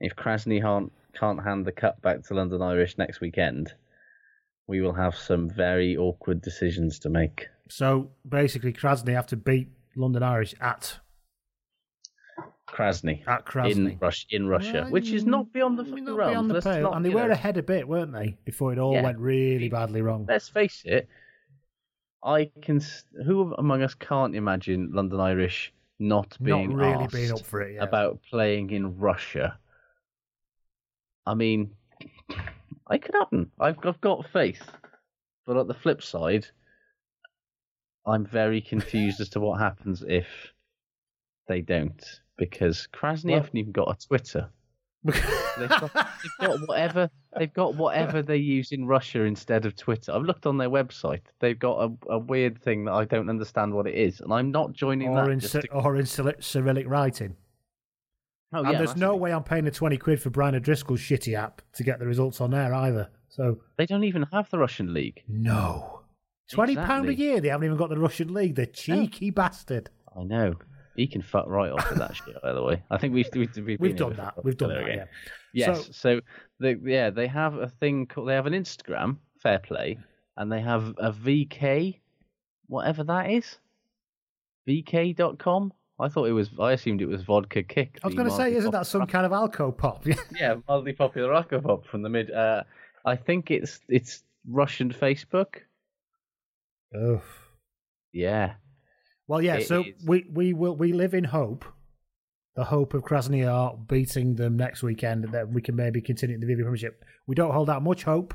[0.00, 3.72] If Krasny can't can't hand the cup back to London Irish next weekend,
[4.66, 7.48] we will have some very awkward decisions to make.
[7.68, 10.98] So basically, Krasny have to beat London Irish at
[12.68, 13.26] Krasny.
[13.26, 13.70] At Krasny.
[13.92, 16.32] In, Rus- in Russia, which is not mm, beyond the fucking Not realms.
[16.32, 16.82] beyond the pale.
[16.82, 18.36] not, And they were know, ahead a bit, weren't they?
[18.44, 19.02] Before it all Yeah.
[19.02, 20.26] went really badly wrong.
[20.28, 21.08] Let's face it.
[22.22, 22.80] I can.
[23.24, 27.74] Who among us can't imagine London Irish not being not really being up for it,
[27.76, 27.82] yeah.
[27.84, 29.58] about playing in Russia?
[31.24, 31.70] I mean,
[32.86, 33.50] I could happen.
[33.60, 34.62] I've, I've got faith,
[35.46, 36.46] but at the flip side,
[38.06, 40.26] I'm very confused as to what happens if
[41.48, 42.02] they don't,
[42.38, 44.50] because Krasny Well- haven't even got a Twitter.
[45.04, 50.10] they've, got, they've got whatever they've got whatever they use in Russia instead of Twitter.
[50.12, 51.20] I've looked on their website.
[51.38, 51.78] They've got
[52.08, 55.10] a, a weird thing that I don't understand what it is, and I'm not joining
[55.10, 55.30] or that.
[55.30, 57.36] in, to- or in Cyr- Cyrillic writing.
[58.52, 61.34] Oh, and yeah, there's no way I'm paying the 20 quid for Brian O'Driscoll's shitty
[61.34, 63.08] app to get the results on there either.
[63.28, 65.22] So They don't even have the Russian league.
[65.28, 66.02] No.
[66.52, 67.08] £20 Exactly.
[67.14, 68.54] a year, they haven't even got the Russian league.
[68.54, 69.90] The cheeky bastard.
[70.16, 70.54] I know.
[70.96, 72.40] He can fuck right off with that shit.
[72.42, 74.42] By the way, I think we've we've, we've, We've done that.
[74.44, 75.04] We've done that, we yeah.
[75.52, 75.86] Yes.
[75.86, 76.20] So- So,
[76.60, 78.28] they, yeah, they have a thing called.
[78.28, 79.98] They have an Instagram, Fair Play,
[80.36, 81.98] and they have a VK,
[82.68, 83.58] whatever that is.
[84.68, 85.72] VK.com.
[85.98, 86.50] I thought it was.
[86.60, 87.98] I assumed it was vodka kick.
[88.02, 90.04] I was going to say, isn't that some kind of alco pop?
[90.38, 92.30] yeah, mildly popular rock pop from the mid.
[92.30, 92.64] Uh,
[93.04, 95.54] I think it's it's Russian Facebook.
[96.94, 97.22] Oh.
[98.12, 98.54] Yeah.
[99.28, 99.56] Well, yeah.
[99.56, 100.04] It so is.
[100.06, 101.64] we we will we live in hope,
[102.54, 106.46] the hope of Krasnodar beating them next weekend, and that we can maybe continue the
[106.46, 107.04] VV Premiership.
[107.26, 108.32] We don't hold out much hope,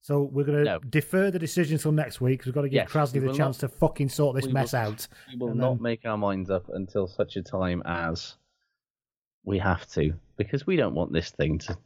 [0.00, 0.78] so we're going to No.
[0.80, 2.40] defer the decision till next week.
[2.40, 4.72] 'cause we've got to give Yes, Krasny the chance not- to fucking sort this mess
[4.72, 5.06] will- out.
[5.32, 8.36] We will not then- make our minds up until such a time as
[9.44, 11.76] we have to, because we don't want this thing to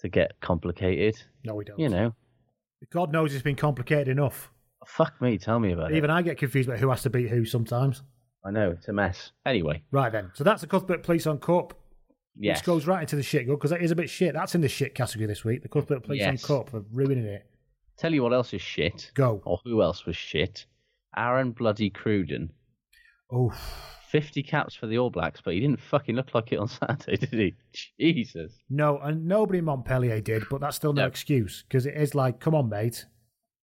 [0.00, 1.20] to get complicated.
[1.44, 1.78] No, we don't.
[1.78, 2.14] You know,
[2.90, 4.50] God knows it's been complicated enough.
[4.86, 5.96] Fuck me, tell me about it.
[5.96, 6.10] Even.
[6.10, 8.02] I get confused about who has to beat who sometimes.
[8.44, 9.32] I know it's a mess.
[9.44, 11.74] Anyway, Right then, so that's the Cuthbert Police on Cup.
[12.38, 14.32] yes, Which goes right into the shit because that is a bit shit.
[14.34, 15.62] That's in the shit category this week.
[15.62, 17.44] The Cuthbert Police on Cup for ruining it.
[17.98, 19.10] tell you what else is shit.
[19.14, 19.42] Go.
[19.44, 20.64] Or who else was shit?
[21.16, 22.50] Aaron bloody Cruden.
[23.30, 23.52] Oh,
[24.08, 27.16] 50 caps for the All Blacks, but he didn't fucking look like it on Saturday,
[27.18, 27.54] did he?
[28.14, 28.52] Jesus.
[28.70, 31.08] no, and nobody in Montpellier did, but that's still no, No.
[31.08, 33.04] excuse because it is like, come on, mate.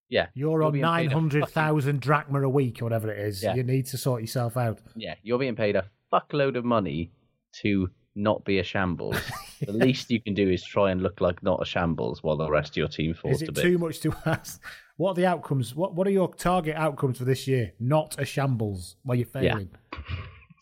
[0.10, 0.28] Yeah.
[0.34, 3.43] You're on being paid a nine hundred fucking- drachma a week or whatever it is.
[3.43, 3.55] Yeah.
[3.55, 4.80] You need to sort yourself out.
[4.95, 7.12] Yeah, you're being paid a fuckload of money
[7.62, 9.18] to not be a shambles.
[9.60, 12.47] The least you can do is try and look like not a shambles while the
[12.47, 13.62] rest of your team falls is to it bits.
[13.64, 14.62] too much to ask?
[14.97, 15.74] What are the outcomes?
[15.74, 17.74] What What are your target outcomes for this year?
[17.80, 19.53] Not a shambles where you're Yeah.
[19.53, 19.70] failing.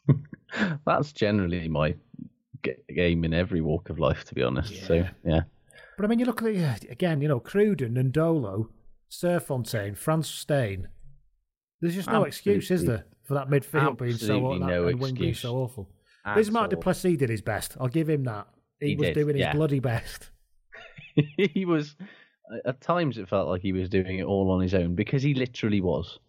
[0.86, 1.96] That's generally my
[2.64, 4.86] g- game in every walk of life, to be honest.
[4.86, 5.42] So, yeah.
[5.98, 8.70] But I mean, you look at the, again, you know, Cruden and Dolo,
[9.10, 10.88] Serfontein, Frans Steyn.
[11.82, 15.00] There's just no excuse, is there, for that midfield being so Absolutely that, no and
[15.00, 15.90] wing being so awful.
[16.26, 16.70] At Bismarck all.
[16.70, 17.78] du Plessis did his best.
[17.80, 18.48] I'll give him that.
[18.80, 20.30] He, He was did, doing his bloody best.
[21.38, 21.96] he was,
[22.66, 25.34] at times, it felt like he was doing it all on his own because he
[25.34, 26.20] literally was.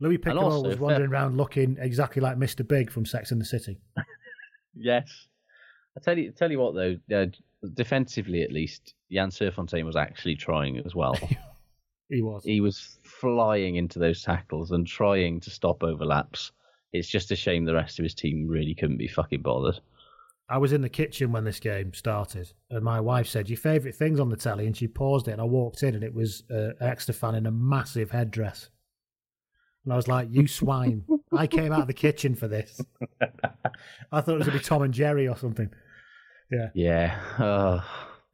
[0.00, 2.66] Louis Picamoles was wandering around looking exactly like Mr.
[2.66, 3.80] Big from Sex and the City.
[4.74, 5.26] Yes.
[5.96, 7.26] I tell you, tell you what though, uh,
[7.74, 11.18] defensively at least, Jan Serfontein was actually trying as well.
[12.10, 12.44] He was.
[12.44, 16.52] he was flying into those tackles and trying to stop overlaps.
[16.92, 19.80] It's just a shame the rest of his team really couldn't be fucking bothered.
[20.48, 23.94] I was in the kitchen when this game started, and my wife said, "Your favourite
[23.94, 26.42] things on the telly," and she paused it, and I walked in, and it was
[26.50, 28.68] uh, an extra fan in a massive headdress,
[29.84, 31.04] and I was like, "You swine!
[31.32, 32.80] I came out of the kitchen for this.
[34.10, 35.70] I thought it was gonna be Tom and Jerry or something."
[36.50, 36.70] Yeah.
[36.74, 37.20] Yeah.
[37.38, 37.80] Uh,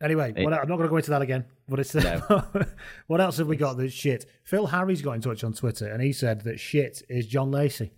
[0.02, 1.44] Anyway, It- what, I'm not going to go into that again.
[1.68, 1.94] But it's
[3.06, 4.26] what else have we got that's shit?
[4.44, 7.92] Phil Harry's got in touch on Twitter, and he said that shit is John Lacey.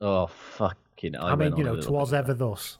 [0.00, 1.16] oh fucking!
[1.16, 2.78] I, I, mean, you know, twas ever thus.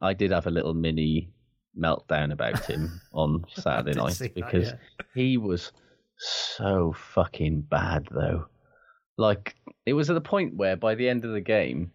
[0.00, 1.32] I did have a little mini
[1.78, 4.76] meltdown about him on Saturday night see that, because yeah.
[5.14, 5.72] he was
[6.18, 8.46] so fucking bad though.
[9.18, 9.54] Like
[9.86, 11.92] it was at the point where by the end of the game,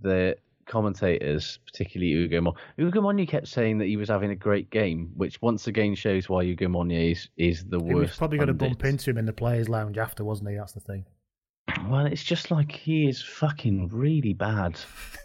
[0.00, 4.70] the commentators, particularly Ugo Mon- Ugo Monye kept saying that he was having a great
[4.70, 7.88] game, which once again shows why Ugo Monye is, is the worst.
[7.88, 10.56] He was probably going to bump into him in the players' lounge after, wasn't he?
[10.56, 11.04] That's the thing.
[11.88, 14.78] Well, it's just like he is fucking really bad,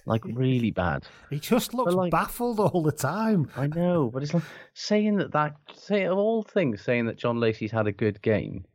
[0.05, 1.03] like really bad.
[1.29, 3.49] He just looks like- baffled all the time.
[3.55, 4.43] I know, but it's like
[4.73, 8.65] saying that that say of all things, saying that John Lacey's had a good game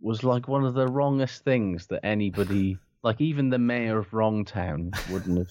[0.00, 4.92] was like one of the wrongest things that anybody, like even the mayor of Wrongtown,
[5.10, 5.48] wouldn't have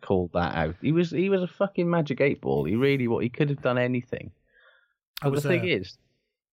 [0.00, 0.74] called that out.
[0.80, 2.64] He was he was a fucking magic eight ball.
[2.64, 4.30] He really what he could have done anything.
[5.22, 5.98] But the thing uh, is,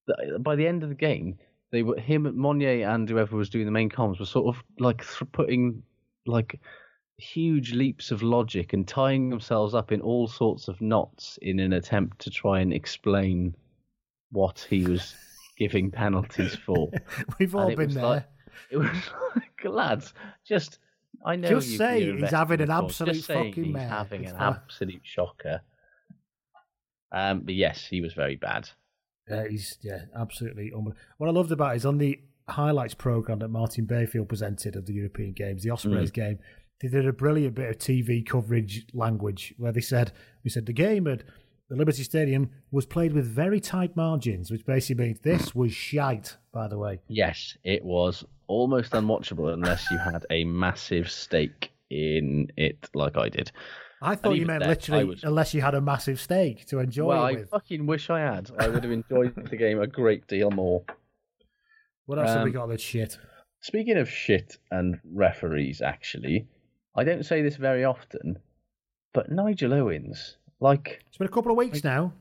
[0.08, 1.38] that by the end of the game,
[1.72, 5.04] they were him, Monye, and whoever was doing the main comms were sort of like
[5.06, 5.84] th- putting
[6.26, 6.60] like
[7.18, 11.74] huge leaps of logic and tying themselves up in all sorts of knots in an
[11.74, 13.56] attempt to try and explain
[14.32, 15.16] what he was
[15.58, 16.90] giving penalties for.
[17.40, 18.04] We've all been there.
[18.04, 18.30] like-
[18.72, 18.90] it was
[19.36, 20.14] like, lads,
[20.46, 20.80] just
[21.24, 23.84] I know Just you- say he's having an absolute fucking mess.
[23.84, 24.54] he's having It's an fine.
[24.54, 25.62] absolute shocker.
[27.12, 28.70] Um, but yes, he was very bad.
[29.30, 30.66] Yeah, he's yeah, absolutely.
[30.76, 30.96] Unbelievable.
[31.18, 32.20] What I loved about it is on the
[32.50, 36.40] highlights program that Martin Bayfield presented of the European Games, the Ospreys game.
[36.82, 40.12] They did a brilliant bit of TV coverage language where they said,
[40.44, 41.24] "We said the game at
[41.70, 46.38] the Liberty Stadium was played with very tight margins, which basically means this was shite."
[46.52, 52.48] By the way, Yes, it was almost unwatchable unless you had a massive stake in
[52.58, 53.52] it, like I did.
[54.02, 57.08] I thought you meant then, literally was- unless you had a massive stake to enjoy
[57.08, 57.50] well, I with.
[57.50, 58.52] fucking wish I had.
[58.60, 60.84] I would have enjoyed the game a great deal more.
[62.06, 62.70] What else have we um, got?
[62.70, 63.18] That's shit.
[63.62, 66.48] Speaking of shit and referees, actually,
[66.96, 68.38] I don't say this very often,
[69.14, 72.14] but Nigel Owens, like, It's been a couple of weeks now.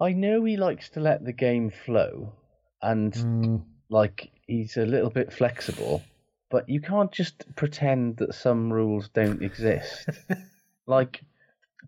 [0.00, 2.34] I know he likes to let the game flow,
[2.80, 3.64] and Mm.
[3.92, 6.02] Like he's a little bit flexible,
[6.50, 10.08] but you can't just pretend that some rules don't exist.
[10.86, 11.20] like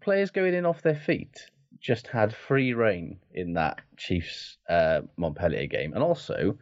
[0.01, 1.47] players going in off their feet
[1.81, 6.56] just had free reign in that Chiefs uh, Montpellier game, and also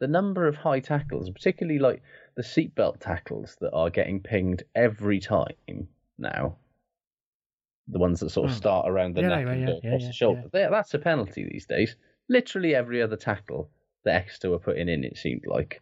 [0.00, 2.02] the number of high tackles, particularly like
[2.36, 5.88] the seatbelt tackles that are getting pinged every time
[6.18, 6.56] now.
[7.88, 8.58] The ones that sort of Hmm.
[8.58, 10.48] start around the Yeah, neck yeah, and yeah, go across the shoulder.
[10.52, 11.96] That's a penalty these days.
[12.28, 13.70] Literally every other tackle
[14.04, 15.80] that Exeter were putting in, it seemed like,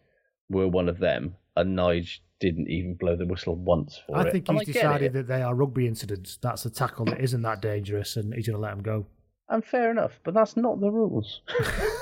[0.48, 4.32] were one of them, and Nige didn't even blow the whistle once for I it.
[4.32, 6.38] think he's get decided that they are rugby incidents.
[6.42, 9.06] That's a tackle that isn't that dangerous, and he's going to let him go.
[9.48, 11.42] And fair enough, but that's not the rules.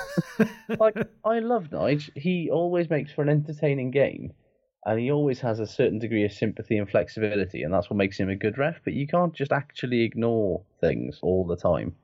[0.79, 2.11] like, I love Nige.
[2.15, 4.33] He always makes for an entertaining game,
[4.85, 8.19] and he always has a certain degree of sympathy and flexibility, and that's what makes
[8.19, 8.77] him a good ref.
[8.85, 11.97] But you can't just actually ignore things all the time.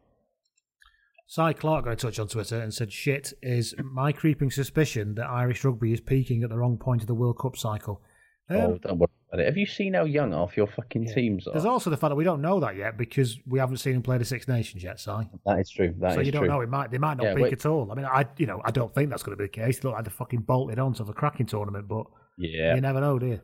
[1.28, 5.26] Cy Clark got in touch on Twitter and said, "Shit is my creeping suspicion that
[5.28, 8.00] Irish rugby is peaking at the wrong point of the World Cup cycle."
[8.48, 9.46] Um, oh, don't worry about it.
[9.46, 11.52] Have you seen how young half your fucking teams are?
[11.52, 14.02] There's also the fact that we don't know that yet because we haven't seen him
[14.02, 15.28] play the Six Nations yet, Cy.
[15.44, 15.92] That is true.
[15.98, 16.48] That so is you don't true.
[16.50, 16.60] know.
[16.60, 17.52] It might they might not Yeah, peak wait.
[17.54, 17.90] at all.
[17.90, 19.80] I mean, I you know I don't think that's going to be the case.
[19.80, 22.06] They look like they're fucking bolted on to the cracking tournament, but
[22.38, 22.76] Yeah.
[22.76, 23.40] you never know, do you?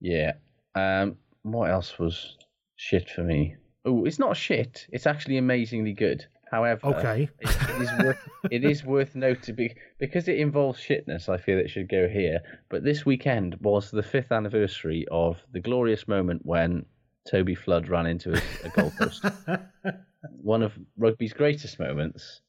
[0.00, 0.32] Yeah.
[0.74, 2.36] Um, what else was
[2.76, 3.56] shit for me?
[3.86, 4.86] Oh, it's not shit.
[4.92, 6.26] It's actually amazingly good.
[6.50, 7.28] However, Okay.
[7.38, 11.28] it, it is worth it is worth noting be- because it involves shitness.
[11.28, 12.40] I feel it should go here.
[12.68, 16.84] But this weekend was the fifth anniversary of the glorious moment when
[17.30, 19.32] Toby Flood ran into a, a goalpost.
[20.42, 22.40] One of rugby's greatest moments.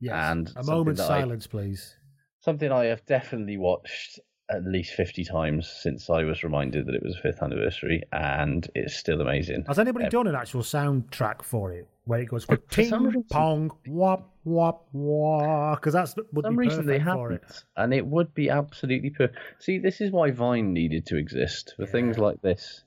[0.00, 0.14] Yes.
[0.14, 1.96] And a moment's that I- silence, please.
[2.40, 4.20] Something I have definitely watched
[4.50, 8.68] at least 50 times since I was reminded that it was a fifth anniversary, and
[8.74, 9.64] it's still amazing.
[9.66, 13.24] Has anybody Um, done an actual soundtrack for it where it goes ting some reason-
[13.30, 15.80] pong wop wop wop?
[15.80, 17.64] Because that's would some be reason they perfect for it.
[17.76, 19.38] and it would be absolutely perfect.
[19.60, 22.84] See, this is why Vine needed to exist for things like this.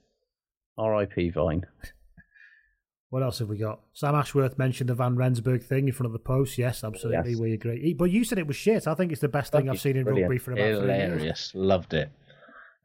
[0.76, 1.30] R.I.P.
[1.30, 1.64] Vine.
[3.10, 3.80] What else have we got?
[3.94, 6.58] Sam Ashworth mentioned the Van Rensburg thing in front of the post.
[6.58, 7.40] Yes, absolutely, Yes.
[7.40, 7.80] we agree.
[7.80, 8.86] He- But you said it was shit.
[8.86, 10.28] I think it's the best thing I've seen in Brilliant.
[10.30, 11.12] rugby for about three years.
[11.12, 11.54] Hilarious.
[11.54, 12.10] Loved it.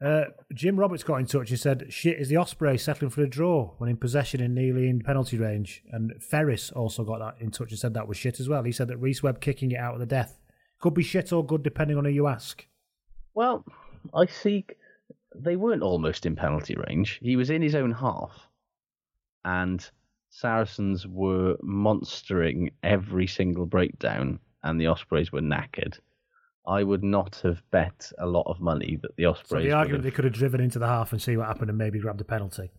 [0.00, 1.50] Uh, Jim Roberts got in touch.
[1.50, 4.88] and said, "Shit is the Osprey settling for a draw when in possession and nearly
[4.88, 8.40] in penalty range." And Ferris also got that in touch and said that was shit
[8.40, 8.62] as well.
[8.64, 10.38] He said that Rhys Webb kicking it out of the death
[10.80, 12.66] could be shit or good depending on who you ask.
[13.34, 13.64] Well,
[14.12, 14.66] I see.
[15.34, 17.18] They weren't almost in penalty range.
[17.22, 18.48] He was in his own half,
[19.44, 19.88] and
[20.34, 26.00] Saracens were monstering every single breakdown, and the Ospreys were knackered.
[26.66, 29.62] I would not have bet a lot of money that the Ospreys.
[29.62, 31.68] So the argument have- they could have driven into the half and see what happened
[31.70, 32.70] and maybe grabbed a penalty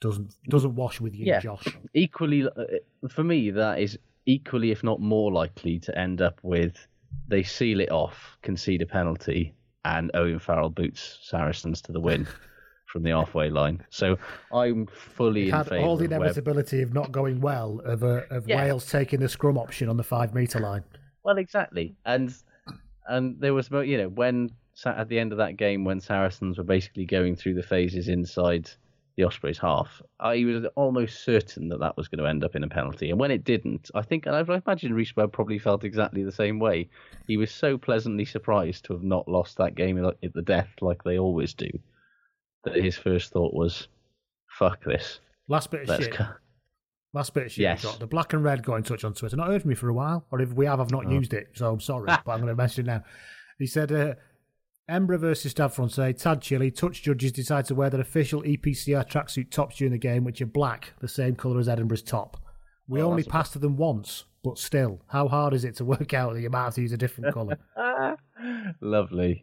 [0.00, 1.66] doesn't doesn't wash with you, yeah, Josh.
[1.94, 2.64] equally uh,
[3.08, 6.86] for me, that is equally, if not more likely, to end up with
[7.28, 9.52] they seal it off, concede a penalty,
[9.84, 12.26] and Owen Farrell boots Saracens to the win
[12.92, 13.84] from the halfway line.
[13.90, 14.18] So
[14.52, 16.20] I'm fully It in had favour all the of Webb.
[16.22, 18.56] inevitability of not going well of uh, of Yeah.
[18.64, 20.82] Wales taking the scrum option on the five metre line.
[21.24, 22.34] Well, exactly, and
[23.08, 26.56] and there was you know when Sa- at the end of that game when Saracens
[26.56, 28.70] were basically going through the phases inside
[29.16, 32.62] the Ospreys half, I was almost certain that that was going to end up in
[32.64, 35.84] a penalty, and when it didn't, I think and I imagine Rhys Webb probably felt
[35.84, 36.88] exactly the same way.
[37.26, 40.70] He was so pleasantly surprised to have not lost that game at at the death
[40.80, 41.68] like they always do,
[42.64, 43.88] that his first thought was,
[44.58, 46.16] "Fuck this." Last bit of Let's shit.
[46.16, 46.26] go.
[47.12, 47.62] Last bit of shit.
[47.62, 47.96] Yes.
[47.98, 49.36] The black and red got in touch on Twitter.
[49.36, 51.10] Not heard from me for a while, or if we have, I've not Oh.
[51.10, 53.04] used it, so I'm sorry, but I'm going to mention it now.
[53.58, 54.14] He said, uh,
[54.88, 59.50] Embra versus Stade Français Tad Chili, touch judges decide to wear their official EPCR tracksuit
[59.50, 62.36] tops during the game, which are black, the same colour as Edinburgh's top.
[62.88, 66.34] We Oh, only passed them once, but still, how hard is it to work out
[66.34, 67.58] that you might have to use a different colour?
[68.80, 69.42] Lovely.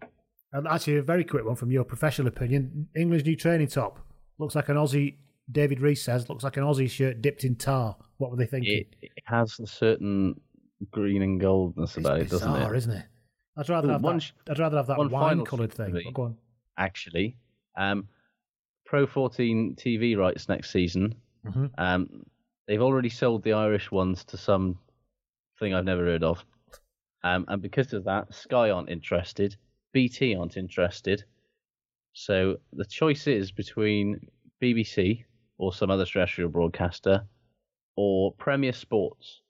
[0.54, 4.00] And actually, a very quick one from your professional opinion England's new training top
[4.38, 5.16] looks like an Aussie,
[5.52, 7.96] David Rees says, looks like an Aussie shirt dipped in tar.
[8.18, 8.80] What were they thinking?
[8.80, 10.40] It, it has a certain
[10.92, 12.76] green and goldness about it, doesn't it?
[12.76, 13.06] isn't it?
[13.58, 14.52] I'd rather Ooh, have one that.
[14.52, 15.94] I'd rather have that wine-coloured thing.
[15.94, 16.12] thing.
[16.14, 16.38] Go on.
[16.78, 17.36] Actually,
[17.76, 18.08] um,
[18.86, 21.16] Pro 14 TV rights next season.
[21.46, 21.72] Mhm.
[21.78, 22.24] Um,
[22.68, 24.78] they've already sold the Irish ones to some
[25.60, 26.44] thing I've never heard of,
[27.24, 29.56] um, and because of that, Sky aren't interested,
[29.94, 31.24] BT aren't interested.
[32.14, 34.20] So the choice is between
[34.62, 35.24] BBC
[35.58, 37.24] or some other terrestrial broadcaster
[37.96, 39.42] or Premier Sports.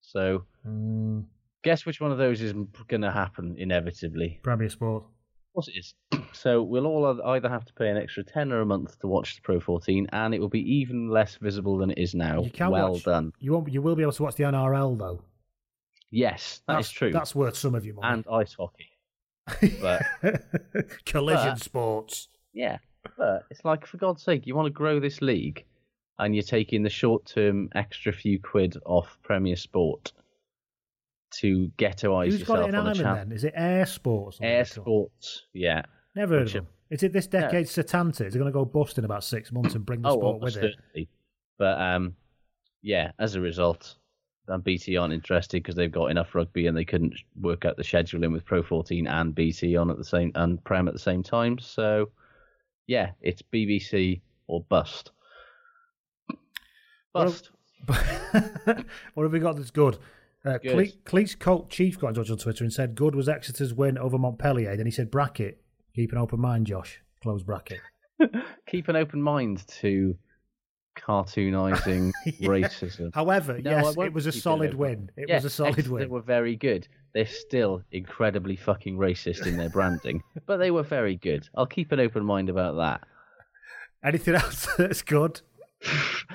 [0.00, 1.24] So Mm,
[1.64, 2.52] guess which one of those is
[2.88, 4.40] going to happen inevitably.
[4.42, 5.04] Premier Sport.
[5.04, 5.94] Of course it is.
[6.32, 9.40] So we'll all either have to pay an extra tenner a month to watch the
[9.42, 12.42] Pro 14, and it will be even less visible than it is now.
[12.42, 13.02] You can well watch.
[13.04, 13.32] done.
[13.40, 13.68] You won't.
[13.72, 15.22] You will be able to watch the NRL though.
[16.10, 17.10] Yes, that is That's true.
[17.10, 18.12] That's worth some of your money.
[18.12, 18.89] And ice hockey.
[19.80, 20.02] But
[21.06, 22.28] Collision but- sports.
[22.52, 22.78] yeah,
[23.16, 25.64] but it's like for God's sake, you want to grow this league,
[26.18, 30.12] and you're taking the short-term extra few quid off Premier Sport
[31.38, 33.16] to ghettoise Who's got yourself it in on the Ireland channel.
[33.16, 33.32] then?
[33.32, 34.38] Is it Air Sports?
[34.40, 35.10] or Air something it's called?
[35.12, 35.82] Sports, yeah.
[36.16, 36.72] Never heard Which of them.
[36.90, 38.26] Is it this decade's Setanta?
[38.26, 40.40] Is it going to go bust in about six months and bring the oh, sport
[40.40, 41.08] with it?
[41.56, 42.16] But um,
[42.82, 43.94] yeah, as a result,
[44.48, 47.82] um, BT aren't interested because they've got enough rugby and they couldn't work out the
[47.82, 51.22] scheduling with Pro 14 and BT on at the same and Prem at the same
[51.22, 51.58] time.
[51.58, 52.10] So
[52.86, 55.12] yeah, it's BBC or bust.
[57.12, 57.50] What Bust.
[57.86, 59.98] what have we got that's good?
[60.44, 60.72] Uh, Good.
[60.72, 63.98] Cle- Cleese Colt Chief got in touch on Twitter and said, Good was Exeter's win
[63.98, 64.76] over Montpellier.
[64.76, 65.60] Then he said, Bracket,
[65.94, 67.00] keep an open mind, Josh.
[67.22, 67.80] Close bracket.
[68.66, 70.16] Keep an open mind to
[70.96, 73.14] cartoonising racism.
[73.14, 75.10] However, No, yes, it was a solid win.
[75.16, 76.00] It Yeah, was a solid win.
[76.02, 76.86] They were very good.
[77.12, 81.48] They're still incredibly fucking racist in their branding, but they were very good.
[81.54, 83.06] I'll keep an open mind about that.
[84.04, 85.40] Anything else that's good?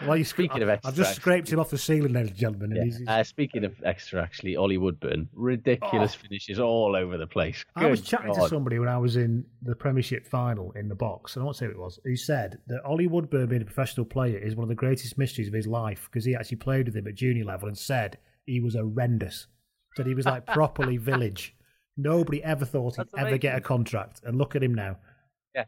[0.06, 2.72] Well, you Speaking of extra, I've just scraped him off the ceiling, ladies and gentlemen.
[2.74, 2.98] and Yeah.
[2.98, 7.64] he's- Uh, speaking of extra, actually, Ollie Woodburn, ridiculous finishes all over the place.
[7.76, 10.96] I was Good chatting to somebody when I was in the Premiership final in the
[10.96, 13.66] box, and I won't say who it was, who said that Ollie Woodburn being a
[13.66, 16.88] professional player is one of the greatest mysteries of his life because he actually played
[16.88, 19.48] with him at junior level and said he was horrendous.
[19.98, 21.56] that he was like properly village.
[21.96, 24.98] Nobody ever thought he'd That's ever get a contract, and look at him now.
[25.56, 25.64] Yeah,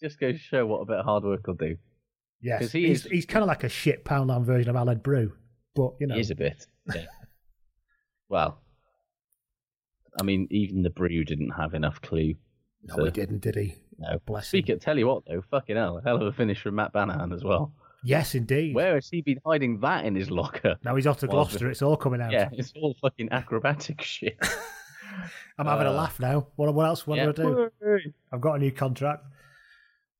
[0.00, 1.76] just goes to show what a bit of hard work will do.
[2.40, 5.32] Yes, he's, is- he's kind of like a shit Poundland version of Aled Brew,
[5.74, 6.66] but you know, He is a bit.
[6.94, 7.06] Yeah.
[8.28, 8.60] well,
[10.18, 12.34] I mean, even the brew didn't have enough clue.
[12.84, 13.74] no, he didn't, did he?
[13.98, 14.18] No.
[14.26, 14.76] Bless Speak him.
[14.76, 14.80] it.
[14.82, 17.72] Tell you what, though, fucking hell, hell of a finish from Matt Banahan as well.
[18.04, 18.74] Yes, indeed.
[18.74, 20.76] Where has he been hiding that in his locker?
[20.84, 21.68] now he's off to Gloucester.
[21.70, 22.30] It's all coming out.
[22.30, 24.38] Yeah, it's all fucking acrobatic shit.
[25.58, 26.46] I'm having a Uh, laugh now.
[26.56, 27.06] What, what else?
[27.06, 27.32] What yeah.
[27.32, 28.12] do I do?
[28.32, 29.24] I've got a new contract.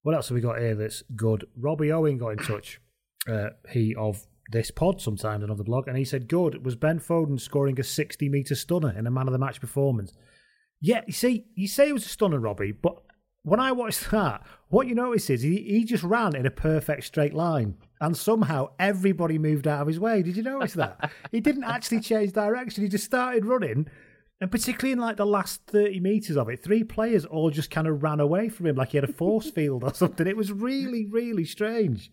[0.07, 1.49] What else have we got here that's good?
[1.57, 2.81] Robbie Owen got in touch.
[3.29, 7.41] Uh, he of this pod sometimes another blog, and he said, "Good was Ben Foden
[7.41, 10.13] scoring a 60 meter stunner in a man of the match performance."
[10.81, 13.03] Yeah, you see, you say it was a stunner, Robbie, but
[13.43, 17.03] when I watched that, what you notice is he, he just ran in a perfect
[17.03, 20.23] straight line, and somehow everybody moved out of his way.
[20.23, 21.11] Did you notice that?
[21.33, 23.89] he didn't actually change direction; he just started running.
[24.41, 27.87] And particularly in like the last 30 metres of it, three players all just kind
[27.87, 30.27] of ran away from him like he had a force field or something.
[30.27, 32.11] It was really, really strange.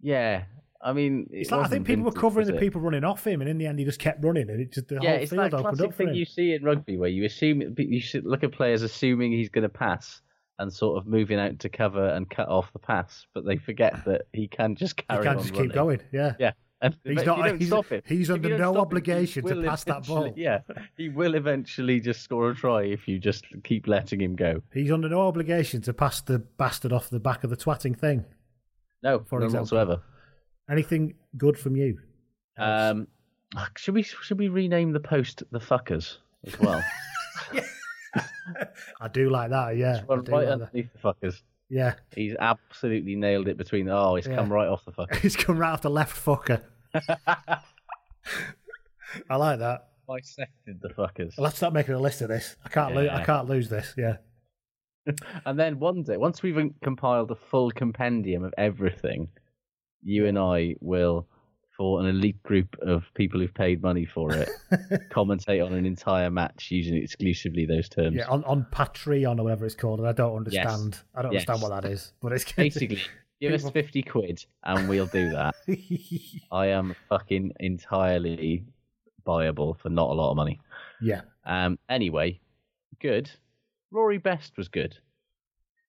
[0.00, 0.44] Yeah,
[0.82, 2.60] I mean, it It's like I think people were covering the it?
[2.60, 4.88] people running off him, and in the end, he just kept running, and it just
[4.88, 6.14] the Yeah, whole it's field that opened classic up for thing him.
[6.14, 9.62] you see in rugby where you assume you should look at players assuming he's going
[9.62, 10.22] to pass
[10.58, 14.04] and sort of moving out to cover and cut off the pass, but they forget
[14.06, 15.20] that he can just carry.
[15.20, 15.68] He can't on just running.
[15.68, 16.00] keep going.
[16.12, 16.52] Yeah, Yeah.
[17.04, 20.32] He's not- he's- he's under no stop him, obligation to pass that ball.
[20.36, 20.60] Yeah,
[20.96, 24.62] he will eventually just score a try if you just keep letting him go.
[24.72, 28.24] he's under no obligation to pass the bastard off the back of the twatting thing.
[29.02, 29.62] No, For none example.
[29.64, 30.02] whatsoever.
[30.70, 31.98] Anything good from you?
[32.56, 33.08] Um,
[33.76, 36.16] should we should we rename the post the fuckers
[36.46, 36.82] as well?
[39.00, 39.76] I do like that.
[39.76, 40.72] Yeah, I Well, do right like that.
[40.72, 41.42] the fuckers.
[41.70, 43.88] Yeah, He's absolutely nailed it between.
[43.88, 44.34] Oh, he's Yeah.
[44.34, 45.16] come right off the fucker.
[45.16, 46.62] he's come right off the left fucker.
[49.28, 49.88] I like that.
[50.08, 51.34] Bisected the fuckers.
[51.38, 52.56] I'll have to start making a list of this.
[52.64, 53.08] I can't lose.
[53.10, 53.94] I can't lose this.
[53.96, 54.16] Yeah.
[55.46, 59.28] And then one day, once we've compiled a full compendium of everything,
[60.02, 61.26] you and I will
[61.80, 64.50] for an elite group of people who've paid money for it
[65.10, 68.16] commentate on an entire match using exclusively those terms.
[68.16, 70.98] Yeah, on, on Patreon or whatever it's called, and I don't understand.
[71.14, 71.48] I don't Yes.
[71.48, 73.00] understand what that is, but it's Basically,
[73.40, 75.54] give us 50 quid and we'll do that.
[76.52, 78.62] I am fucking entirely
[79.26, 80.60] buyable for not a lot of money.
[81.00, 81.78] Yeah, Um.
[81.88, 82.40] Anyway,
[83.00, 83.30] good.
[83.90, 84.98] Rory Best was good.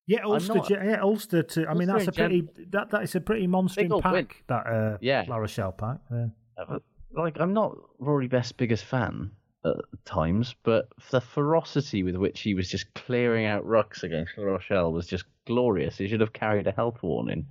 [0.07, 0.53] Yeah, Ulster.
[0.55, 1.43] not- yeah, Ulster.
[1.43, 4.11] To I mean, that's a pretty that that is a pretty monster pack.
[4.13, 4.27] win.
[4.47, 5.25] That uh, Yeah.
[5.27, 5.99] La Rochelle pack.
[6.11, 6.27] Yeah.
[6.57, 6.79] Uh,
[7.13, 9.31] Like, I'm not Rory Best's biggest fan
[9.65, 9.75] at
[10.05, 14.93] times, but the ferocity with which he was just clearing out rucks against La Rochelle
[14.93, 15.97] was just glorious.
[15.97, 17.47] He should have carried a health warning.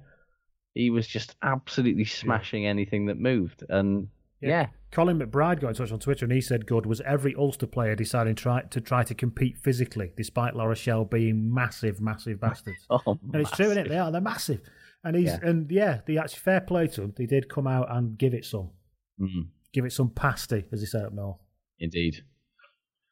[0.74, 4.08] He was just absolutely smashing anything that moved, and
[4.40, 7.66] yeah, Colin McBride got in touch on Twitter and he said good was every Ulster
[7.66, 12.86] player deciding try, to try to compete physically despite La Rochelle being massive, massive bastards.
[12.90, 13.88] oh, and it's true, isn't it?
[13.88, 14.10] They are.
[14.10, 14.60] They're massive.
[15.04, 15.38] And he's Yeah.
[15.42, 17.14] and yeah, they actually fair play to them.
[17.16, 18.70] They did come out and give it some,
[19.20, 21.38] Mm, give it some pasty, as they say up north.
[21.78, 22.22] indeed.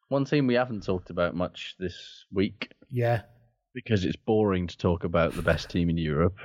[0.09, 3.21] One team we haven't talked about much this week Yeah,
[3.75, 6.37] because it's boring to talk about the best team in Europe,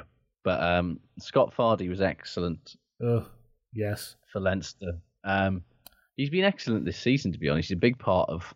[0.44, 3.26] but um, Scott Fardy was excellent Ugh,
[3.74, 4.98] yes, for Leinster.
[5.24, 5.62] Um,
[6.16, 7.68] he's been excellent this season, to be honest.
[7.68, 8.54] He's a big part of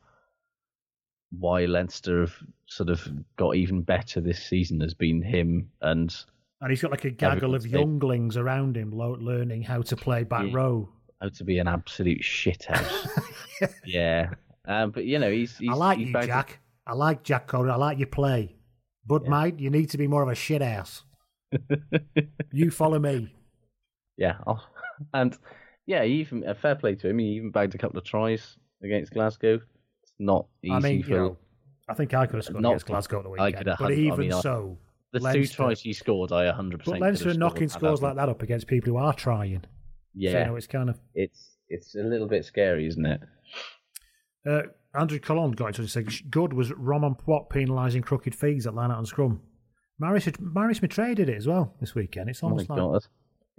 [1.39, 2.35] why Leinster have
[2.67, 6.15] sort of got even better this season has been him and
[6.61, 10.47] and he's got like a gaggle of younglings around him, learning how to play back
[10.47, 10.51] Yeah.
[10.55, 10.89] row.
[11.21, 13.09] how to be an absolute shithouse.
[13.85, 14.31] yeah,
[14.67, 15.57] um, but you know he's.
[15.59, 16.59] he's I like he's you, Jack.
[16.87, 17.71] I like Jack Coder.
[17.71, 18.57] I like your play,
[19.07, 21.05] but mate, you need to be more of a shit ass.
[22.53, 23.33] you follow me.
[24.17, 24.65] Yeah, I'll-
[25.15, 25.37] and
[25.87, 27.19] yeah, he even a fair play to him.
[27.19, 29.55] He even bagged a couple of tries against Glasgow.
[30.03, 31.37] It's not easy I mean, for you know,
[31.89, 33.91] I think I could have scored Not- against Glasgow the I weekend, could have but
[33.91, 34.79] had- I even mean, so,
[35.13, 36.33] the two tries he scored.
[36.33, 36.79] I 100.
[36.79, 39.65] But percent Leinster are knocking scores like that up against people who are trying.
[40.15, 40.99] Yeah, So, you know, it's kind of.
[41.15, 43.21] it's it's a little bit scary, isn't it?
[44.49, 44.63] Uh,
[44.95, 48.91] Andrew Collon got into it and Good was Romain Poite penalising crooked fees at line
[48.91, 49.41] out and scrum.
[49.99, 52.31] Marius, Marius Mitrea did it as well this weekend.
[52.31, 52.79] It's Oh almost like.
[52.79, 53.05] god,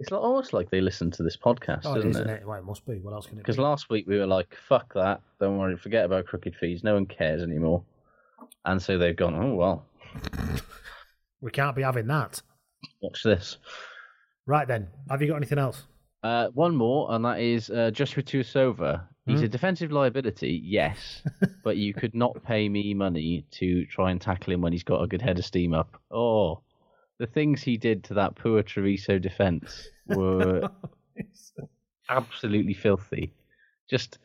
[0.00, 2.20] it's almost like they listen to this podcast, Oh, it isn't is, it?
[2.22, 2.46] isn't it?
[2.46, 2.94] Well, it must be.
[2.98, 3.42] What else can it be?
[3.42, 5.20] Because last week we were like, "Fuck that!
[5.38, 6.82] Don't worry, forget about crooked fees.
[6.82, 7.82] No one cares anymore."
[8.64, 9.84] And so they've gone, "Oh well,
[11.40, 12.40] We can't be having that.
[13.00, 13.58] watch this."
[14.46, 15.84] Right then, have you got anything else?
[16.22, 19.02] Uh, one more, and that is uh, Joshua Tuisova.
[19.26, 19.44] He's Hmm?
[19.44, 21.22] a defensive liability, yes,
[21.64, 25.02] but you could not pay me money to try and tackle him when he's got
[25.02, 26.00] a good head of steam up.
[26.10, 26.60] Oh,
[27.20, 30.68] the things he did to that poor Treviso defence were
[32.08, 33.32] absolutely filthy.
[33.88, 34.18] Just,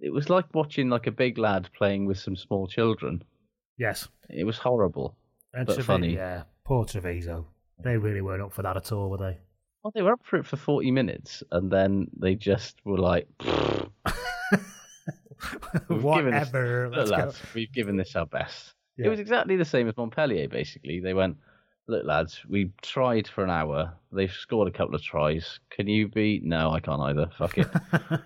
[0.00, 3.22] it was like watching like a big lad playing with some small children.
[3.78, 4.08] Yes.
[4.30, 5.16] It was horrible,
[5.54, 6.14] And but Trevi- funny.
[6.14, 7.46] Yeah, poor Treviso.
[7.84, 9.36] They really weren't up for that at all, were they?
[9.82, 13.26] Well, they were up for it for 40 minutes, and then they just were like,
[15.88, 16.90] We've given this- Whatever.
[16.94, 17.16] Let's go.
[17.16, 18.74] lads, we've given this our best.
[18.96, 19.06] Yeah.
[19.06, 21.00] It was exactly the same as Montpellier, basically.
[21.00, 21.36] They went,
[21.90, 23.92] look, lads, we tried for an hour.
[24.12, 25.58] They've scored a couple of tries.
[25.70, 26.40] Can you be?
[26.42, 27.28] No, I can't either.
[27.36, 27.68] Fuck it.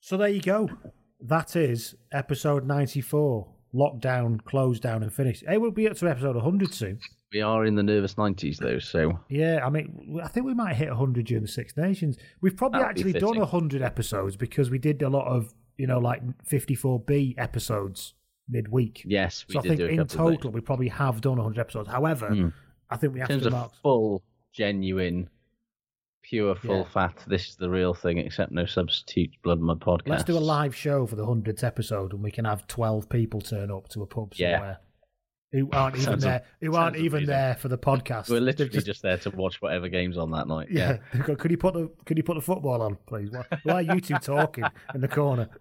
[0.00, 0.68] So there you go.
[1.18, 3.48] That is episode 94.
[3.74, 5.42] Lockdown, closed down, and finished.
[5.50, 7.00] It will be up to episode 100 soon.
[7.32, 10.76] we are in the nervous 90s, though, so Yeah, I mean, I think we might
[10.76, 12.18] hit 100 during the Six Nations.
[12.42, 13.40] We've probably That would actually done fitting.
[13.40, 18.12] 100 episodes because we did a lot of, you know, like 54B episodes
[18.48, 19.02] midweek.
[19.06, 21.88] yes, so I think in total we probably have done 100 episodes.
[21.88, 22.48] However, Hmm.
[22.90, 23.72] I think we In have terms to of mark.
[23.82, 24.22] full,
[24.52, 25.28] genuine,
[26.22, 26.84] pure, full Yeah.
[26.84, 30.08] fat, this is the real thing, except no substitute blood mud podcast.
[30.08, 33.40] Let's do a live show for the 100th episode and we can have 12 people
[33.40, 34.76] turn up to a pub Yeah.
[35.54, 36.42] Who aren't even Sounds there?
[36.60, 37.26] Who aren't even amazing.
[37.28, 38.28] there for the podcast?
[38.28, 40.66] We're literally just- just, there to watch whatever game's on that night.
[40.68, 40.98] Yeah.
[41.12, 43.30] They've got, could you put the Could you put the football on, please?
[43.30, 44.64] Why, why are you two talking
[44.94, 45.48] in the corner?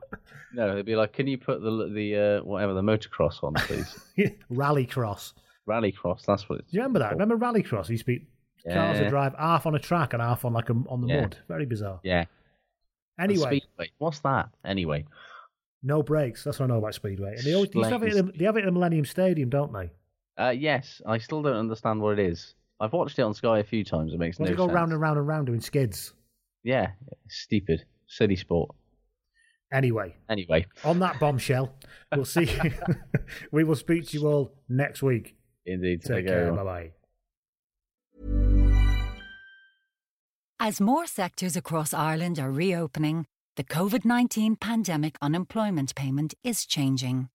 [0.55, 3.97] No, they'd be like, "Can you put the the uh, whatever the motocross on, please?"
[4.51, 5.33] Rallycross.
[5.67, 6.25] Rallycross.
[6.27, 6.59] That's what.
[6.59, 7.11] It's Do you remember that?
[7.13, 7.89] Remember Rallycross?
[7.89, 8.27] You speak
[8.63, 9.09] cars that Yeah.
[9.09, 11.21] drive half on a track and half on like a, on the Yeah.
[11.21, 11.37] mud.
[11.47, 11.99] Very bizarre.
[12.03, 12.25] Yeah.
[13.19, 13.61] Anyway,
[13.97, 14.49] What's that?
[14.63, 15.05] Anyway.
[15.83, 16.43] No brakes.
[16.43, 17.35] That's what I know about Speedway.
[17.35, 19.05] And they always they used to have it at the, they have it at Millennium
[19.05, 19.91] Stadium, don't they?
[20.37, 22.55] Uh, yes, I still don't understand what it is.
[22.79, 24.13] I've watched it on Sky a few times.
[24.13, 24.73] It makes Does no it go sense.
[24.75, 26.13] round and round and round doing skids?
[26.63, 26.91] Yeah,
[27.29, 28.71] stupid, silly sport.
[29.71, 31.73] Anyway, Anyway, on that bombshell,
[32.15, 32.47] we'll see.
[33.51, 35.35] we will speak to you all next week.
[35.65, 36.01] indeed.
[36.01, 36.45] Take take care.
[36.45, 36.53] care.
[36.53, 36.91] Bye bye.
[40.59, 47.29] As more sectors across Ireland are reopening, the COVID 19 pandemic unemployment payment is changing.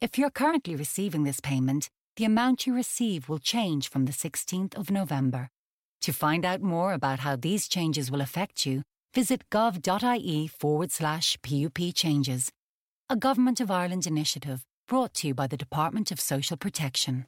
[0.00, 4.74] If you're currently receiving this payment, the amount you receive will change from the 16th
[4.74, 5.50] of November.
[6.00, 8.82] To find out more about how these changes will affect you,
[9.14, 12.50] visit gov.ie forward slash PUP changes.
[13.08, 17.26] A Government of Ireland initiative brought to you by the Department of Social Protection.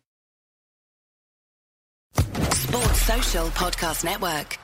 [2.16, 4.58] Sports Social Podcast Network.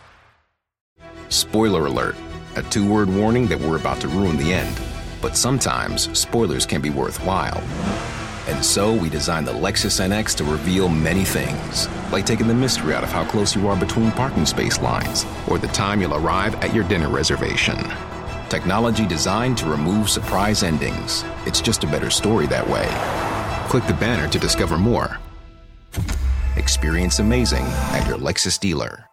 [1.28, 2.16] Spoiler alert
[2.56, 4.80] a two word warning that we're about to ruin the end.
[5.20, 7.62] But sometimes spoilers can be worthwhile.
[8.48, 12.94] And so we designed the Lexus NX to reveal many things, like taking the mystery
[12.94, 16.54] out of how close you are between parking space lines, or the time you'll arrive
[16.56, 17.76] at your dinner reservation.
[18.48, 21.24] Technology designed to remove surprise endings.
[21.46, 22.88] It's just a better story that way.
[23.68, 25.18] Click the banner to discover more.
[26.56, 29.09] Experience amazing at your Lexus dealer.